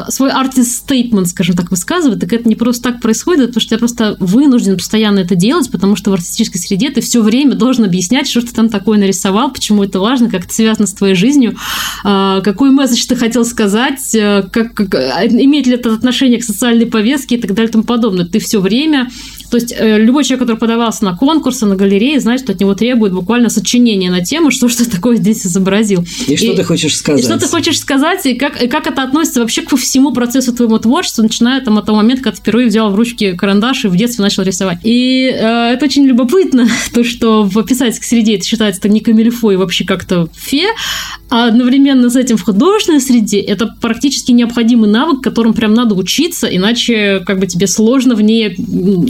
[0.09, 3.79] свой артист statement, скажем так, высказывает, так это не просто так происходит, потому что я
[3.79, 8.29] просто вынужден постоянно это делать, потому что в артистической среде ты все время должен объяснять,
[8.29, 11.57] что ты там такое нарисовал, почему это важно, как это связано с твоей жизнью,
[12.05, 16.87] а, какой месседж ты хотел сказать, э, как, как, имеет ли это отношение к социальной
[16.87, 18.25] повестке и так далее и тому подобное.
[18.25, 19.11] Ты все время
[19.53, 22.75] То есть э, любой человек, который подавался на конкурсы, на галереи, знает, что от него
[22.75, 26.07] требует буквально сочинение на тему, что что такое здесь изобразил.
[26.27, 27.21] И, и что ты хочешь сказать.
[27.21, 30.55] И что ты хочешь сказать, и как, и как это относится вообще ко всему процессу
[30.55, 33.89] твоего творчества, начиная там от того момента, когда ты впервые взял в ручки карандаш и
[33.89, 34.79] в детстве начал рисовать.
[34.85, 39.53] И э, это очень любопытно, то, что в писательской среде это считается это не камильфо
[39.53, 40.69] и вообще как-то фе,
[41.29, 46.47] а одновременно с этим в художественной среде это практически необходимый навык, которым прям надо учиться,
[46.47, 48.57] иначе как бы тебе сложно в ней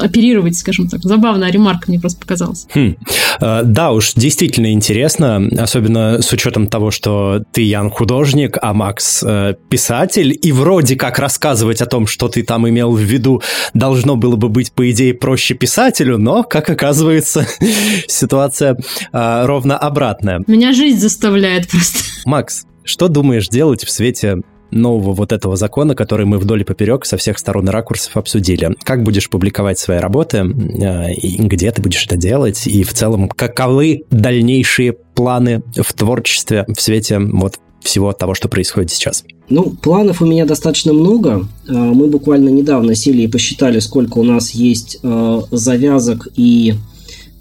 [0.01, 1.03] оперировать, скажем так.
[1.03, 2.67] Забавная ремарка мне просто показалась.
[2.75, 2.97] Хм.
[3.41, 9.23] А, да уж, действительно интересно, особенно с учетом того, что ты, Ян, художник, а Макс
[9.23, 13.43] э, писатель, и вроде как рассказывать о том, что ты там имел в виду,
[13.75, 17.47] должно было бы быть, по идее, проще писателю, но, как оказывается,
[18.09, 18.77] ситуация
[19.13, 20.43] э, ровно обратная.
[20.47, 21.99] Меня жизнь заставляет просто.
[22.25, 24.39] Макс, что думаешь делать в свете
[24.73, 28.75] нового вот этого закона, который мы вдоль и поперек со всех сторон и ракурсов обсудили.
[28.83, 33.29] Как будешь публиковать свои работы, э, и где ты будешь это делать, и в целом
[33.29, 39.25] каковы дальнейшие планы в творчестве в свете вот всего того, что происходит сейчас?
[39.49, 41.47] Ну, планов у меня достаточно много.
[41.69, 46.75] Э, мы буквально недавно сели и посчитали, сколько у нас есть э, завязок и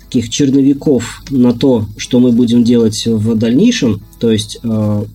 [0.03, 4.01] таких черновиков на то, что мы будем делать в дальнейшем.
[4.19, 4.59] То есть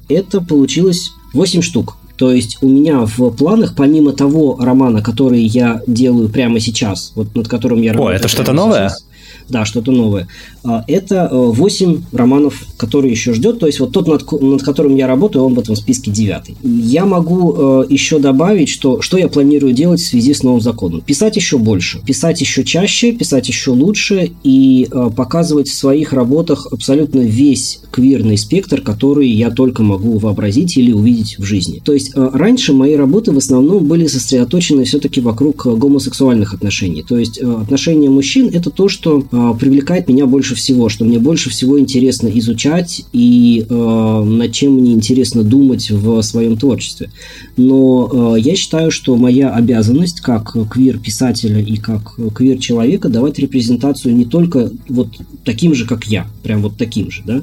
[0.09, 1.99] это получилось 8 штук.
[2.17, 7.35] То есть у меня в планах, помимо того романа, который я делаю прямо сейчас, вот
[7.35, 8.15] над которым я работаю.
[8.15, 8.89] О, это что-то новое?
[8.89, 9.07] Сейчас,
[9.49, 10.27] да, что-то новое.
[10.67, 13.61] А, это 8 э, романов, которые еще ждет.
[13.61, 16.57] То есть вот тот, над, над которым я работаю, он в этом списке девятый.
[16.63, 21.03] Я могу э, еще добавить, что, что я планирую делать в связи с новым законом.
[21.03, 26.67] Писать еще больше, писать еще чаще, писать еще лучше и э, показывать в своих работах
[26.73, 31.81] абсолютно весь квирный спектр, который я только могу вообразить или увидеть в жизни.
[31.85, 37.05] То есть раньше мои работы в основном были сосредоточены все-таки вокруг гомосексуальных отношений.
[37.09, 39.21] То есть отношения мужчин это то, что
[39.59, 44.93] привлекает меня больше всего, что мне больше всего интересно изучать и э, над чем мне
[44.93, 47.11] интересно думать в своем творчестве.
[47.57, 54.25] Но э, я считаю, что моя обязанность как квир-писателя и как квир-человека давать репрезентацию не
[54.25, 55.09] только вот
[55.45, 57.43] таким же, как я, прям вот таким же, да,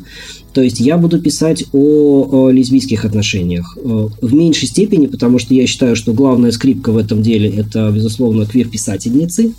[0.54, 5.54] то есть я буду писать о, о лесбийских отношениях э, в меньшей степени, потому что
[5.54, 9.54] я считаю, что главная скрипка в этом деле это, безусловно, квир-писательницы,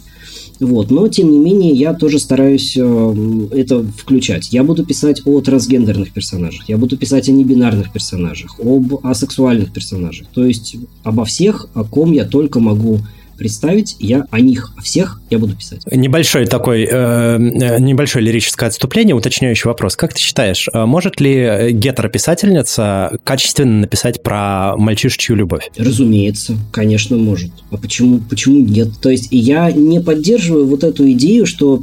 [0.61, 0.91] вот.
[0.91, 4.53] Но, тем не менее, я тоже стараюсь э, это включать.
[4.53, 10.29] Я буду писать о трансгендерных персонажах, я буду писать о небинарных персонажах, об асексуальных персонажах.
[10.33, 13.01] То есть обо всех, о ком я только могу
[13.37, 15.81] представить, я о них, о всех я буду писать.
[15.91, 19.97] Небольшой такой, э, э, небольшое лирическое отступление, уточняющий вопрос.
[19.97, 25.71] Как ты считаешь, э, может ли гетерописательница качественно написать про мальчишечью любовь?
[25.77, 27.51] Разумеется, конечно, может.
[27.71, 28.89] А почему, почему нет?
[29.01, 31.83] То есть я не поддерживаю вот эту идею, что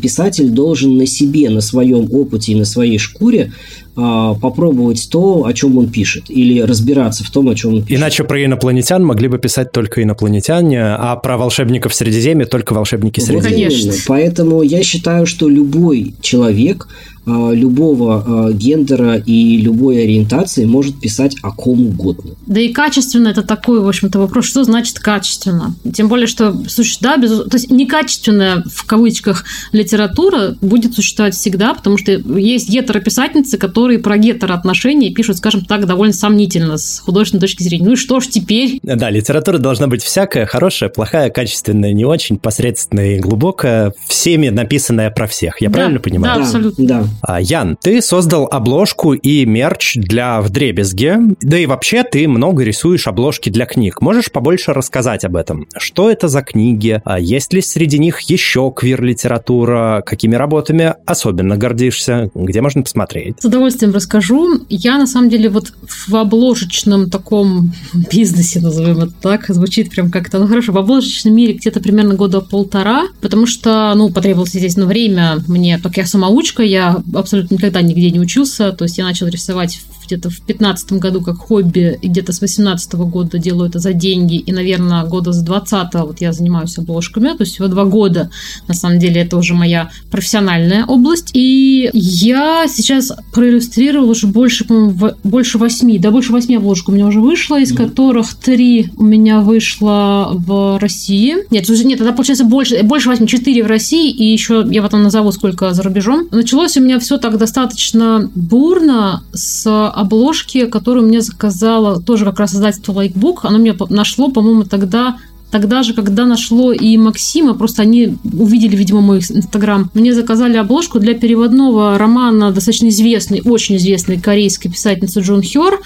[0.00, 3.52] писатель должен на себе, на своем опыте и на своей шкуре
[3.94, 8.00] попробовать то, о чем он пишет, или разбираться в том, о чем он пишет.
[8.00, 13.68] Иначе про инопланетян могли бы писать только инопланетяне, а про волшебников Средиземья только волшебники Средиземья.
[13.68, 13.92] Вот конечно.
[14.06, 16.88] Поэтому я считаю, что любой человек
[17.21, 22.32] а, любого а, гендера и любой ориентации может писать о ком угодно.
[22.46, 25.74] Да и качественно это такой, в общем-то, вопрос, что значит качественно?
[25.94, 27.30] Тем более, что, слушай, да, без...
[27.30, 34.18] то есть некачественная, в кавычках, литература будет существовать всегда, потому что есть гетерописательницы, которые про
[34.18, 37.86] гетероотношения пишут, скажем так, довольно сомнительно с художественной точки зрения.
[37.86, 38.80] Ну и что ж теперь?
[38.82, 45.10] Да, литература должна быть всякая, хорошая, плохая, качественная, не очень, посредственная и глубокая, всеми написанная
[45.10, 45.60] про всех.
[45.60, 46.36] Я да, правильно понимаю?
[46.36, 46.86] Да, абсолютно.
[46.86, 47.04] Да.
[47.20, 53.06] А, Ян, ты создал обложку и мерч для вдребезги, да и вообще ты много рисуешь
[53.06, 54.00] обложки для книг.
[54.00, 55.66] Можешь побольше рассказать об этом?
[55.76, 57.00] Что это за книги?
[57.04, 60.02] А есть ли среди них еще квир-литература?
[60.04, 62.30] Какими работами особенно гордишься?
[62.34, 63.36] Где можно посмотреть?
[63.40, 64.60] С удовольствием расскажу.
[64.68, 65.72] Я, на самом деле, вот
[66.08, 67.72] в обложечном таком
[68.10, 72.40] бизнесе, назовем это так, звучит прям как-то, ну хорошо, в обложечном мире где-то примерно года
[72.40, 78.10] полтора, потому что, ну, потребовалось, естественно, время мне, так я самоучка, я абсолютно никогда нигде
[78.10, 78.72] не учился.
[78.72, 82.94] То есть я начал рисовать где-то в 15 году как хобби, и где-то с 18
[82.94, 87.40] года делаю это за деньги, и, наверное, года с 20 вот я занимаюсь обложками, то
[87.40, 88.30] есть всего два года,
[88.68, 95.12] на самом деле, это уже моя профессиональная область, и я сейчас проиллюстрировала уже больше, по-моему,
[95.24, 97.76] больше восьми, да, больше восьми обложек у меня уже вышло, из mm-hmm.
[97.76, 101.36] которых три у меня вышло в России.
[101.50, 105.02] Нет, уже нет, тогда получается больше, больше восьми, четыре в России, и еще я потом
[105.02, 106.26] назову, сколько за рубежом.
[106.30, 112.54] Началось у меня все так достаточно бурно с обложки, которую мне заказала тоже как раз
[112.54, 113.44] издательство Лайкбук.
[113.44, 115.16] Оно мне нашло, по-моему, тогда
[115.52, 120.98] тогда же, когда нашло и Максима, просто они увидели, видимо, мой инстаграм, мне заказали обложку
[120.98, 125.78] для переводного романа достаточно известной, очень известной корейской писательницы Джон Хёр,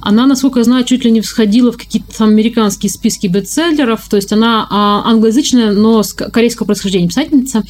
[0.00, 4.08] она, насколько я знаю, чуть ли не всходила в какие-то там американские списки бестселлеров.
[4.08, 7.62] То есть она а, англоязычная, но с корейского происхождения писательница.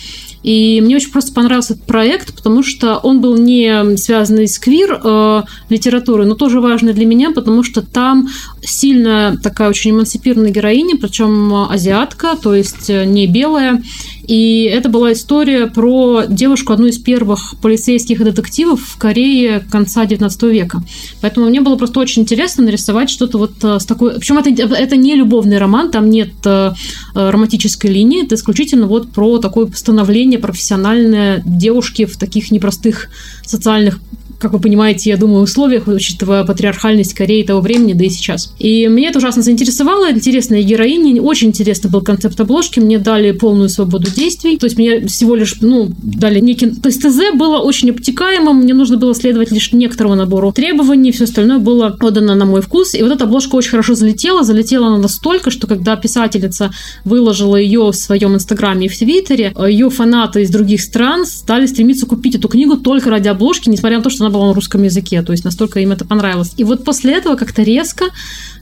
[0.42, 5.00] И мне очень просто понравился этот проект, потому что он был не связанный с квир
[5.02, 8.28] э, литературой, но тоже важный для меня, потому что там
[8.62, 13.82] сильная такая очень эмансипированная героиня, причем азиатка, то есть не белая.
[14.28, 20.42] И это была история про девушку, одну из первых полицейских детективов в Корее конца 19
[20.44, 20.82] века.
[21.22, 24.20] Поэтому мне было просто очень интересно нарисовать что-то вот э, с такой...
[24.20, 26.72] Причем это, это не любовный роман, там нет э,
[27.14, 33.08] романтической линии, это исключительно вот про такое становление профессиональное девушки в таких непростых
[33.46, 33.98] социальных
[34.38, 38.54] как вы понимаете, я думаю, условиях, учитывая патриархальность Кореи того времени, да и сейчас.
[38.58, 40.10] И меня это ужасно заинтересовало.
[40.10, 41.20] Интересная героиня.
[41.20, 42.78] Очень интересный был концепт обложки.
[42.78, 44.56] Мне дали полную свободу действий.
[44.56, 46.70] То есть мне всего лишь, ну, дали некий...
[46.70, 48.58] То есть ТЗ было очень обтекаемым.
[48.58, 51.10] Мне нужно было следовать лишь некоторому набору требований.
[51.10, 52.94] Все остальное было подано на мой вкус.
[52.94, 54.44] И вот эта обложка очень хорошо залетела.
[54.44, 56.70] Залетела она настолько, что когда писательница
[57.04, 62.06] выложила ее в своем инстаграме и в твиттере, ее фанаты из других стран стали стремиться
[62.06, 65.22] купить эту книгу только ради обложки, несмотря на то, что она была на русском языке,
[65.22, 66.52] то есть настолько им это понравилось.
[66.56, 68.06] И вот после этого как-то резко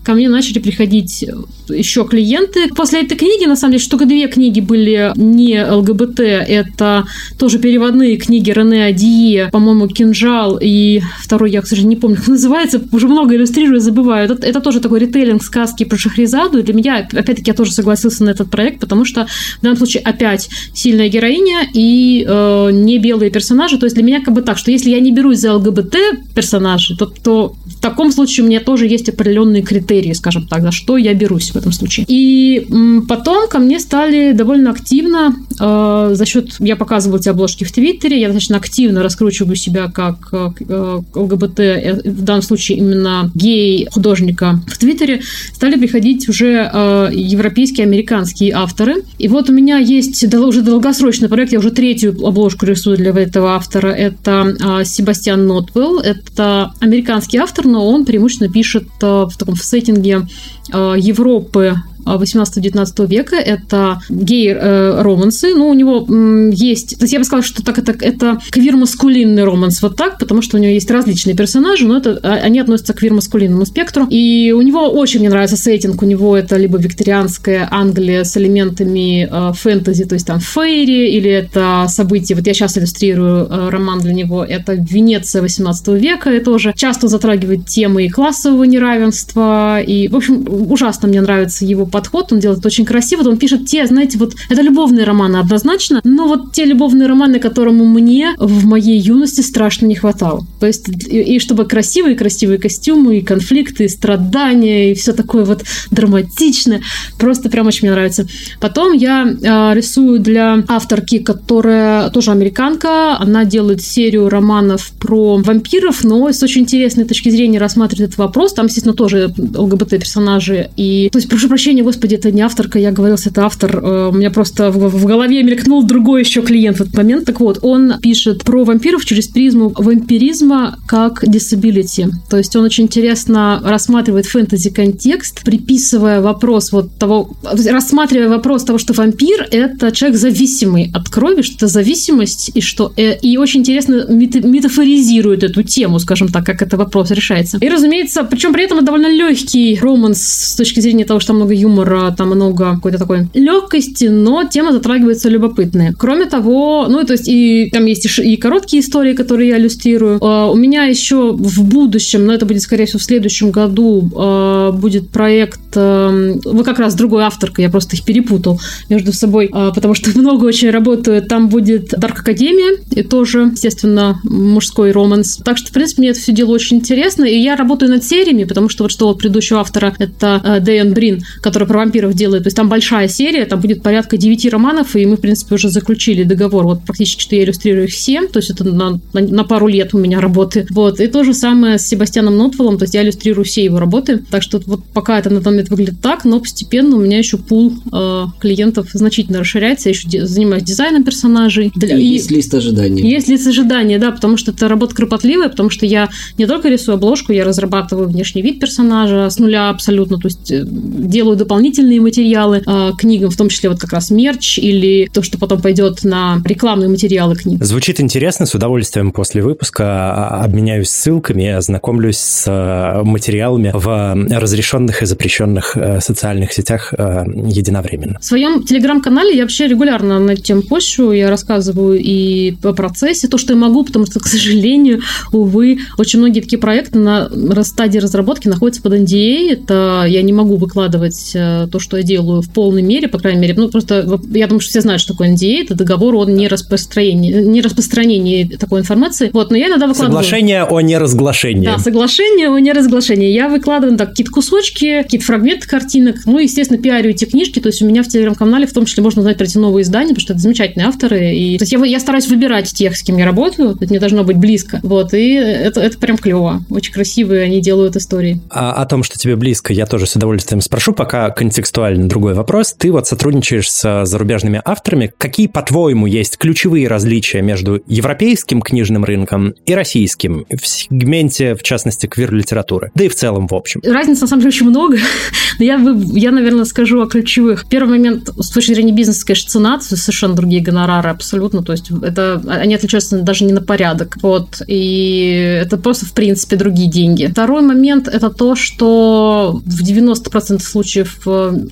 [0.06, 1.24] ко мне начали приходить
[1.68, 2.68] еще клиенты.
[2.68, 6.20] После этой книги, на самом деле, только две книги были не ЛГБТ.
[6.20, 7.04] Это
[7.40, 12.28] тоже переводные книги Рене Адие, по-моему, «Кинжал» и второй, я, к сожалению, не помню, как
[12.28, 12.80] называется.
[12.92, 14.30] Уже много иллюстрирую, забываю.
[14.30, 16.58] Это, это тоже такой ритейлинг сказки про Шахризаду.
[16.60, 19.26] И для меня, опять-таки, я тоже согласился на этот проект, потому что
[19.58, 23.76] в данном случае опять сильная героиня и э, не белые персонажи.
[23.76, 25.96] То есть для меня как бы так, что если я не берусь за ЛГБТ
[26.34, 30.72] персонажей, то, то в таком случае у меня тоже есть определенные критерии скажем так, за
[30.72, 32.06] что я берусь в этом случае.
[32.08, 32.66] И
[33.08, 36.56] потом ко мне стали довольно активно э, за счет...
[36.58, 42.00] Я показывала эти обложки в Твиттере, я достаточно активно раскручиваю себя как э, ЛГБТ, э,
[42.04, 45.20] в данном случае именно гей-художника в Твиттере,
[45.54, 49.04] стали приходить уже э, европейские, американские авторы.
[49.18, 53.54] И вот у меня есть уже долгосрочный проект, я уже третью обложку рисую для этого
[53.54, 53.88] автора.
[53.88, 56.00] Это э, Себастьян Нотвелл.
[56.00, 60.26] Это американский автор, но он преимущественно пишет э, в таком в сеттинге
[60.72, 61.76] э, Европы
[62.06, 63.36] 18-19 века.
[63.36, 65.54] Это гей-романсы.
[65.54, 66.06] Ну, у него
[66.52, 66.98] есть...
[66.98, 70.56] То есть я бы сказала, что так это, это квир-маскулинный романс вот так, потому что
[70.56, 74.06] у него есть различные персонажи, но это, а, они относятся к квир-маскулинному спектру.
[74.10, 76.02] И у него очень мне нравится сеттинг.
[76.02, 81.30] У него это либо викторианская Англия с элементами э, фэнтези, то есть там фейри, или
[81.30, 82.34] это события...
[82.34, 84.44] Вот я сейчас иллюстрирую э, роман для него.
[84.44, 86.30] Это Венеция 18 века.
[86.30, 89.80] Это тоже часто затрагивает темы классового неравенства.
[89.80, 93.64] И, в общем, ужасно мне нравится его подход, он делает это очень красиво, он пишет
[93.64, 98.66] те, знаете, вот это любовные романы однозначно, но вот те любовные романы, которому мне в
[98.66, 100.46] моей юности страшно не хватало.
[100.60, 105.46] То есть, и, и чтобы красивые, красивые костюмы, и конфликты, и страдания, и все такое
[105.46, 106.82] вот драматичное,
[107.18, 108.26] просто прям очень мне нравится.
[108.60, 116.04] Потом я э, рисую для авторки, которая тоже американка, она делает серию романов про вампиров,
[116.04, 118.52] но с очень интересной точки зрения рассматривает этот вопрос.
[118.52, 120.68] Там, естественно, тоже ЛГБТ-персонажи.
[120.76, 123.78] И, то есть, прошу прощения, господи, это не авторка, я говорила, это автор.
[123.78, 127.26] Э, у меня просто в, в голове мелькнул другой еще клиент в этот момент.
[127.26, 132.10] Так вот, он пишет про вампиров через призму вампиризма как disability.
[132.28, 138.92] То есть он очень интересно рассматривает фэнтези-контекст, приписывая вопрос вот того, рассматривая вопрос того, что
[138.92, 142.92] вампир— это человек зависимый от крови, что это зависимость, и что...
[142.96, 147.58] Э, и очень интересно метафоризирует эту тему, скажем так, как этот вопрос решается.
[147.60, 151.36] И, разумеется, причем при этом это довольно легкий романс с точки зрения того, что там
[151.36, 155.94] много юмора юмора, там много какой-то такой легкости, но тема затрагивается любопытная.
[155.96, 160.18] Кроме того, ну, то есть и там есть и, короткие истории, которые я иллюстрирую.
[160.18, 164.72] Uh, у меня еще в будущем, но это будет, скорее всего, в следующем году, uh,
[164.72, 169.94] будет проект, uh, вы как раз другой авторка, я просто их перепутал между собой, потому
[169.94, 171.22] что много очень работаю.
[171.22, 175.40] Там будет Dark Академия, и тоже, естественно, мужской романс.
[175.44, 178.44] Так что, в принципе, мне это все дело очень интересно, и я работаю над сериями,
[178.44, 182.44] потому что вот что вот предыдущего автора, это Дэйон Брин, который который про вампиров делает.
[182.44, 185.68] То есть там большая серия, там будет порядка 9 романов, и мы, в принципе, уже
[185.68, 186.64] заключили договор.
[186.64, 189.94] Вот практически, что я иллюстрирую их все, то есть это на, на, на пару лет
[189.94, 190.66] у меня работы.
[190.70, 191.00] Вот.
[191.00, 194.22] И то же самое с Себастьяном Нотвеллом, то есть я иллюстрирую все его работы.
[194.30, 197.38] Так что вот пока это на данный момент выглядит так, но постепенно у меня еще
[197.38, 199.88] пул э, клиентов значительно расширяется.
[199.88, 201.72] Я еще де- занимаюсь дизайном персонажей.
[201.74, 201.96] Для...
[201.96, 203.08] И есть лист ожидания.
[203.08, 206.96] Есть лист ожидания, да, потому что это работа кропотливая, потому что я не только рисую
[206.96, 212.62] обложку, я разрабатываю внешний вид персонажа с нуля абсолютно, то есть э, делаю дополнительные материалы
[212.66, 216.42] э, книгам, в том числе вот как раз мерч или то, что потом пойдет на
[216.44, 217.62] рекламные материалы книг.
[217.62, 225.06] Звучит интересно, с удовольствием после выпуска а, обменяюсь ссылками, ознакомлюсь с материалами в разрешенных и
[225.06, 228.18] запрещенных социальных сетях единовременно.
[228.20, 233.38] В своем телеграм-канале я вообще регулярно над тем пощу, я рассказываю и по процессе, то,
[233.38, 235.00] что я могу, потому что, к сожалению,
[235.32, 237.28] увы, очень многие такие проекты на
[237.62, 239.52] стадии разработки находятся под NDA.
[239.52, 243.54] Это я не могу выкладывать то, что я делаю в полной мере, по крайней мере.
[243.54, 245.64] Ну, просто я думаю, что все знают, что такое NDA.
[245.64, 249.30] Это договор о нераспространении, нераспространении такой информации.
[249.32, 250.22] Вот, но я иногда выкладываю...
[250.22, 251.66] Соглашение о неразглашении.
[251.66, 253.32] Да, соглашение о неразглашении.
[253.32, 256.16] Я выкладываю так какие-то кусочки, какие-то фрагменты картинок.
[256.26, 257.60] Ну, естественно, пиарю эти книжки.
[257.60, 260.08] То есть у меня в телеграм-канале в том числе можно узнать про эти новые издания,
[260.08, 261.34] потому что это замечательные авторы.
[261.34, 263.76] И, то есть я, я стараюсь выбирать тех, с кем я работаю.
[263.80, 264.80] Это мне должно быть близко.
[264.82, 266.62] Вот, и это, это прям клево.
[266.70, 268.40] Очень красивые они делают истории.
[268.50, 270.92] А о том, что тебе близко, я тоже с удовольствием спрошу.
[270.92, 272.74] Пока контекстуально другой вопрос.
[272.76, 275.12] Ты вот сотрудничаешь с зарубежными авторами.
[275.18, 282.06] Какие, по-твоему, есть ключевые различия между европейским книжным рынком и российским в сегменте, в частности,
[282.06, 282.90] квир-литературы?
[282.94, 283.80] Да и в целом, в общем.
[283.84, 284.98] Разницы, на самом деле, очень много.
[285.58, 285.74] Но я,
[286.14, 287.66] я, наверное, скажу о ключевых.
[287.68, 291.62] Первый момент, с точки зрения бизнеса, конечно, цена, совершенно другие гонорары абсолютно.
[291.62, 294.16] То есть это, они отличаются даже не на порядок.
[294.22, 294.62] Вот.
[294.66, 297.26] И это просто, в принципе, другие деньги.
[297.26, 301.15] Второй момент– это то, что в 90% случаев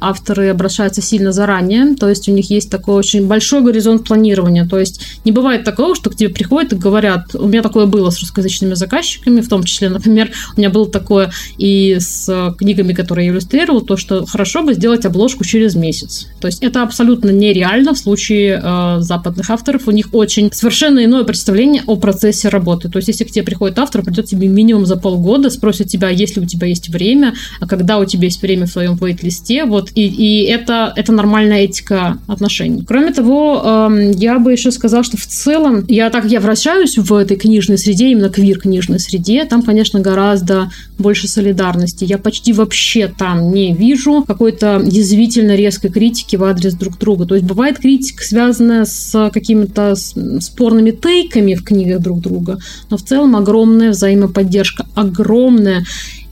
[0.01, 1.95] авторы обращаются сильно заранее.
[1.97, 4.67] То есть у них есть такой очень большой горизонт планирования.
[4.67, 8.11] То есть не бывает такого, что к тебе приходят и говорят, у меня такое было
[8.11, 13.27] с русскоязычными заказчиками, в том числе, например, у меня было такое и с книгами, которые
[13.27, 16.29] я иллюстрировал, то, что хорошо бы сделать обложку через месяц.
[16.41, 19.89] То есть это абсолютно нереально в случае э, западных авторов.
[19.89, 22.89] У них очень совершенно иное представление о процессе работы.
[22.89, 26.37] То есть если к тебе приходит автор, придет тебе минимум за полгода, спросит тебя, есть
[26.37, 28.99] ли у тебя есть время, а когда у тебя есть время в твоем
[29.35, 32.85] вейт-листе, вот, и, и это, это нормальная этика отношений.
[32.87, 37.13] Кроме того, э, я бы еще сказал, что в целом, я так я вращаюсь в
[37.15, 42.05] этой книжной среде, именно квир-книжной среде, там, конечно, гораздо больше солидарности.
[42.05, 47.27] Я почти вообще там не вижу какой-то язвительно резкой критики в адрес друг друга.
[47.27, 52.59] То есть бывает критика, связанная с какими-то спорными тейками в книгах друг друга,
[52.91, 55.85] но в целом огромная взаимоподдержка, огромная.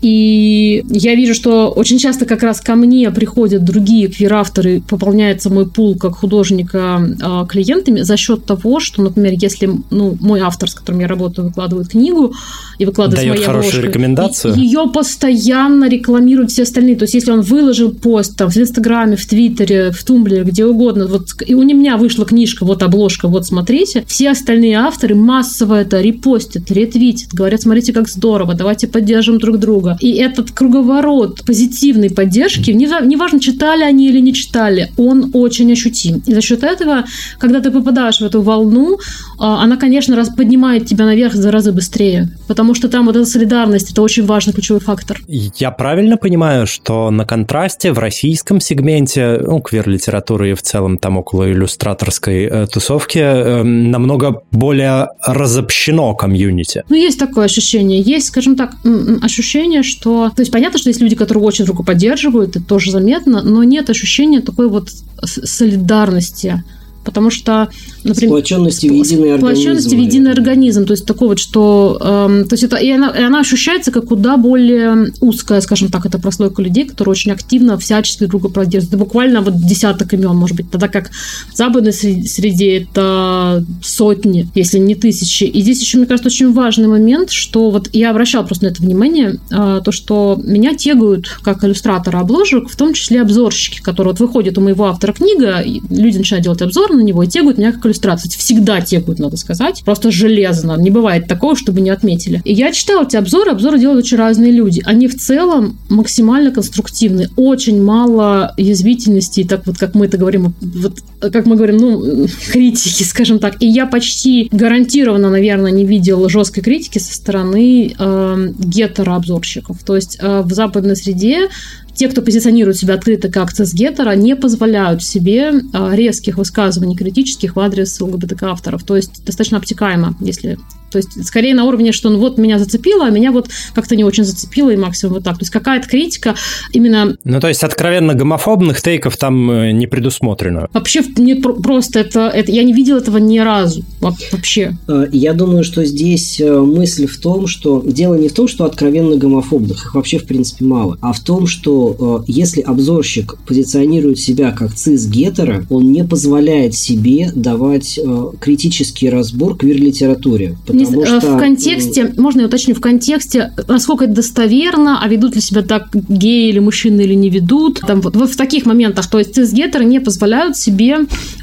[0.03, 5.69] И я вижу, что очень часто как раз ко мне приходят другие квир-авторы, пополняется мой
[5.69, 10.75] пул как художника э, клиентами за счет того, что, например, если ну, мой автор, с
[10.75, 12.35] которым я работаю, выкладывает книгу
[12.79, 14.55] и выкладывает Дает моей хорошую обложкой, рекомендацию.
[14.57, 16.97] Ее постоянно рекламируют все остальные.
[16.97, 21.07] То есть, если он выложил пост там, в Инстаграме, в Твиттере, в Тумблере, где угодно,
[21.07, 26.01] вот и у меня вышла книжка, вот обложка, вот смотрите, все остальные авторы массово это
[26.01, 29.92] репостят, ретвитят, говорят, смотрите, как здорово, давайте поддержим друг друга.
[30.01, 36.23] И этот круговорот позитивной поддержки, неважно, читали они или не читали, он очень ощутим.
[36.27, 37.05] И за счет этого,
[37.39, 38.99] когда ты попадаешь в эту волну,
[39.39, 43.27] а, она, конечно, раз поднимает тебя наверх за разы быстрее, потому что там вот эта
[43.27, 45.21] солидарность, это очень важный ключевой фактор.
[45.27, 51.17] Я правильно понимаю, что на контрасте в российском сегменте, ну, квир-литературы и в целом там
[51.17, 56.85] около иллюстраторской э, тусовки э, намного более разобщено комьюнити?
[56.89, 58.01] Ну, есть такое ощущение.
[58.01, 58.75] Есть, скажем так,
[59.23, 60.31] ощущение, что...
[60.31, 63.63] То есть понятно, что есть люди, которые очень друг друга поддерживают, это тоже заметно, но
[63.65, 64.91] нет ощущения такой вот
[65.23, 66.63] солидарности
[67.05, 67.69] потому что,
[68.05, 68.31] например...
[68.31, 69.39] Сплоченности в единый организм.
[69.39, 71.99] Сплоченности в единый организм, то есть такого вот, что...
[72.01, 76.07] Эм, то есть это, и она, и она ощущается как куда более узкая, скажем так,
[76.07, 78.95] это прослойка людей, которые очень активно всячески друга поддерживают.
[78.95, 81.11] Это буквально вот десяток имен, может быть, тогда как
[81.53, 85.45] в западной среде это сотни, если не тысячи.
[85.45, 88.83] И здесь еще, мне кажется, очень важный момент, что вот я обращала просто на это
[88.83, 94.21] внимание, э, то, что меня тегают как иллюстратора обложек, в том числе обзорщики, которые вот
[94.21, 97.87] выходят у моего автора книга, люди начинают делать обзор, на него и тегают меня как
[97.87, 98.31] иллюстрацию.
[98.31, 99.83] Всегда тегают, надо сказать.
[99.85, 100.77] Просто железно.
[100.77, 102.41] Не бывает такого, чтобы не отметили.
[102.45, 103.51] И я читала эти обзоры.
[103.51, 104.83] Обзоры делают очень разные люди.
[104.85, 107.29] Они в целом максимально конструктивны.
[107.37, 113.03] Очень мало язвительности, так вот, как мы это говорим, вот, как мы говорим, ну, критики,
[113.03, 113.61] скажем так.
[113.63, 119.83] И я почти гарантированно, наверное, не видел жесткой критики со стороны э, гетерообзорщиков.
[119.85, 121.49] То есть э, в западной среде
[121.95, 127.61] те, кто позиционирует себя открыто как цисгетера, не позволяют себе а, резких высказываний критических в
[127.61, 128.85] адрес ЛГБТК авторов.
[128.85, 130.59] То есть достаточно обтекаемо, если
[130.93, 134.05] То есть, скорее на уровне, что ну вот меня зацепило, а меня вот как-то не
[134.05, 135.35] очень зацепило, и максимум вот так.
[135.35, 136.35] То есть, какая-то критика
[136.73, 137.17] именно...
[137.25, 140.69] Ну, то есть, откровенно гомофобных тейков там э, не предусмотрено?
[140.73, 142.53] Вообще, не просто это, это...
[142.53, 143.85] Я не видел этого ни разу.
[144.01, 144.77] Вообще.
[144.89, 148.65] Э, я думаю, что здесь э, мысль в том, что дело не в том, что
[148.65, 154.51] откровенно гомофобных, их вообще, в принципе, мало, а в том, что если обзорщик позиционирует себя
[154.51, 157.99] как цис-гетера, он не позволяет себе давать
[158.41, 160.57] критический разбор квир-литературе.
[160.67, 161.37] Потому что...
[161.37, 165.89] В контексте, можно я уточню, в контексте, насколько это достоверно, а ведут ли себя так
[165.93, 167.81] геи или мужчины или не ведут.
[167.81, 170.99] Там, вот, вот в таких моментах, то есть цисгетеры не позволяют себе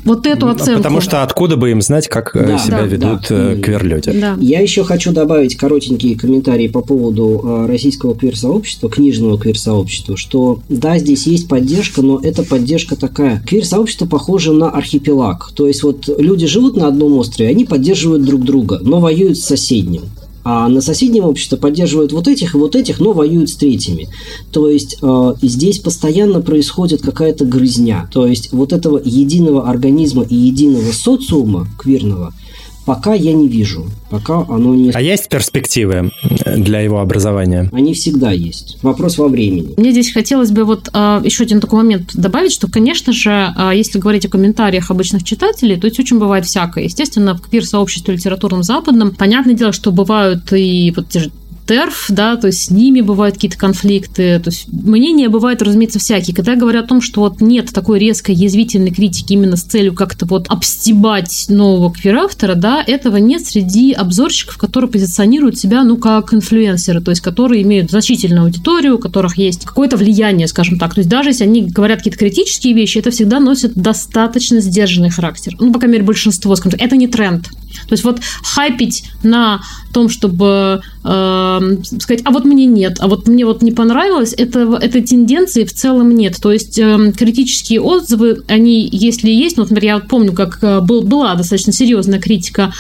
[0.06, 0.78] вот эту оценку.
[0.84, 3.54] Потому что откуда бы им знать, как э, да, себя да, ведут да.
[3.54, 4.12] Э, квир-люди.
[4.12, 4.38] Да.
[4.40, 10.98] Я еще хочу добавить коротенькие комментарии по поводу э, российского квир-сообщества, книжного квир-сообщества, что да,
[10.98, 13.44] здесь есть поддержка, но эта поддержка такая.
[13.46, 15.52] Квир-сообщество похоже на архипелаг.
[15.56, 19.44] То есть вот люди живут на одном острове, они поддерживают друг друга, но воюют с
[19.44, 20.04] соседним
[20.44, 24.08] а на соседнем обществе поддерживают вот этих и вот этих, но воюют с третьими.
[24.52, 28.10] То есть э, здесь постоянно происходит какая-то грызня.
[28.12, 32.34] То есть вот этого единого организма и единого социума квирного–
[32.90, 33.86] Пока я не вижу.
[34.10, 34.90] Пока оно не...
[34.90, 36.10] А есть перспективы
[36.58, 37.70] для его образования?
[37.72, 38.80] Они всегда есть.
[38.82, 39.76] Вопрос во времени.
[39.78, 43.76] Мне здесь хотелось бы вот а, еще один такой момент добавить, что, конечно же, а,
[43.76, 46.86] если говорить о комментариях обычных читателей, то здесь очень бывает всякое.
[46.86, 51.32] Естественно, в квир-сообществе литературном западном, понятное дело, что бывают и вот те же
[51.70, 56.36] ТЕРФ, да, то есть с ними бывают какие-то конфликты, то есть мнения бывают, разумеется, всякие.
[56.36, 59.94] Когда я говорю о том, что вот нет такой резкой язвительной критики именно с целью
[59.94, 66.34] как-то вот обстебать нового квир-автора, да, этого нет среди обзорщиков, которые позиционируют себя, ну, как
[66.34, 70.96] инфлюенсеры, то есть которые имеют значительную аудиторию, у которых есть какое-то влияние, скажем так.
[70.96, 75.56] То есть даже если они говорят какие-то критические вещи, это всегда носит достаточно сдержанный характер.
[75.60, 76.88] Ну, по крайней мере, большинство, скажем так.
[76.88, 77.48] Это не тренд.
[77.88, 79.62] То есть вот хайпить на
[79.94, 84.78] том, чтобы э, сказать, а вот мне нет, а вот мне вот не понравилось, это,
[84.82, 86.38] этой тенденции в целом нет.
[86.42, 91.02] То есть э, критические отзывы, они, если есть, ну, например, я помню, как э, был,
[91.02, 92.74] была достаточно серьезная критика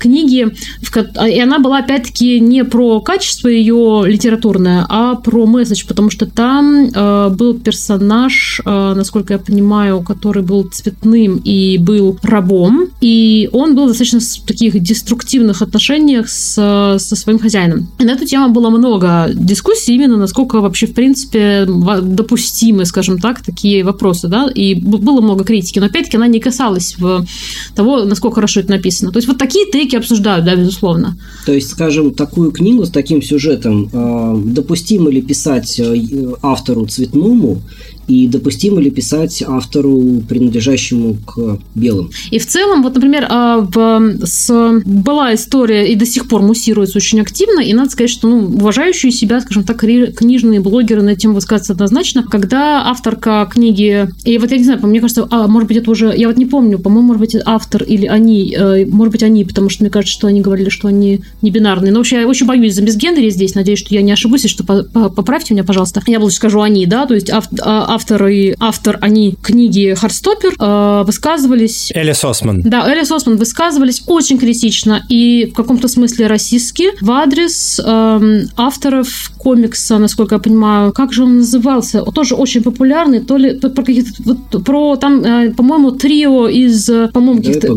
[0.00, 0.48] книги,
[0.82, 6.26] в, и она была опять-таки не про качество ее литературное, а про месседж, потому что
[6.26, 13.48] там э, был персонаж, э, насколько я понимаю, который был цветным и был рабом, и
[13.52, 16.54] он был достаточно в таких деструктивных отношениях с,
[16.98, 17.88] со своим хозяином.
[17.98, 21.66] И на эту тему было много дискуссий, именно насколько вообще, в принципе,
[22.02, 26.96] допустимы, скажем так, такие вопросы, да, и было много критики, но опять-таки она не касалась
[26.98, 27.26] в
[27.74, 29.12] того, насколько хорошо это написано.
[29.12, 31.16] То есть вот такие теки обсуждают, да, безусловно.
[31.46, 37.60] То есть, скажем, такую книгу с таким сюжетом э, допустимо ли писать э, автору цветному
[38.10, 42.10] и допустимо ли писать автору, принадлежащему к белым.
[42.30, 46.98] И в целом, вот, например, а, в, с, была история и до сих пор муссируется
[46.98, 51.34] очень активно, и надо сказать, что ну, уважающие себя, скажем так, книжные блогеры на тему
[51.34, 55.76] высказываются однозначно, когда авторка книги, и вот я не знаю, мне кажется, а, может быть,
[55.76, 59.22] это уже, я вот не помню, по-моему, может быть, автор или они, э, может быть,
[59.22, 61.92] они, потому что мне кажется, что они говорили, что они не бинарные.
[61.92, 64.64] Но вообще я очень боюсь за безгендерие здесь, надеюсь, что я не ошибусь, и что
[64.64, 66.02] поправьте меня, пожалуйста.
[66.06, 71.02] Я лучше скажу они, да, то есть а, автор и автор, они книги Хардстоппер, э,
[71.04, 71.92] высказывались...
[71.94, 72.62] Элис Осман.
[72.62, 79.32] Да, Элис Осман высказывались очень критично и в каком-то смысле расистски в адрес э, авторов
[79.38, 80.92] комикса, насколько я понимаю.
[80.92, 82.02] Как же он назывался?
[82.02, 84.10] Он тоже очень популярный, то ли про какие-то...
[84.24, 87.76] Вот, про там, э, по-моему, трио из, по-моему, каких-то...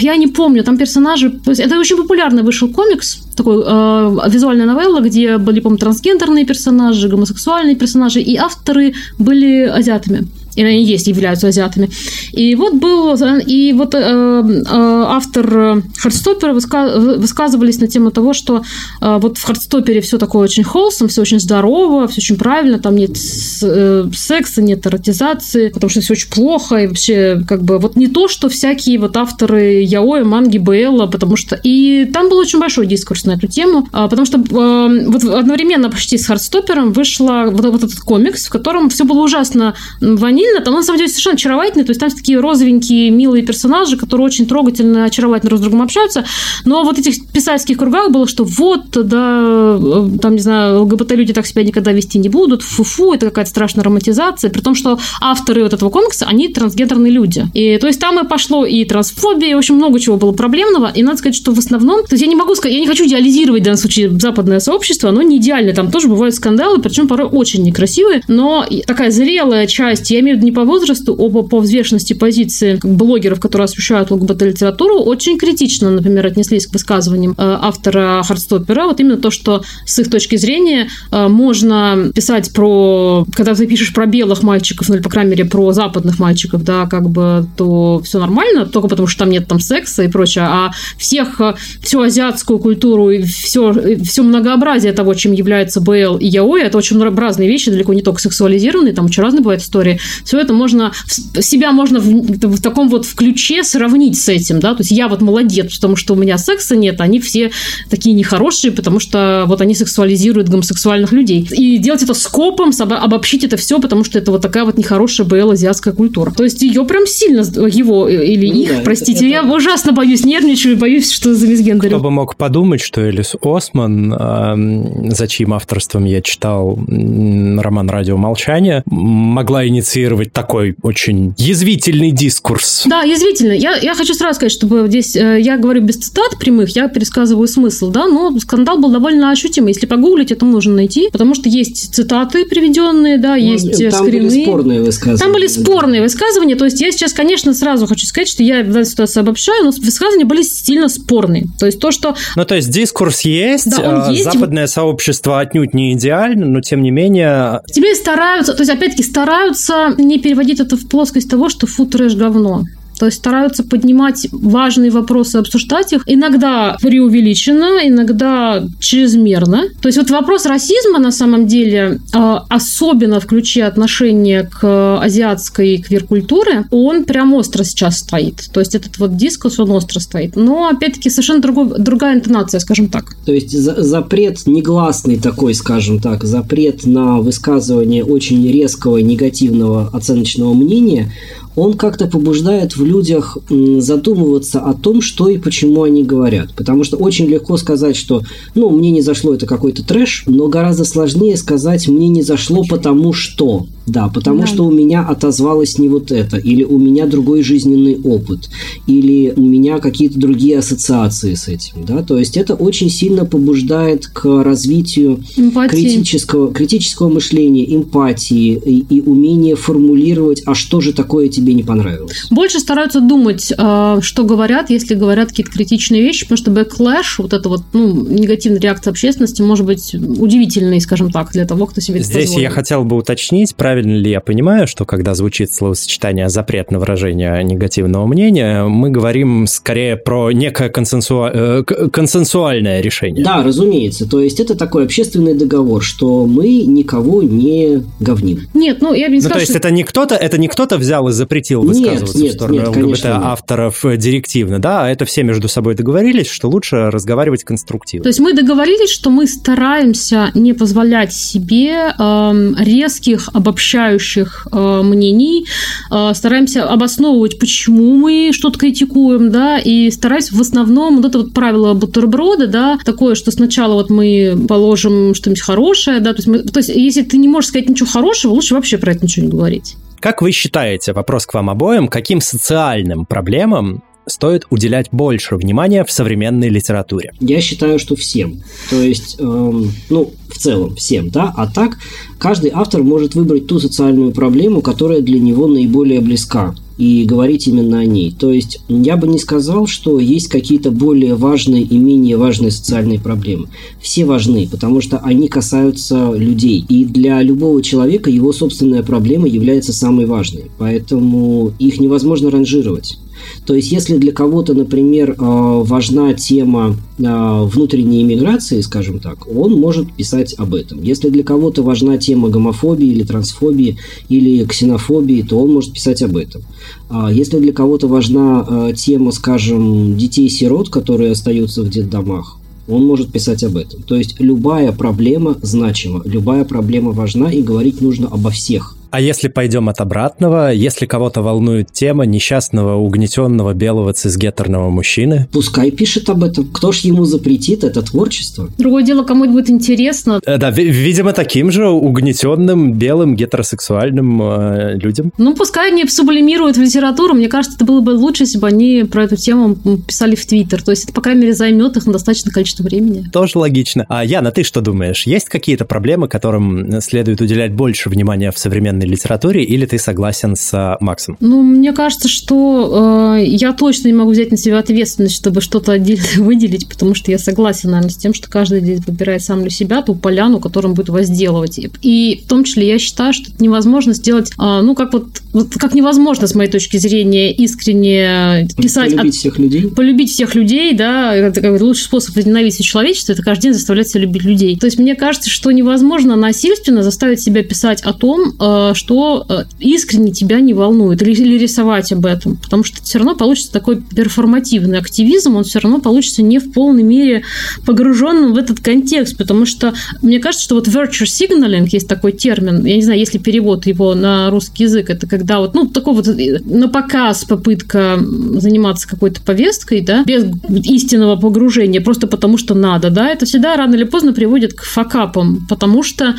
[0.00, 1.40] Я не помню, там персонажи...
[1.46, 7.76] Это очень популярный вышел комикс, такой э, визуальная новелла, где были, по-моему, трансгендерные персонажи, гомосексуальные
[7.76, 10.26] персонажи, и авторы были азиатами
[10.56, 11.90] или они есть, являются азиатами.
[12.32, 13.14] И вот был,
[13.46, 18.62] и вот э, э, автор Хардстоппера выска, высказывались на тему того, что
[19.00, 22.96] э, вот в Хардстоппере все такое очень холстом, все очень здорово, все очень правильно, там
[22.96, 23.16] нет
[23.62, 28.08] э, секса, нет эротизации, потому что все очень плохо, и вообще как бы вот не
[28.08, 31.58] то, что всякие вот авторы Яоя, манги, БЛ, потому что...
[31.62, 35.90] И там был очень большой дискурс на эту тему, э, потому что э, вот одновременно
[35.90, 40.64] почти с Хардстоппером вышла вот, вот этот комикс, в котором все было ужасно ванильно, Мильна,
[40.64, 44.46] там на самом деле совершенно очаровательный, то есть там такие розовенькие, милые персонажи, которые очень
[44.46, 46.24] трогательно, очаровательно друг с другом общаются,
[46.64, 49.78] но вот этих писательских кругах было, что вот, да,
[50.20, 54.50] там, не знаю, ЛГБТ-люди так себя никогда вести не будут, фу-фу, это какая-то страшная романтизация,
[54.50, 57.46] при том, что авторы вот этого комикса, они трансгендерные люди.
[57.54, 61.02] И то есть там и пошло и трансфобия, и общем много чего было проблемного, и
[61.02, 63.62] надо сказать, что в основном, то есть я не могу сказать, я не хочу идеализировать
[63.62, 67.62] в данном случае западное сообщество, оно не идеально, там тоже бывают скандалы, причем порой очень
[67.62, 72.78] некрасивые, но такая зрелая часть, я имею виду не по возрасту, оба по взвешенности позиции
[72.82, 78.86] блогеров, которые освещают ЛГБТ-литературу, очень критично, например, отнеслись к высказываниям э, автора Хардстоппера.
[78.86, 83.26] Вот именно то, что с их точки зрения э, можно писать про...
[83.32, 86.86] Когда ты пишешь про белых мальчиков, ну или, по крайней мере, про западных мальчиков, да,
[86.86, 90.70] как бы, то все нормально, только потому что там нет там секса и прочее, а
[90.98, 96.62] всех, э, всю азиатскую культуру и все, все многообразие того, чем является БЛ и Яой,
[96.62, 99.98] это очень разные вещи, далеко не только сексуализированные, там очень разные бывают истории.
[100.24, 100.92] Все это можно,
[101.40, 105.20] себя можно в, в таком вот ключе сравнить с этим, да, то есть я вот
[105.20, 107.50] молодец, потому что у меня секса нет, они все
[107.90, 111.46] такие нехорошие, потому что вот они сексуализируют гомосексуальных людей.
[111.50, 115.52] И делать это скопом, обобщить это все, потому что это вот такая вот нехорошая БЛ
[115.52, 116.30] азиатская культура.
[116.30, 119.52] То есть ее прям сильно, его или ну, их, да, простите, это, я это...
[119.52, 121.96] ужасно боюсь, нервничаю, боюсь, что за мисгендерю.
[121.96, 128.16] Кто бы мог подумать, что Элис Осман, э, за чьим авторством я читал роман «Радио
[128.16, 132.84] молчания», могла инициировать такой очень язвительный дискурс.
[132.86, 133.52] Да, язвительно.
[133.52, 137.48] Я, я хочу сразу сказать, чтобы здесь э, я говорю без цитат прямых, я пересказываю
[137.48, 139.72] смысл, да, но скандал был довольно ощутимый.
[139.72, 144.28] Если погуглить, это можно найти, потому что есть цитаты приведенные, да, ну, есть там скрины.
[144.28, 145.18] Были спорные высказывания.
[145.18, 148.70] Там были спорные высказывания, то есть я сейчас, конечно, сразу хочу сказать, что я в
[148.70, 151.46] этой ситуации обобщаю, но высказывания были сильно спорные.
[151.58, 152.16] То есть то, что...
[152.36, 154.24] Ну, то есть дискурс есть, да, он есть.
[154.24, 157.60] западное сообщество отнюдь не идеально, но тем не менее...
[157.72, 162.14] Тебе стараются, то есть опять-таки стараются не переводить это в плоскость того, что фу, трэш,
[162.14, 162.64] говно.
[162.98, 166.02] То есть стараются поднимать важные вопросы, обсуждать их.
[166.06, 169.64] Иногда преувеличенно, иногда чрезмерно.
[169.80, 175.78] То есть вот вопрос расизма на самом деле, а, особенно в ключе отношения к азиатской
[175.78, 178.48] квир-культуре, он прям остро сейчас стоит.
[178.52, 180.36] То есть этот вот дискус, он остро стоит.
[180.36, 183.14] Но, опять-таки, совершенно другой, другая интонация, скажем так.
[183.24, 191.12] То есть запрет негласный такой, скажем так, запрет на высказывание очень резкого негативного оценочного мнения,
[191.56, 193.38] он как-то побуждает в людях
[193.78, 196.52] задумываться о том, что и почему они говорят.
[196.54, 198.22] Потому что очень легко сказать, что,
[198.54, 203.12] ну, мне не зашло это какой-то трэш, но гораздо сложнее сказать, мне не зашло потому
[203.12, 203.66] что.
[203.86, 204.46] Да, потому да.
[204.46, 208.50] что у меня отозвалось не вот это, или у меня другой жизненный опыт,
[208.86, 214.08] или у меня какие-то другие ассоциации с этим, да, то есть это очень сильно побуждает
[214.08, 215.20] к развитию
[215.68, 222.26] критического, критического мышления, эмпатии и, и умения формулировать, а что же такое тебе не понравилось.
[222.30, 227.32] Больше стараются думать, а, что говорят, если говорят какие-то критичные вещи, потому что backlash, вот
[227.32, 232.02] это вот, ну, негативная реакция общественности может быть удивительной, скажем так, для того, кто себе
[232.02, 232.42] Здесь позволит.
[232.42, 236.78] я хотел бы уточнить, правильно правильно ли я понимаю, что когда звучит словосочетание «запрет на
[236.78, 241.28] выражение негативного мнения», мы говорим скорее про некое консенсу...
[241.30, 243.22] Э, консенсуальное решение?
[243.22, 244.08] Да, разумеется.
[244.08, 248.48] То есть это такой общественный договор, что мы никого не говним.
[248.54, 249.58] Нет, ну я бы не сказала, Ну то есть что...
[249.58, 253.84] это не кто-то, это не кто-то взял и запретил высказываться нет, в сторону нет, ЛГБТ-авторов
[253.98, 258.04] директивно, да, а это все между собой договорились, что лучше разговаривать конструктивно.
[258.04, 264.80] То есть мы договорились, что мы стараемся не позволять себе э, резких обобщений обобщающих э,
[264.82, 265.46] мнений,
[265.90, 271.34] э, стараемся обосновывать, почему мы что-то критикуем, да, и стараюсь в основном вот это вот
[271.34, 276.38] правило бутерброда, да, такое, что сначала вот мы положим что-нибудь хорошее, да, то есть, мы,
[276.38, 279.32] то есть если ты не можешь сказать ничего хорошего, лучше вообще про это ничего не
[279.32, 279.76] говорить.
[280.00, 285.90] Как вы считаете, вопрос к вам обоим, каким социальным проблемам стоит уделять больше внимания в
[285.90, 287.12] современной литературе?
[287.20, 288.42] Я считаю, что всем.
[288.70, 291.78] То есть, эм, ну, в целом всем, да, а так
[292.18, 297.78] каждый автор может выбрать ту социальную проблему, которая для него наиболее близка и говорить именно
[297.78, 298.14] о ней.
[298.18, 303.00] То есть я бы не сказал, что есть какие-то более важные и менее важные социальные
[303.00, 303.48] проблемы.
[303.80, 306.64] Все важны, потому что они касаются людей.
[306.68, 310.50] И для любого человека его собственная проблема является самой важной.
[310.58, 312.98] Поэтому их невозможно ранжировать.
[313.44, 319.52] То есть, если для кого-то, например, э, важна тема э, внутренней иммиграции, скажем так, он
[319.52, 320.82] может писать об этом.
[320.82, 323.78] Если для кого-то важна тема гомофобии или трансфобии
[324.08, 326.42] или ксенофобии, то он может писать об этом.
[326.88, 332.38] А если для кого-то важна э, тема, скажем, детей-сирот, которые остаются в детдомах,
[332.68, 333.82] он может писать об этом.
[333.82, 338.75] То есть любая проблема значима, любая проблема важна, и говорить нужно обо всех.
[338.96, 345.28] А если пойдем от обратного, если кого-то волнует тема несчастного, угнетенного белого цисгетерного мужчины?
[345.32, 346.48] Пускай пишет об этом.
[346.48, 348.48] Кто ж ему запретит это творчество?
[348.56, 350.22] Другое дело, кому это будет интересно.
[350.24, 355.12] Э, да, видимо, таким же угнетенным, белым, гетеросексуальным э, людям.
[355.18, 357.12] Ну, пускай они сублимируют в литературу.
[357.12, 359.56] Мне кажется, это было бы лучше, если бы они про эту тему
[359.86, 360.62] писали в Твиттер.
[360.62, 363.04] То есть это, по крайней мере, займет их на достаточное количество времени.
[363.12, 363.84] Тоже логично.
[363.90, 365.06] А Яна, ты что думаешь?
[365.06, 370.36] Есть какие-то проблемы, которым следует уделять больше внимания в современной современной литературе, или ты согласен
[370.36, 371.16] с э, Максом?
[371.20, 375.72] Ну, мне кажется, что э, я точно не могу взять на себя ответственность, чтобы что-то
[375.72, 379.50] отдельно выделить, потому что я согласен, наверное, с тем, что каждый здесь выбирает сам для
[379.50, 381.60] себя ту поляну, которым будет возделывать.
[381.82, 385.54] И в том числе я считаю, что это невозможно сделать, э, ну, как вот, вот
[385.54, 388.92] как невозможно, с моей точки зрения, искренне писать...
[388.92, 389.68] Полюбить от, всех людей.
[389.68, 393.88] Полюбить всех людей, да, это как бы лучший способ возненавидеть человечество, это каждый день заставлять
[393.88, 394.56] себя любить людей.
[394.56, 399.44] То есть мне кажется, что невозможно насильственно заставить себя писать о том, э, что э,
[399.58, 403.80] искренне тебя не волнует, или, или рисовать об этом, потому что все равно получится такой
[403.80, 407.22] перформативный активизм, он все равно получится не в полной мере
[407.64, 412.64] погруженным в этот контекст, потому что мне кажется, что вот virtue signaling есть такой термин,
[412.64, 416.08] я не знаю, если перевод его на русский язык, это когда вот, ну, такой вот
[416.08, 417.98] э, на показ попытка
[418.34, 423.74] заниматься какой-то повесткой, да, без истинного погружения, просто потому что надо, да, это всегда рано
[423.74, 426.14] или поздно приводит к факапам, потому что...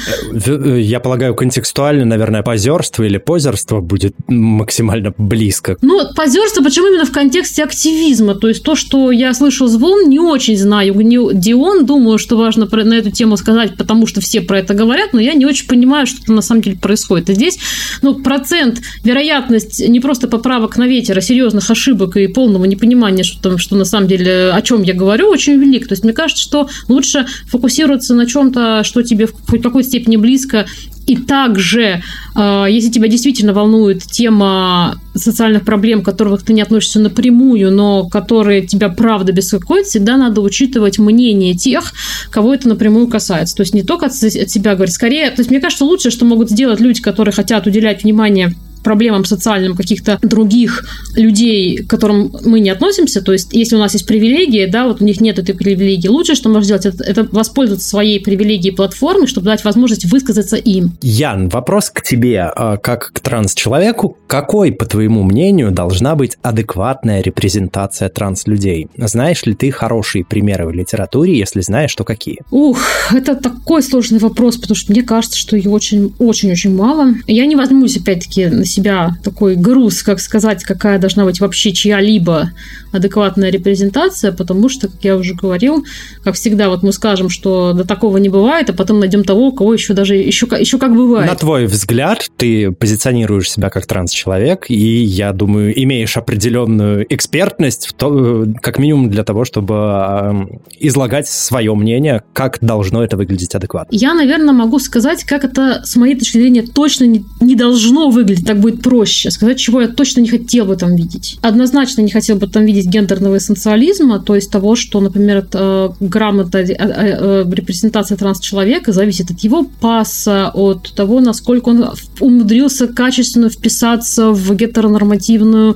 [0.46, 5.78] Э, я полагаю, контекстуально, наверное, позерство или позерство будет максимально близко.
[5.82, 8.36] Ну, позерство почему именно в контексте активизма?
[8.36, 10.94] То есть то, что я слышал звон, не очень знаю.
[11.34, 15.20] Дион, думаю, что важно на эту тему сказать, потому что все про это говорят, но
[15.20, 17.30] я не очень понимаю, что там на самом деле происходит.
[17.30, 17.60] И здесь,
[18.02, 23.42] ну, процент, вероятность не просто поправок на ветер, а серьезных ошибок и полного непонимания, что,
[23.42, 25.88] там, что на самом деле, о чем я говорю, очень велик.
[25.88, 30.66] То есть мне кажется, что лучше фокусироваться на чем-то, что тебе в какой-то степени близко,
[31.08, 32.02] и также,
[32.36, 38.08] э, если тебя действительно волнует тема социальных проблем, к которым ты не относишься напрямую, но
[38.08, 41.94] которые тебя правда беспокоят, всегда надо учитывать мнение тех,
[42.30, 43.56] кого это напрямую касается.
[43.56, 46.50] То есть не только от себя говорить, скорее, то есть мне кажется, лучшее, что могут
[46.50, 48.54] сделать люди, которые хотят уделять внимание
[48.88, 50.86] проблемам социальным каких-то других
[51.18, 55.02] людей, к которым мы не относимся, то есть если у нас есть привилегии, да, вот
[55.02, 59.28] у них нет этой привилегии, лучше, что можно сделать, это, это воспользоваться своей привилегией платформы,
[59.28, 60.94] чтобы дать возможность высказаться им.
[61.02, 64.16] Ян, вопрос к тебе, а, как к транс-человеку.
[64.28, 68.88] Какой, по твоему мнению, должна быть адекватная репрезентация транс-людей?
[68.96, 71.38] Знаешь ли ты хорошие примеры в литературе?
[71.38, 72.40] Если знаешь, то какие?
[72.52, 72.80] Ух,
[73.14, 77.16] это такой сложный вопрос, потому что мне кажется, что ее очень-очень-очень мало.
[77.28, 82.52] Я не возьмусь, опять-таки, на себя такой груз, как сказать, какая должна быть вообще чья-либо
[82.92, 85.86] адекватная репрезентация, потому что, как я уже говорил,
[86.24, 89.52] как всегда, вот мы скажем, что до такого не бывает, а потом найдем того, у
[89.52, 91.30] кого еще даже еще, еще как бывает.
[91.30, 97.94] На твой взгляд, ты позиционируешь себя как транс-человек, и, я думаю, имеешь определенную экспертность, в
[97.94, 100.34] то, как минимум для того, чтобы э,
[100.80, 103.96] излагать свое мнение, как должно это выглядеть адекватно.
[103.96, 108.46] Я, наверное, могу сказать, как это, с моей точки зрения, точно не, не должно выглядеть.
[108.46, 109.32] Так будет проще.
[109.32, 111.38] Сказать, чего я точно не хотел бы там видеть.
[111.42, 115.90] Однозначно не хотел бы там видеть гендерного эссенциализма, то есть того, что, например, от, э,
[116.00, 121.86] грамота, э, э, репрезентация транс-человека зависит от его паса, от того, насколько он
[122.20, 125.76] умудрился качественно вписаться в гетеронормативную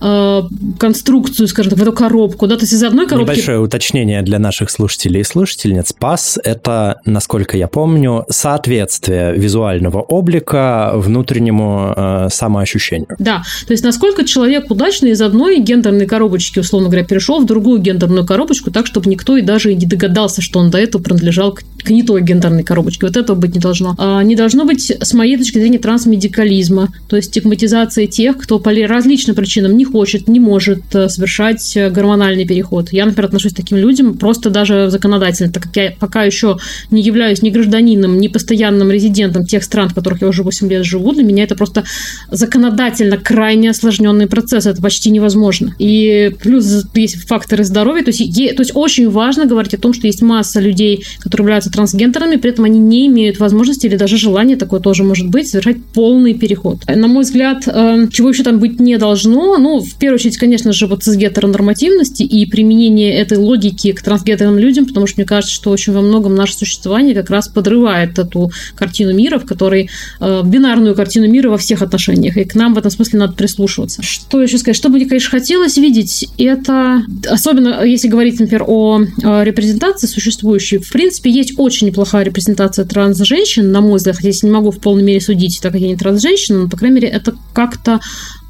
[0.00, 0.42] э,
[0.78, 2.46] конструкцию, скажем так, в эту коробку.
[2.46, 2.56] Да?
[2.56, 3.30] То есть из одной коробки...
[3.30, 5.92] Небольшое уточнение для наших слушателей и слушательниц.
[5.92, 13.16] Пас– это, насколько я помню, соответствие визуального облика внутреннему э, самоощущению.
[13.18, 17.80] Да, то есть насколько человек удачно из одной гендерной коробочки условно говоря, перешел в другую
[17.80, 21.62] гендерную коробочку так, чтобы никто и даже не догадался, что он до этого принадлежал к,
[21.84, 23.06] к не той гендерной коробочке.
[23.06, 23.94] Вот этого быть не должно.
[23.98, 28.72] А, не должно быть, с моей точки зрения, трансмедикализма, то есть стигматизации тех, кто по
[28.72, 32.92] различным причинам не хочет, не может э, совершать э, гормональный переход.
[32.92, 36.58] Я, например, отношусь к таким людям просто даже законодательно, так как я пока еще
[36.90, 40.84] не являюсь ни гражданином, ни постоянным резидентом тех стран, в которых я уже 8 лет
[40.84, 41.84] живу, для меня это просто
[42.30, 45.74] законодательно крайне осложненный процесс, это почти невозможно.
[45.78, 48.04] И плюс есть факторы здоровья.
[48.04, 51.44] То есть, е, то есть очень важно говорить о том, что есть масса людей, которые
[51.44, 55.48] являются трансгендерами, при этом они не имеют возможности или даже желания, такое тоже может быть,
[55.48, 56.78] совершать полный переход.
[56.86, 60.72] На мой взгляд, э, чего еще там быть не должно, ну, в первую очередь, конечно
[60.72, 65.54] же, вот с гетеронормативности и применение этой логики к трансгендерным людям, потому что мне кажется,
[65.54, 69.90] что очень во многом наше существование как раз подрывает эту картину мира, в которой
[70.20, 74.02] э, бинарную картину мира во всех отношениях, и к нам в этом смысле надо прислушиваться.
[74.02, 74.76] Что еще сказать?
[74.76, 80.90] Что бы мне, конечно, хотелось видеть, это, особенно если говорить, например, о репрезентации существующей, в
[80.90, 85.02] принципе, есть очень неплохая репрезентация транс-женщин, на мой взгляд, хотя я не могу в полной
[85.02, 88.00] мере судить, так как я не транс-женщина, но, по крайней мере, это как-то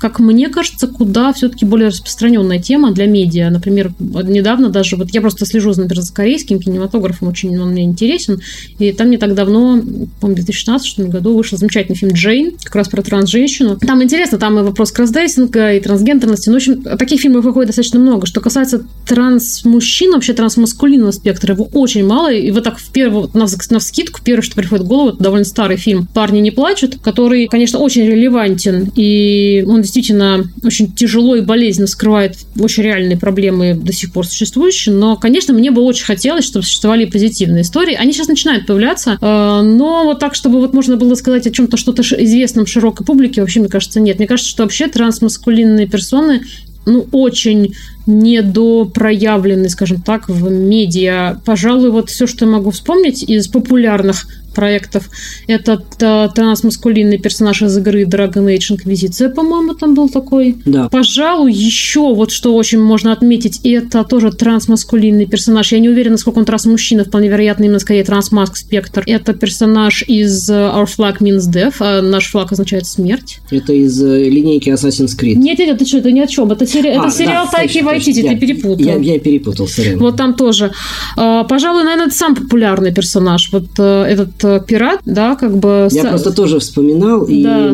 [0.02, 3.50] как мне кажется, куда все-таки более распространенная тема для медиа.
[3.50, 8.40] Например, недавно даже, вот я просто слежу, например, за корейским кинематографом, очень он мне интересен,
[8.80, 9.80] и там не так давно,
[10.20, 13.76] по-моему, в 2016 году вышел замечательный фильм «Джейн», как раз про транс-женщину.
[13.76, 16.48] Там интересно, там и вопрос кросс-дрессинга, и трансгендерности.
[16.48, 18.26] Ну, в общем, таких фильмов выходит достаточно много.
[18.26, 23.46] Что касается транс-мужчин, вообще трансмаскулинного спектра, его очень мало, и вот так в первую, на,
[23.70, 27.46] на вскидку, первое, что приходит в голову, это довольно старый фильм «Парни не плачут», который,
[27.46, 33.92] конечно, очень релевантен, и он действительно очень тяжело и болезненно скрывает очень реальные проблемы до
[33.92, 37.94] сих пор существующие, но, конечно, мне бы очень хотелось, чтобы существовали позитивные истории.
[37.94, 41.76] Они сейчас начинают появляться, э, но вот так, чтобы вот можно было сказать о чем-то
[41.76, 44.18] что-то известном широкой публике, вообще, мне кажется, нет.
[44.18, 46.40] Мне кажется, что вообще трансмаскулинные персоны
[46.86, 47.74] ну, очень
[48.06, 51.40] недопроявлены, скажем так, в медиа.
[51.44, 55.08] Пожалуй, вот все, что я могу вспомнить из популярных проектов.
[55.46, 60.56] Это трансмаскулинный персонаж из игры Dragon Age Inquisition, по-моему, там был такой.
[60.64, 60.88] Да.
[60.88, 65.72] Пожалуй, еще вот что очень можно отметить, это тоже трансмаскулинный персонаж.
[65.72, 69.02] Я не уверена, сколько он трансмужчина, вполне вероятно, именно скорее трансмаск спектр.
[69.06, 73.40] Это персонаж из э, Our Flag Means Death, а наш флаг означает смерть.
[73.50, 75.34] Это из э, линейки Assassin's Creed.
[75.34, 76.50] Нет, нет, это что, это ни о чем.
[76.50, 76.88] Это, сери...
[76.88, 78.84] а, это сериал да, Тайки Вайтити, ты перепутал.
[78.84, 79.98] Я, я перепутал, сорян.
[79.98, 80.72] Вот там тоже.
[81.16, 83.50] А, пожалуй, наверное, это сам популярный персонаж.
[83.52, 85.88] Вот э, этот Э, пират, да, как бы...
[85.90, 86.08] Я с...
[86.08, 87.24] просто тоже вспоминал.
[87.24, 87.42] И...
[87.42, 87.70] Да.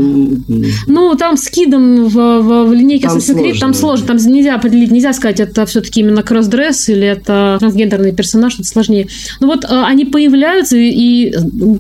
[0.87, 4.91] Ну, там с кидом в, в, в линейке Assassin's Creed, там сложно, там нельзя определить,
[4.91, 9.09] нельзя сказать, это все-таки именно кроссдресс или это трансгендерный персонаж, это сложнее.
[9.41, 11.35] Ну вот э, они появляются, и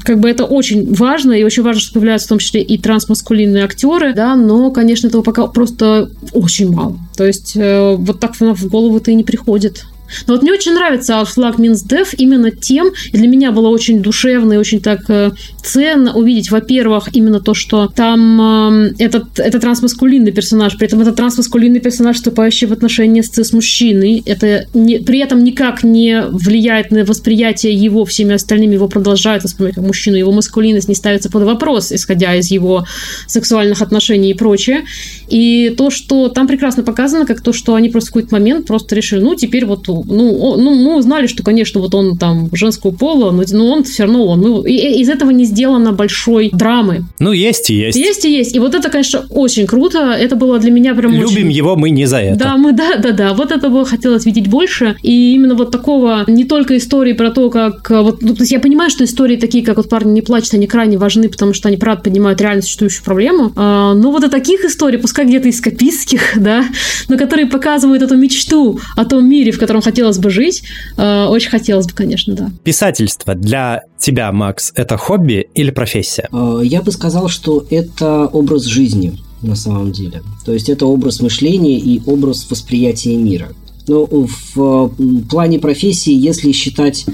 [0.04, 3.64] как бы это очень важно, и очень важно, что появляются в том числе и трансмаскулинные
[3.64, 6.98] актеры, да, но, конечно, этого пока просто очень мало.
[7.16, 9.84] То есть э, вот так в голову-то и не приходит.
[10.26, 14.02] Но вот мне очень нравится Flag Means Death именно тем, и для меня было очень
[14.02, 15.32] душевно и очень так э,
[15.62, 21.12] ценно увидеть, во-первых, именно то, что там э, этот, это трансмаскулинный персонаж, при этом это
[21.12, 24.22] трансмаскулинный персонаж, вступающий в отношения с цис-мужчиной.
[24.26, 29.74] Это не, при этом никак не влияет на восприятие его всеми остальными, его продолжают воспринимать
[29.74, 32.86] как мужчину, его маскулинность не ставится под вопрос, исходя из его
[33.26, 34.84] сексуальных отношений и прочее.
[35.28, 38.94] И то, что там прекрасно показано, как то, что они просто в какой-то момент просто
[38.94, 43.30] решили, ну, теперь вот ну, ну, мы узнали, что, конечно, вот он там женского пола,
[43.30, 44.40] но, но он все равно он.
[44.40, 47.04] Ну, и, из этого не сделано большой драмы.
[47.18, 47.98] Ну, есть и есть.
[47.98, 48.56] Есть и есть.
[48.56, 50.12] И вот это, конечно, очень круто.
[50.12, 51.52] Это было для меня прям Любим очень...
[51.52, 52.38] его мы не за это.
[52.38, 53.34] Да, мы, да, да, да.
[53.34, 54.96] Вот этого хотелось видеть больше.
[55.02, 57.90] И именно вот такого, не только истории про то, как...
[57.90, 60.66] Вот, ну, то есть я понимаю, что истории такие, как вот «Парни не плачут», они
[60.66, 63.52] крайне важны, потому что они, правда, поднимают реально существующую проблему.
[63.56, 66.64] А, но вот о таких историй, пускай где-то из копистских, да,
[67.08, 70.64] но которые показывают эту мечту о том мире, в котором хотелось бы жить.
[70.98, 72.50] Э, очень хотелось бы, конечно, да.
[72.62, 76.28] Писательство для тебя, Макс, это хобби или профессия?
[76.30, 80.22] Э, я бы сказал, что это образ жизни на самом деле.
[80.44, 83.48] То есть это образ мышления и образ восприятия мира.
[83.86, 84.92] Но в
[85.30, 87.06] плане профессии, если считать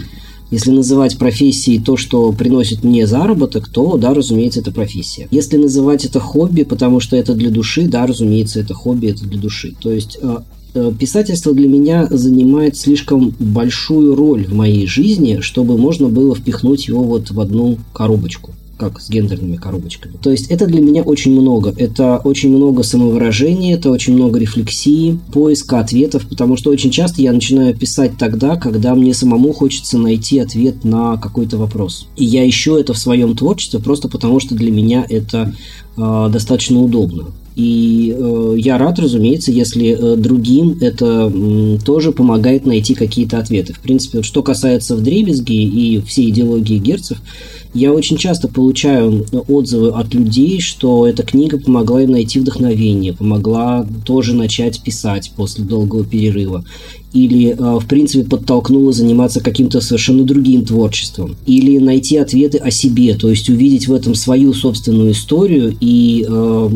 [0.51, 5.27] если называть профессией то, что приносит мне заработок, то, да, разумеется, это профессия.
[5.33, 9.41] Если называть это хобби, потому что это для души, да, разумеется, это хобби, это для
[9.41, 9.75] души.
[9.81, 10.39] То есть э, Э,
[10.99, 17.03] писательство для меня занимает слишком большую роль в моей жизни, чтобы можно было впихнуть его
[17.03, 20.17] вот в одну коробочку как с гендерными коробочками.
[20.21, 21.73] То есть это для меня очень много.
[21.77, 27.33] Это очень много самовыражения, это очень много рефлексии, поиска ответов, потому что очень часто я
[27.33, 32.09] начинаю писать тогда, когда мне самому хочется найти ответ на какой-то вопрос.
[32.17, 35.55] И я ищу это в своем творчестве просто потому, что для меня это
[35.97, 37.27] э, достаточно удобно.
[37.57, 43.73] И э, я рад, разумеется, если э, другим это э, тоже помогает найти какие-то ответы.
[43.73, 47.19] В принципе, вот что касается вдребезги и всей идеологии герцев,
[47.75, 53.87] я очень часто получаю отзывы от людей, что эта книга помогла им найти вдохновение, помогла
[54.05, 56.65] тоже начать писать после долгого перерыва
[57.15, 63.15] или, э, в принципе, подтолкнуло заниматься каким-то совершенно другим творчеством, или найти ответы о себе,
[63.15, 66.71] то есть увидеть в этом свою собственную историю и э,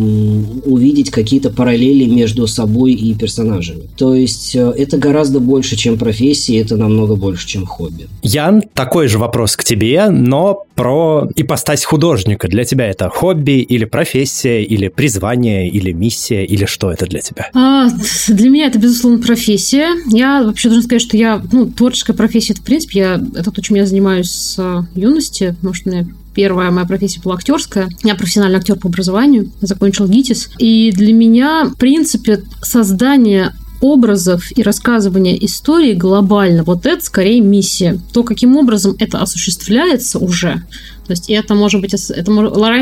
[0.65, 3.83] увидеть какие-то параллели между собой и персонажами.
[3.97, 8.07] То есть э, это гораздо больше, чем профессия, это намного больше, чем хобби.
[8.23, 12.47] Ян, такой же вопрос к тебе, но про ипостась художника.
[12.47, 17.51] Для тебя это хобби или профессия, или призвание, или миссия, или что это для тебя?
[17.53, 17.89] А,
[18.29, 19.89] для меня это, безусловно, профессия.
[20.07, 23.61] Я вообще должна сказать, что я, ну, творческая профессия, это, в принципе, я, это то,
[23.61, 27.89] чем я занимаюсь с э, юности, потому что у первая моя профессия была актерская.
[28.05, 30.51] Я профессиональный актер по образованию, закончил ГИТИС.
[30.59, 37.99] И для меня, в принципе, создание образов и рассказывание истории глобально, вот это скорее миссия.
[38.13, 40.63] То, каким образом это осуществляется уже,
[41.07, 42.25] То есть это может быть, это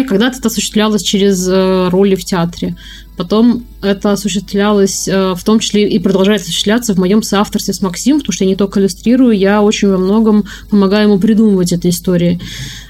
[0.09, 2.77] когда-то это осуществлялось через э, роли в театре.
[3.17, 8.21] Потом это осуществлялось э, в том числе и продолжает осуществляться в моем соавторстве с Максимом,
[8.21, 12.39] потому что я не только иллюстрирую, я очень во многом помогаю ему придумывать эти истории.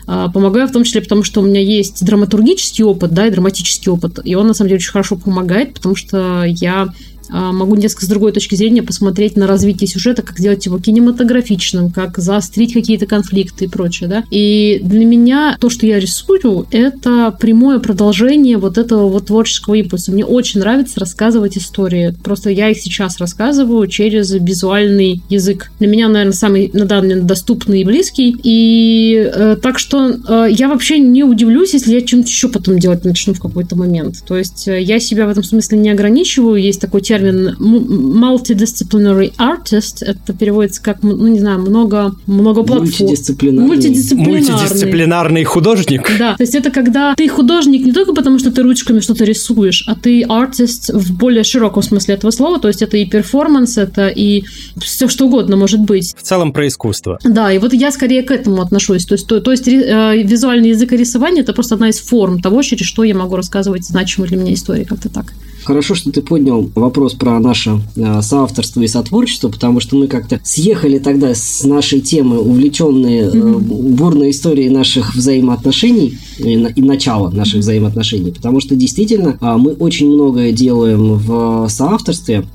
[0.09, 3.91] А, помогаю в том числе потому, что у меня есть драматургический опыт, да, и драматический
[3.91, 6.89] опыт, и он на самом деле очень хорошо помогает, потому что я
[7.31, 12.19] могу несколько с другой точки зрения посмотреть на развитие сюжета, как сделать его кинематографичным, как
[12.19, 14.25] заострить какие-то конфликты и прочее, да.
[14.31, 20.13] И для меня то, что я рисую, это прямое продолжение вот этого вот творческого импульса.
[20.13, 22.15] Мне очень нравится рассказывать истории.
[22.23, 25.71] Просто я их сейчас рассказываю через визуальный язык.
[25.79, 28.37] Для меня, наверное, самый на данный момент доступный и близкий.
[28.43, 33.05] И э, так что э, я вообще не удивлюсь, если я чем-то еще потом делать
[33.05, 34.25] начну в какой-то момент.
[34.27, 36.61] То есть э, я себя в этом смысле не ограничиваю.
[36.61, 40.05] Есть такой термин термин multidisciplinary artist.
[40.05, 42.85] Это переводится как, ну, не знаю, много, много платформ.
[42.85, 43.67] Мультидисциплинарный.
[43.69, 44.41] Мультидисциплинарный.
[44.41, 46.11] Мультидисциплинарный художник.
[46.19, 49.85] Да, то есть это когда ты художник не только потому, что ты ручками что-то рисуешь,
[49.87, 54.09] а ты артист в более широком смысле этого слова, то есть это и перформанс, это
[54.09, 54.45] и
[54.79, 56.15] все что угодно может быть.
[56.17, 57.19] В целом про искусство.
[57.25, 59.07] Да, и вот я скорее к этому отношусь.
[59.07, 62.41] То есть, то, то есть э, визуальный язык и рисование это просто одна из форм
[62.41, 65.33] того, через что я могу рассказывать значимые для меня истории, как-то так.
[65.67, 70.41] Хорошо, что ты поднял вопрос про наше э, соавторство и сотворчество, потому что мы как-то
[70.43, 77.61] съехали тогда с нашей темы, увлеченные э, бурной историей наших взаимоотношений и, и начала наших
[77.61, 82.47] взаимоотношений, потому что действительно э, мы очень многое делаем в соавторстве.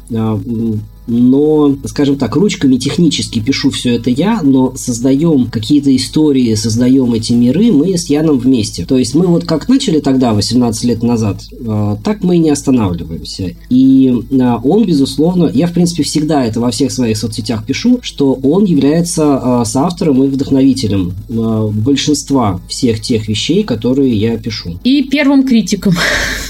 [1.07, 7.13] Э, но, скажем так, ручками технически пишу все это я, но создаем какие-то истории, создаем
[7.13, 8.85] эти миры мы с Яном вместе.
[8.85, 12.49] То есть мы вот как начали тогда, 18 лет назад, э, так мы и не
[12.49, 13.55] останавливаемся.
[13.69, 18.33] И э, он, безусловно, я, в принципе, всегда это во всех своих соцсетях пишу, что
[18.33, 24.79] он является э, соавтором и вдохновителем большинства всех тех вещей, которые я пишу.
[24.83, 25.93] И первым критиком.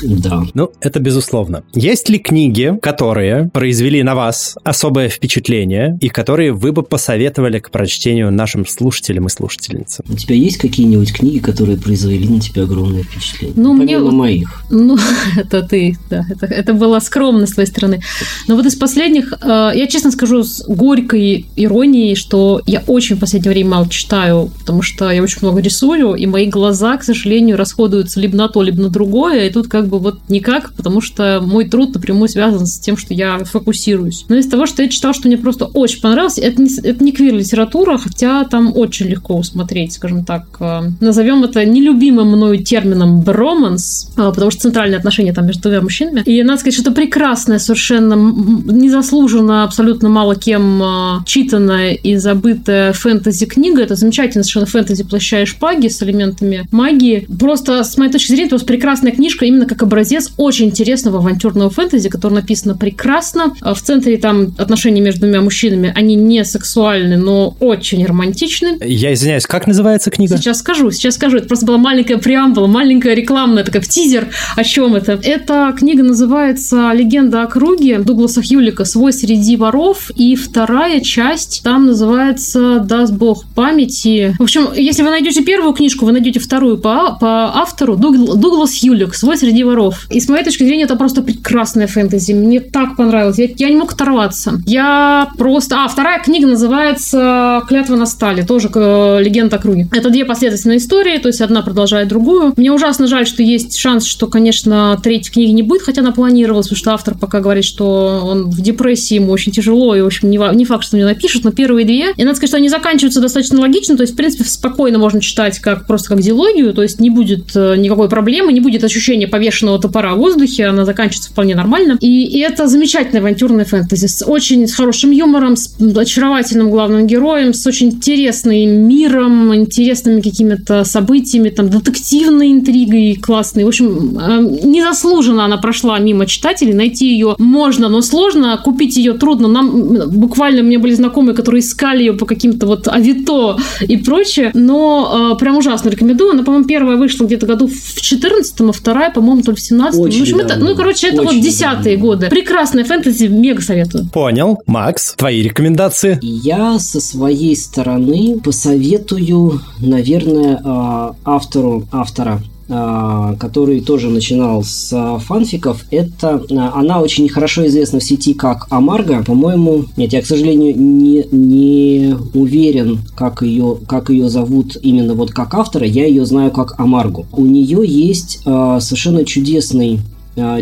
[0.03, 0.43] Да.
[0.53, 1.63] Ну, это безусловно.
[1.73, 7.71] Есть ли книги, которые произвели на вас особое впечатление и которые вы бы посоветовали к
[7.71, 10.05] прочтению нашим слушателям и слушательницам?
[10.09, 13.53] У тебя есть какие-нибудь книги, которые произвели на тебя огромное впечатление?
[13.57, 14.11] Ну, Помимо мне...
[14.11, 14.63] моих.
[14.69, 14.97] Ну,
[15.37, 16.25] это ты, да.
[16.29, 18.01] Это, это была скромность с твоей стороны.
[18.47, 23.19] Но вот из последних, э, я честно скажу с горькой иронией, что я очень в
[23.19, 27.57] последнее время мало читаю, потому что я очень много рисую, и мои глаза, к сожалению,
[27.57, 31.41] расходуются либо на то, либо на другое, и тут как бы вот никак, потому что
[31.41, 34.25] мой труд напрямую связан с тем, что я фокусируюсь.
[34.31, 37.11] Но из того, что я читала, что мне просто очень понравилось, это не, это не
[37.11, 40.45] квир-литература, хотя там очень легко усмотреть, скажем так.
[40.61, 45.81] Э, назовем это нелюбимым мною термином броманс, э, потому что центральные отношения там между двумя
[45.81, 46.21] мужчинами.
[46.21, 52.93] И надо сказать, что это прекрасная, совершенно незаслуженно, абсолютно мало кем э, читанная и забытая
[52.93, 53.81] фэнтези-книга.
[53.81, 57.27] Это замечательная совершенно фэнтези плаща и шпаги с элементами магии.
[57.37, 62.07] Просто, с моей точки зрения, это прекрасная книжка именно как образец очень интересного авантюрного фэнтези,
[62.07, 63.53] который написано прекрасно.
[63.59, 68.77] В центре там отношения между двумя мужчинами, они не сексуальны, но очень романтичны.
[68.81, 70.37] Я извиняюсь, как называется книга?
[70.37, 71.37] Сейчас скажу, сейчас скажу.
[71.37, 74.29] Это просто была маленькая преамбула, маленькая рекламная, такая тизер.
[74.55, 75.19] О чем это?
[75.23, 80.11] Эта книга называется «Легенда о круге» Дугласа Хьюлика «Свой среди воров».
[80.15, 84.35] И вторая часть там называется «Даст Бог памяти».
[84.39, 88.79] В общем, если вы найдете первую книжку, вы найдете вторую по, по автору Дугл, Дуглас
[88.79, 90.07] Хьюлик «Свой среди воров».
[90.09, 92.33] И с моей точки зрения, это просто прекрасная фэнтези.
[92.33, 93.37] Мне так понравилось.
[93.37, 94.59] Я, я не мог оторваться оторваться.
[94.65, 95.83] Я просто...
[95.83, 99.87] А, вторая книга называется «Клятва на стали», тоже э, «Легенда о круге».
[99.91, 102.53] Это две последовательные истории, то есть одна продолжает другую.
[102.57, 106.67] Мне ужасно жаль, что есть шанс, что, конечно, третьей книги не будет, хотя она планировалась,
[106.67, 110.29] потому что автор пока говорит, что он в депрессии, ему очень тяжело, и, в общем,
[110.29, 112.11] не, факт, что мне напишут, но первые две.
[112.15, 115.59] И надо сказать, что они заканчиваются достаточно логично, то есть, в принципе, спокойно можно читать
[115.59, 119.79] как просто как диалогию, то есть не будет э, никакой проблемы, не будет ощущения повешенного
[119.79, 121.97] топора в воздухе, она заканчивается вполне нормально.
[121.99, 127.53] И, и это замечательная авантюрная фэнтези с очень с хорошим юмором, с очаровательным главным героем,
[127.53, 128.51] с очень интересным
[128.87, 133.63] миром, интересными какими-то событиями, там, детективной интригой классной.
[133.63, 136.73] В общем, э, незаслуженно она прошла мимо читателей.
[136.73, 138.59] Найти ее можно, но сложно.
[138.63, 139.47] Купить ее трудно.
[139.47, 144.51] Нам буквально мне были знакомые, которые искали ее по каким-то вот Авито и прочее.
[144.53, 146.31] Но э, прям ужасно рекомендую.
[146.31, 150.19] Она, по-моему, первая вышла где-то году в 14 а вторая, по-моему, только в 17 Очень
[150.19, 152.27] в общем, это, ну, короче, это Очень вот десятые годы.
[152.29, 154.11] Прекрасная фэнтези, мега советую советую.
[154.11, 154.59] Понял.
[154.65, 156.19] Макс, твои рекомендации?
[156.21, 162.41] Я со своей стороны посоветую, наверное, а, автору, автора
[162.73, 165.83] а, который тоже начинал с фанфиков.
[165.91, 169.23] Это а, она очень хорошо известна в сети как Амарга.
[169.23, 175.31] По-моему, нет, я, к сожалению, не, не уверен, как ее, как ее зовут именно вот
[175.31, 175.85] как автора.
[175.85, 177.25] Я ее знаю как Амаргу.
[177.33, 179.99] У нее есть совершенно чудесный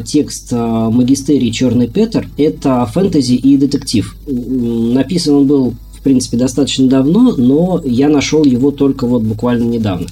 [0.05, 2.27] текст «Магистерий Черный Петр».
[2.37, 4.15] Это фэнтези и детектив.
[4.27, 10.07] Написан он был в принципе, достаточно давно, но я нашел его только вот буквально недавно.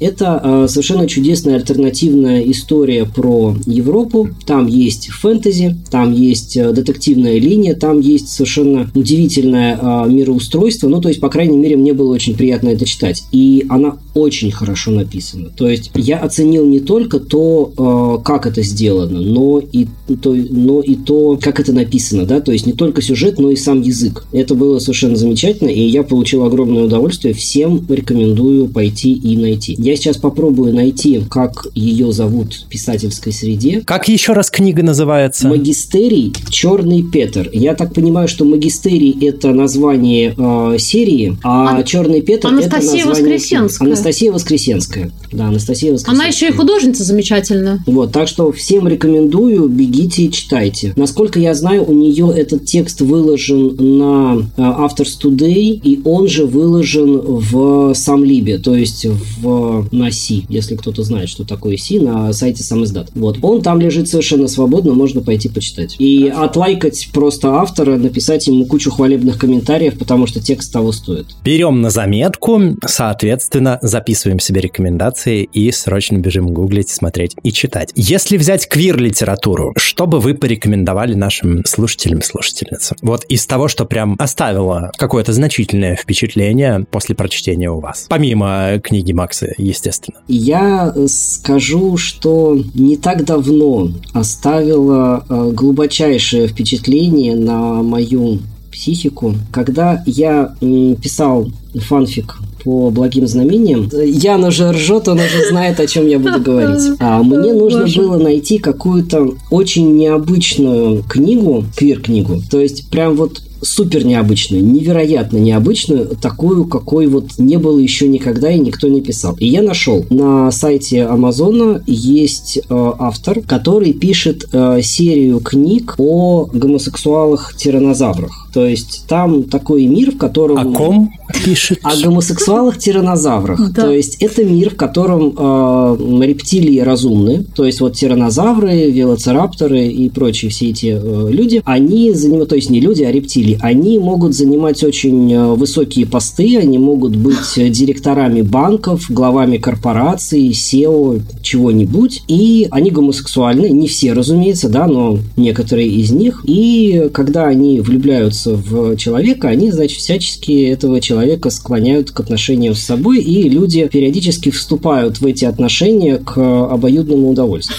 [0.00, 4.28] Это э, совершенно чудесная альтернативная история про Европу.
[4.44, 10.88] Там есть фэнтези, там есть э, детективная линия, там есть совершенно удивительное э, мироустройство.
[10.88, 13.22] Ну, то есть, по крайней мере, мне было очень приятно это читать.
[13.30, 15.50] И она очень хорошо написана.
[15.50, 19.86] То есть, я оценил не только то, э, как это сделано, но и,
[20.20, 22.26] то, но и то, как это написано.
[22.26, 22.40] Да?
[22.40, 24.26] То есть, не только сюжет, но и сам язык.
[24.32, 27.32] Это было совершенно замечательно, и я получил огромное удовольствие.
[27.32, 29.76] Всем рекомендую пойти и найти.
[29.84, 33.82] Я сейчас попробую найти, как ее зовут в писательской среде.
[33.84, 35.46] Как еще раз книга называется?
[35.46, 37.50] Магистерий Черный Петр.
[37.52, 43.08] Я так понимаю, что Магистерий это название э, серии, а, а Черный Петр Анастасия это
[43.08, 43.34] название...
[43.34, 43.86] Воскресенская.
[43.86, 45.12] Анастасия Воскресенская.
[45.30, 46.14] Да, Анастасия Воскресенская.
[46.14, 47.80] Она еще и художница замечательная.
[47.84, 50.94] Вот, так что всем рекомендую, бегите и читайте.
[50.96, 56.46] Насколько я знаю, у нее этот текст выложен на э, Authors Today, и он же
[56.46, 59.04] выложен в Самлибе, то есть
[59.42, 63.10] в на Си, если кто-то знает, что такое Си, на сайте сам издат.
[63.14, 63.38] Вот.
[63.42, 65.96] Он там лежит совершенно свободно, можно пойти почитать.
[65.98, 71.26] И отлайкать просто автора, написать ему кучу хвалебных комментариев, потому что текст того стоит.
[71.44, 77.90] Берем на заметку, соответственно, записываем себе рекомендации и срочно бежим гуглить, смотреть и читать.
[77.94, 82.96] Если взять квир-литературу, что бы вы порекомендовали нашим слушателям и слушательницам?
[83.02, 88.06] Вот из того, что прям оставило какое-то значительное впечатление после прочтения у вас.
[88.08, 90.18] Помимо книги Макса естественно.
[90.28, 98.38] Я э, скажу, что не так давно оставила э, глубочайшее впечатление на мою
[98.72, 100.54] психику, когда я
[101.00, 103.88] писал фанфик по благим знамениям.
[103.92, 106.96] Ян уже ржет, он уже знает, о чем я буду говорить.
[106.98, 112.42] А мне нужно было найти какую-то очень необычную книгу, квир-книгу.
[112.50, 118.50] То есть прям вот супер необычную, невероятно необычную, такую, какой вот не было еще никогда
[118.50, 119.36] и никто не писал.
[119.38, 126.48] И я нашел на сайте Амазона есть э, автор, который пишет э, серию книг о
[126.52, 128.44] гомосексуалах-тиранозаврах.
[128.54, 130.58] То есть там такой мир, в котором...
[130.58, 131.12] О ком
[131.44, 131.80] пишет?
[131.82, 133.72] О гомосексуалах-тиранозаврах.
[133.72, 133.82] Да.
[133.82, 137.44] То есть это мир, в котором э, рептилии разумны.
[137.54, 142.70] То есть вот тиранозавры, велоцирапторы и прочие все эти э, люди, они занимают, то есть
[142.70, 148.42] не люди, а рептилии, они могут занимать очень э, высокие посты, они могут быть директорами
[148.42, 152.22] банков, главами корпораций, SEO, чего-нибудь.
[152.28, 156.42] И они гомосексуальны, не все, разумеется, да, но некоторые из них.
[156.46, 162.80] И когда они влюбляются в человека, они, значит, всячески этого человека склоняют к отношению с
[162.80, 167.78] собой, и люди периодически вступают в эти отношения к обоюдному удовольствию.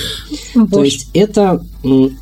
[0.56, 0.72] Боже.
[0.72, 1.64] То есть это,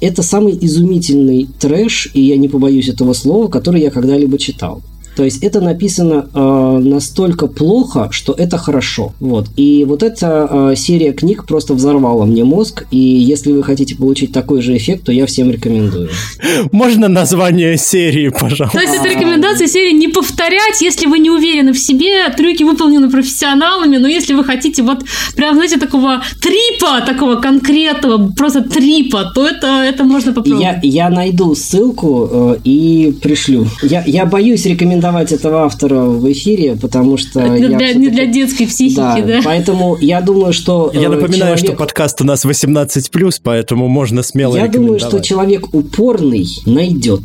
[0.02, 4.81] это самый изумительный трэш, и я не побоюсь этого слова, который я когда-либо читал.
[5.15, 9.14] То есть это написано э, настолько плохо, что это хорошо.
[9.19, 9.48] Вот.
[9.56, 12.85] И вот эта э, серия книг просто взорвала мне мозг.
[12.91, 16.10] И если вы хотите получить такой же эффект, то я всем рекомендую.
[16.72, 18.77] Можно название серии, пожалуйста?
[18.77, 23.10] То есть это рекомендация серии не повторять, если вы не уверены в себе, трюки выполнены
[23.10, 25.03] профессионалами, но если вы хотите вот
[25.35, 30.64] прям, знаете, такого трипа, такого конкретного, просто трипа, то это, это можно попробовать.
[30.64, 33.68] Я, я найду ссылку э, и пришлю.
[33.84, 37.42] Я, я боюсь рекомендовать рекомендовать этого автора в эфире, потому что...
[37.42, 39.40] Это я для, не для детской психики, да, да?
[39.44, 40.92] Поэтому я думаю, что...
[40.94, 41.60] Я э, напоминаю, человек...
[41.60, 47.22] что подкаст у нас 18+, поэтому можно смело Я думаю, что человек упорный найдет.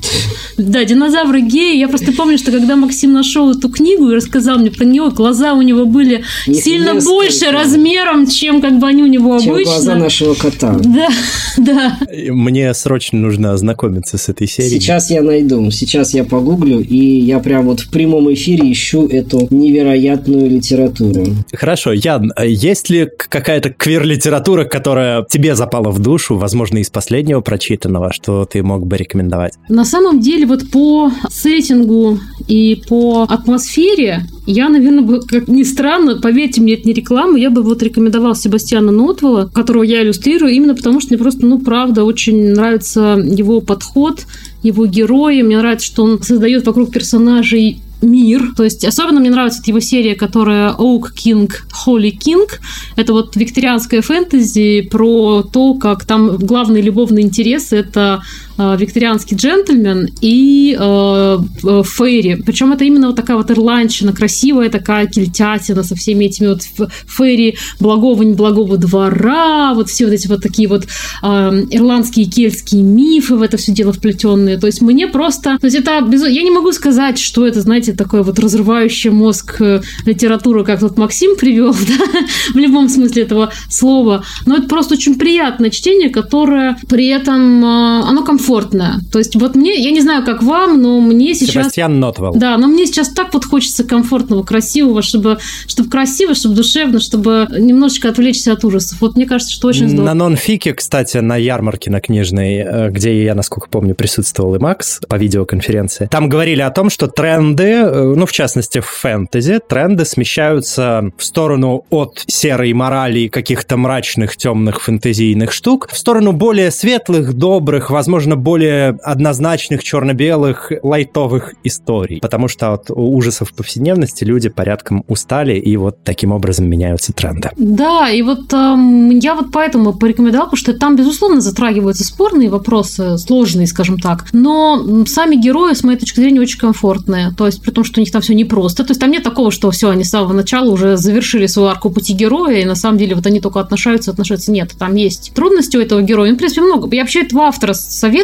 [0.56, 1.78] Да, динозавры геи.
[1.78, 5.54] Я просто помню, что когда Максим нашел эту книгу и рассказал мне про нее, глаза
[5.54, 7.10] у него были не, сильно несколько.
[7.10, 9.72] больше размером, чем как бы они у него чем обычно.
[9.72, 10.76] глаза нашего кота.
[10.82, 11.08] Да,
[11.58, 11.98] да.
[12.30, 14.80] Мне срочно нужно ознакомиться с этой серией.
[14.80, 15.70] Сейчас я найду.
[15.70, 21.26] Сейчас я погуглю, и я прям вот в прямом эфире ищу эту невероятную литературу.
[21.52, 28.12] Хорошо, Ян, есть ли какая-то квир-литература, которая тебе запала в душу, возможно, из последнего прочитанного,
[28.12, 29.54] что ты мог бы рекомендовать?
[29.68, 32.18] На самом деле, вот по сеттингу
[32.48, 37.50] и по атмосфере я, наверное, бы, как ни странно, поверьте мне, это не реклама, я
[37.50, 42.04] бы вот рекомендовал Себастьяна Нотвелла, которого я иллюстрирую, именно потому что мне просто, ну, правда,
[42.04, 44.24] очень нравится его подход,
[44.62, 45.42] его герои.
[45.42, 48.52] Мне нравится, что он создает вокруг персонажей мир.
[48.56, 51.50] То есть особенно мне нравится его серия, которая Oak King,
[51.86, 52.48] Holy King.
[52.96, 58.22] Это вот викторианская фэнтези про то, как там главный любовный интерес это
[58.58, 62.42] викторианский джентльмен и э, э, фейри.
[62.44, 66.62] Причем это именно вот такая вот ирландщина, красивая такая кельтятина со всеми этими вот
[67.06, 71.26] фейри благого неблагого двора, вот все вот эти вот такие вот э,
[71.70, 74.58] ирландские кельтские мифы в это все дело вплетенные.
[74.58, 75.58] То есть мне просто...
[75.58, 76.04] То есть это...
[76.28, 80.98] Я не могу сказать, что это, знаете, такое вот разрывающее мозг э, литература, как тут
[80.98, 82.20] Максим привел, да,
[82.54, 84.24] в любом смысле этого слова.
[84.46, 89.00] Но это просто очень приятное чтение, которое при этом э, оно комфортное.
[89.12, 91.64] То есть вот мне, я не знаю, как вам, но мне сейчас...
[91.64, 92.34] Себастьян Нотвелл.
[92.34, 97.46] Да, но мне сейчас так вот хочется комфортного, красивого, чтобы, чтобы красиво, чтобы душевно, чтобы
[97.50, 99.00] немножечко отвлечься от ужасов.
[99.00, 100.06] Вот мне кажется, что очень здорово.
[100.06, 105.00] На нонфике, кстати, на ярмарке на книжной, э, где я, насколько помню, присутствовал и Макс
[105.06, 110.04] по видеоконференции, там говорили о том, что тренды, э, ну, в частности, в фэнтези, тренды
[110.04, 116.70] смещаются в сторону от серой морали и каких-то мрачных, темных фэнтезийных штук, в сторону более
[116.70, 122.20] светлых, добрых, возможно, более однозначных, черно-белых, лайтовых историй.
[122.20, 127.50] Потому что от ужасов повседневности люди порядком устали, и вот таким образом меняются тренды.
[127.56, 133.66] Да, и вот эм, я вот поэтому порекомендовала, что там, безусловно, затрагиваются спорные вопросы, сложные,
[133.66, 137.32] скажем так, но сами герои, с моей точки зрения, очень комфортные.
[137.36, 138.84] То есть, при том, что у них там все непросто.
[138.84, 141.90] То есть, там нет такого, что все, они с самого начала уже завершили свою арку
[141.90, 144.52] пути героя, и на самом деле вот они только отношаются, отношаются.
[144.52, 146.30] Нет, там есть трудности у этого героя.
[146.30, 146.94] Ну, в принципе, много.
[146.94, 147.74] Я вообще этого автора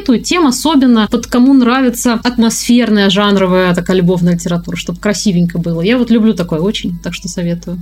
[0.05, 5.81] советую тем, особенно под кому нравится атмосферная, жанровая такая любовная литература, чтобы красивенько было.
[5.81, 7.79] Я вот люблю такое очень, так что советую.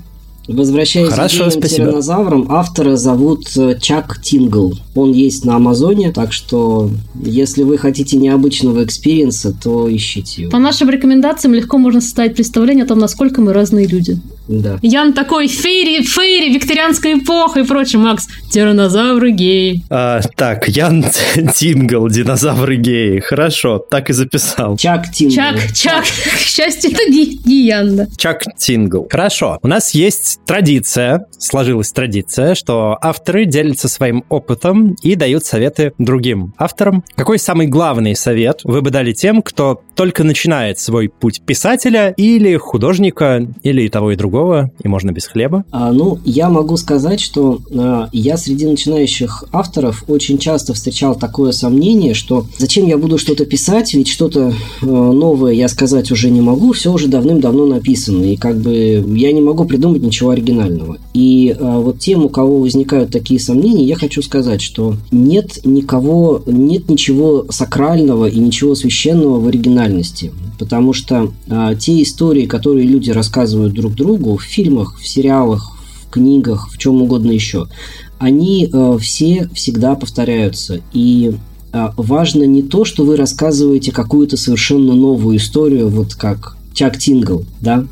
[0.49, 4.77] Возвращаясь Хорошо, к тиранозаврам, автора зовут э, Чак Тингл.
[4.97, 10.51] Он есть на Амазоне, так что если вы хотите необычного experience а, то ищите его.
[10.51, 14.19] По нашим рекомендациям легко можно составить представление о том, насколько мы разные люди.
[14.61, 14.79] Да.
[14.83, 18.01] Ян такой, фейри, фейри, викторианская эпоха и прочее.
[18.01, 19.83] Макс, тиранозавры геи.
[19.91, 21.05] А, так, Ян
[21.55, 23.21] Тингл, динозавры геи.
[23.21, 24.77] Хорошо, так и записал.
[24.77, 25.35] Чак Тингл.
[25.35, 26.05] Чак, Чак.
[26.35, 28.07] К счастью, это не, не Ян, да.
[28.17, 29.07] Чак Тингл.
[29.11, 29.59] Хорошо.
[29.63, 36.55] У нас есть традиция, сложилась традиция, что авторы делятся своим опытом и дают советы другим
[36.59, 37.05] авторам.
[37.15, 42.57] Какой самый главный совет вы бы дали тем, кто только начинает свой путь писателя или
[42.57, 44.42] художника, или и того и другого?
[44.43, 45.65] Другого, и можно без хлеба?
[45.71, 51.53] А, ну, я могу сказать, что а, я среди начинающих авторов очень часто встречал такое
[51.53, 54.53] сомнение, что зачем я буду что-то писать, ведь что-то
[54.83, 59.33] а, новое я сказать уже не могу, все уже давным-давно написано, и как бы я
[59.33, 60.99] не могу придумать ничего оригинального.
[61.15, 66.43] И а, вот тем, у кого возникают такие сомнения, я хочу сказать, что нет никого,
[66.47, 73.11] нет ничего сакрального и ничего священного в оригинальности, потому что а, те истории, которые люди
[73.11, 75.73] рассказывают друг другу, в фильмах, в сериалах,
[76.07, 77.69] в книгах, в чем угодно еще,
[78.19, 80.81] они э, все всегда повторяются.
[80.93, 81.33] И
[81.73, 87.45] э, важно не то, что вы рассказываете какую-то совершенно новую историю, вот как Чак Тингл,
[87.61, 87.85] да,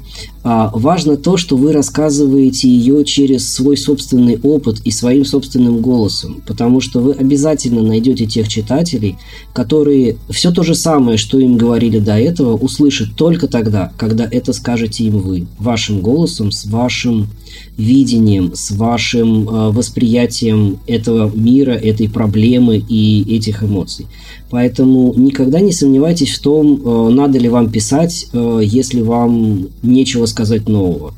[0.42, 6.42] а важно то, что вы рассказываете ее через свой собственный опыт и своим собственным голосом,
[6.46, 9.18] потому что вы обязательно найдете тех читателей,
[9.52, 14.54] которые все то же самое, что им говорили до этого, услышат только тогда, когда это
[14.54, 17.28] скажете им вы, вашим голосом, с вашим
[17.76, 24.06] видением, с вашим э, восприятием этого мира, этой проблемы и этих эмоций.
[24.50, 30.68] Поэтому никогда не сомневайтесь в том, э, надо ли вам писать, если вам нечего сказать
[30.68, 31.14] нового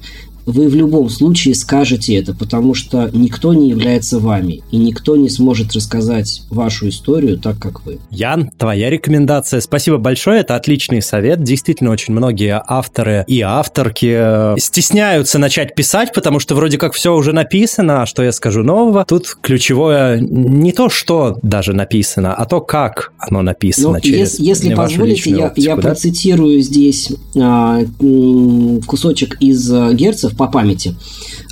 [0.47, 5.28] вы в любом случае скажете это, потому что никто не является вами, и никто не
[5.28, 7.98] сможет рассказать вашу историю так, как вы.
[8.10, 9.60] Ян, твоя рекомендация.
[9.60, 11.43] Спасибо большое, это отличный совет.
[11.43, 17.14] Действительно, очень многие авторы и авторки э, стесняются начать писать, потому что вроде как все
[17.14, 19.05] уже написано, а что я скажу нового?
[19.05, 23.94] Тут ключевое не то, что даже написано, а то, как оно написано.
[23.94, 25.82] Ну, через если, если позволите, я, оптику, я да?
[25.82, 27.81] процитирую здесь а,
[28.86, 29.94] кусочек из э,
[30.32, 30.94] Герцев, по памяти,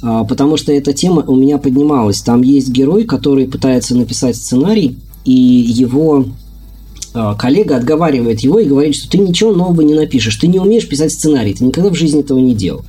[0.02, 2.20] а, потому что эта тема у меня поднималась.
[2.20, 6.26] Там есть герой, который пытается написать сценарий, и его
[7.14, 10.88] а, коллега отговаривает его и говорит, что ты ничего нового не напишешь, ты не умеешь
[10.88, 12.84] писать сценарий, ты никогда в жизни этого не делал.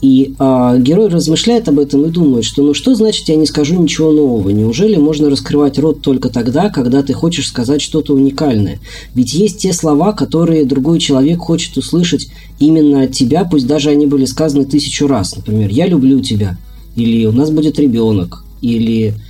[0.00, 3.80] И а, герой размышляет об этом и думает, что ну что значит я не скажу
[3.80, 4.48] ничего нового?
[4.48, 8.78] Неужели можно раскрывать рот только тогда, когда ты хочешь сказать что-то уникальное?
[9.14, 12.28] Ведь есть те слова, которые другой человек хочет услышать
[12.58, 15.36] именно от тебя, пусть даже они были сказаны тысячу раз.
[15.36, 16.56] Например, «я люблю тебя»,
[16.96, 19.29] или «у нас будет ребенок», или э,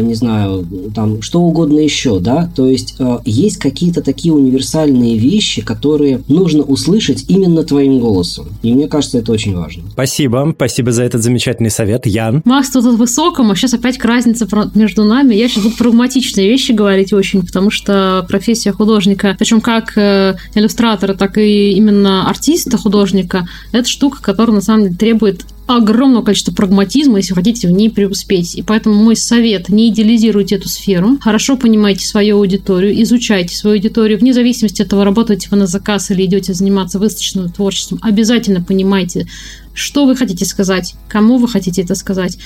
[0.00, 5.62] не знаю, там что угодно еще, да, то есть э, есть какие-то такие универсальные вещи,
[5.62, 9.84] которые нужно услышать именно твоим голосом, и мне кажется, это очень важно.
[9.92, 12.42] Спасибо, спасибо за этот замечательный совет, Ян.
[12.44, 15.34] Макс тут высоком, а сейчас опять к разнице между нами.
[15.34, 21.14] Я сейчас буду прагматичные вещи говорить очень, потому что профессия художника, причем как э, иллюстратора,
[21.14, 25.44] так и именно артиста художника, это штука, которая на самом деле требует
[25.76, 28.56] огромного количества прагматизма, если хотите в ней преуспеть.
[28.56, 34.18] И поэтому мой совет– не идеализируйте эту сферу, хорошо понимайте свою аудиторию, изучайте свою аудиторию,
[34.18, 39.26] вне зависимости от того, работаете вы на заказ или идете заниматься выставочным творчеством, обязательно понимайте,
[39.74, 42.38] что вы хотите сказать, кому вы хотите это сказать.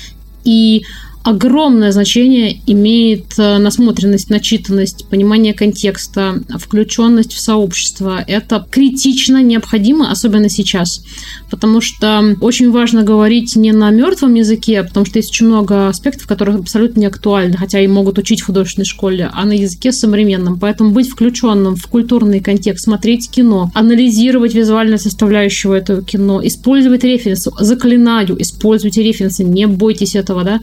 [0.44, 0.84] И
[1.24, 8.22] огромное значение имеет э, насмотренность, начитанность, понимание контекста, включенность в сообщество.
[8.26, 11.02] Это критично необходимо, особенно сейчас.
[11.50, 16.26] Потому что очень важно говорить не на мертвом языке, потому что есть очень много аспектов,
[16.26, 20.58] которые абсолютно не актуальны, хотя и могут учить в художественной школе, а на языке современном.
[20.58, 27.50] Поэтому быть включенным в культурный контекст, смотреть кино, анализировать визуальную составляющую этого кино, использовать референсы.
[27.58, 30.60] Заклинаю, используйте референсы, не бойтесь этого, да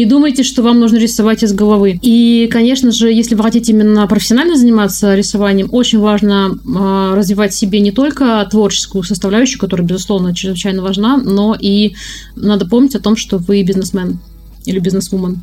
[0.05, 1.99] думайте, что вам нужно рисовать из головы.
[2.01, 7.57] И, конечно же, если вы хотите именно профессионально заниматься рисованием, очень важно э, развивать в
[7.57, 11.93] себе не только творческую составляющую, которая, безусловно, чрезвычайно важна, но и
[12.35, 14.19] надо помнить о том, что вы бизнесмен
[14.65, 15.41] или бизнесвумен.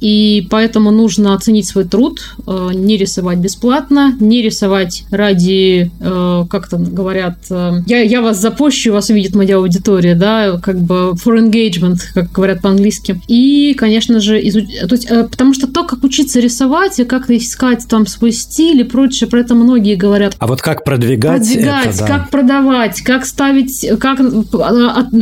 [0.00, 6.68] И поэтому нужно оценить свой труд, э, не рисовать бесплатно, не рисовать ради, э, как
[6.68, 11.38] там говорят, э, я, я вас запущу, вас увидит моя аудитория, да, как бы for
[11.38, 13.20] engagement, как говорят по-английски.
[13.26, 14.64] И, конечно же, изуч...
[14.86, 18.84] то есть, потому что то, как учиться рисовать и как искать там свой стиль и
[18.84, 20.36] прочее, про это многие говорят.
[20.38, 22.06] А вот как продвигать, продвигать это, да.
[22.06, 24.18] как продавать, как ставить, как,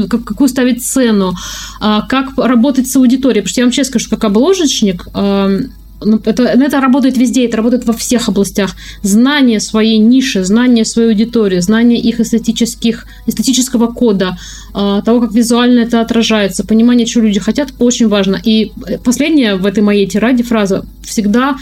[0.08, 1.32] какую ставить цену,
[1.80, 3.42] как работать с аудиторией.
[3.42, 5.72] Потому что я вам честно скажу, как обложить художник, эм,
[6.06, 8.76] ну, это, это работает везде, это работает во всех областях.
[9.02, 14.36] Знание своей ниши, знание своей аудитории, знание их эстетических, эстетического кода,
[14.74, 18.38] э, того, как визуально это отражается, понимание, что люди хотят, очень важно.
[18.44, 18.72] И
[19.04, 21.56] последняя в этой моей тираде фраза всегда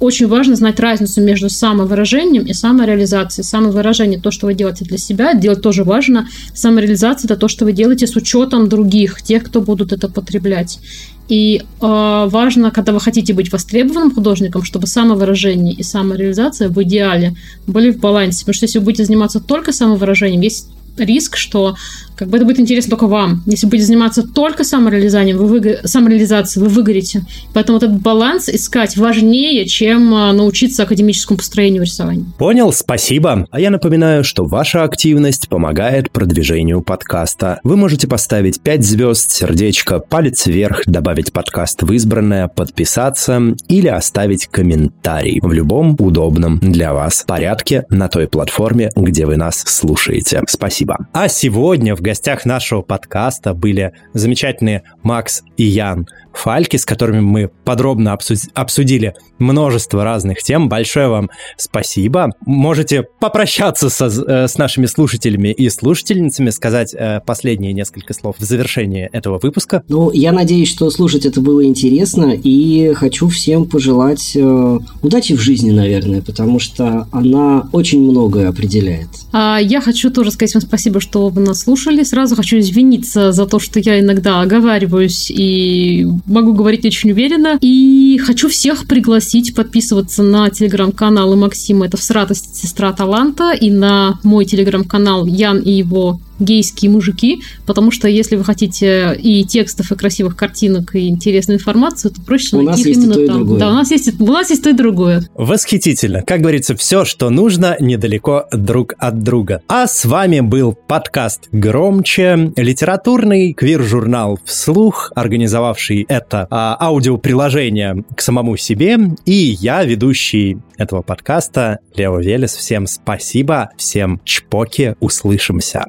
[0.00, 3.44] очень важно знать разницу между самовыражением и самореализацией.
[3.44, 6.28] Самовыражение– то, что вы делаете для себя, делать тоже важно.
[6.54, 10.78] Самореализация– это то, что вы делаете с учетом других, тех, кто будут это потреблять.
[11.28, 17.34] И э, важно, когда вы хотите быть востребованным художником, чтобы самовыражение и самореализация в идеале
[17.66, 18.40] были в балансе.
[18.40, 21.76] Потому что если вы будете заниматься только самовыражением, есть риск, что
[22.22, 23.42] как бы это будет интересно только вам.
[23.46, 25.80] Если будете заниматься только самореализацией, вы, выго...
[25.84, 27.22] самореализацией, вы выгорите.
[27.52, 32.24] Поэтому этот баланс искать важнее, чем а, научиться академическому построению рисования.
[32.38, 33.48] Понял, спасибо.
[33.50, 37.58] А я напоминаю, что ваша активность помогает продвижению подкаста.
[37.64, 44.46] Вы можете поставить 5 звезд, сердечко, палец вверх, добавить подкаст в избранное, подписаться или оставить
[44.46, 50.42] комментарий в любом удобном для вас порядке на той платформе, где вы нас слушаете.
[50.46, 51.08] Спасибо.
[51.12, 57.50] А сегодня в гостях нашего подкаста были замечательные Макс и Ян Фальки, с которыми мы
[57.64, 58.16] подробно
[58.54, 60.68] обсудили множество разных тем.
[60.68, 62.30] Большое вам спасибо.
[62.46, 68.44] Можете попрощаться со, э, с нашими слушателями и слушательницами, сказать э, последние несколько слов в
[68.44, 69.82] завершении этого выпуска.
[69.88, 75.40] Ну, я надеюсь, что слушать это было интересно, и хочу всем пожелать э, удачи в
[75.40, 79.08] жизни, наверное, потому что она очень многое определяет.
[79.32, 82.02] А я хочу тоже сказать вам спасибо, что вы нас слушали.
[82.02, 87.58] Сразу хочу извиниться за то, что я иногда оговариваюсь и могу говорить очень уверенно.
[87.60, 91.86] И хочу всех пригласить подписываться на телеграм-каналы Максима.
[91.86, 98.08] Это «Всрата сестра таланта» и на мой телеграм-канал Ян и его гейские мужики, потому что
[98.08, 102.90] если вы хотите и текстов, и красивых картинок, и интересную информацию, то проще у найти
[102.90, 103.58] их именно и там.
[103.58, 105.26] Да, у нас есть у нас есть то и другое.
[105.34, 106.22] Восхитительно.
[106.22, 109.62] Как говорится, все, что нужно, недалеко друг от друга.
[109.68, 118.56] А с вами был подкаст «Громче», литературный квир-журнал «Вслух», организовавший это а, аудиоприложение к самому
[118.56, 122.54] себе, и я, ведущий этого подкаста, Лео Велес.
[122.54, 125.84] Всем спасибо, всем чпоки, услышимся.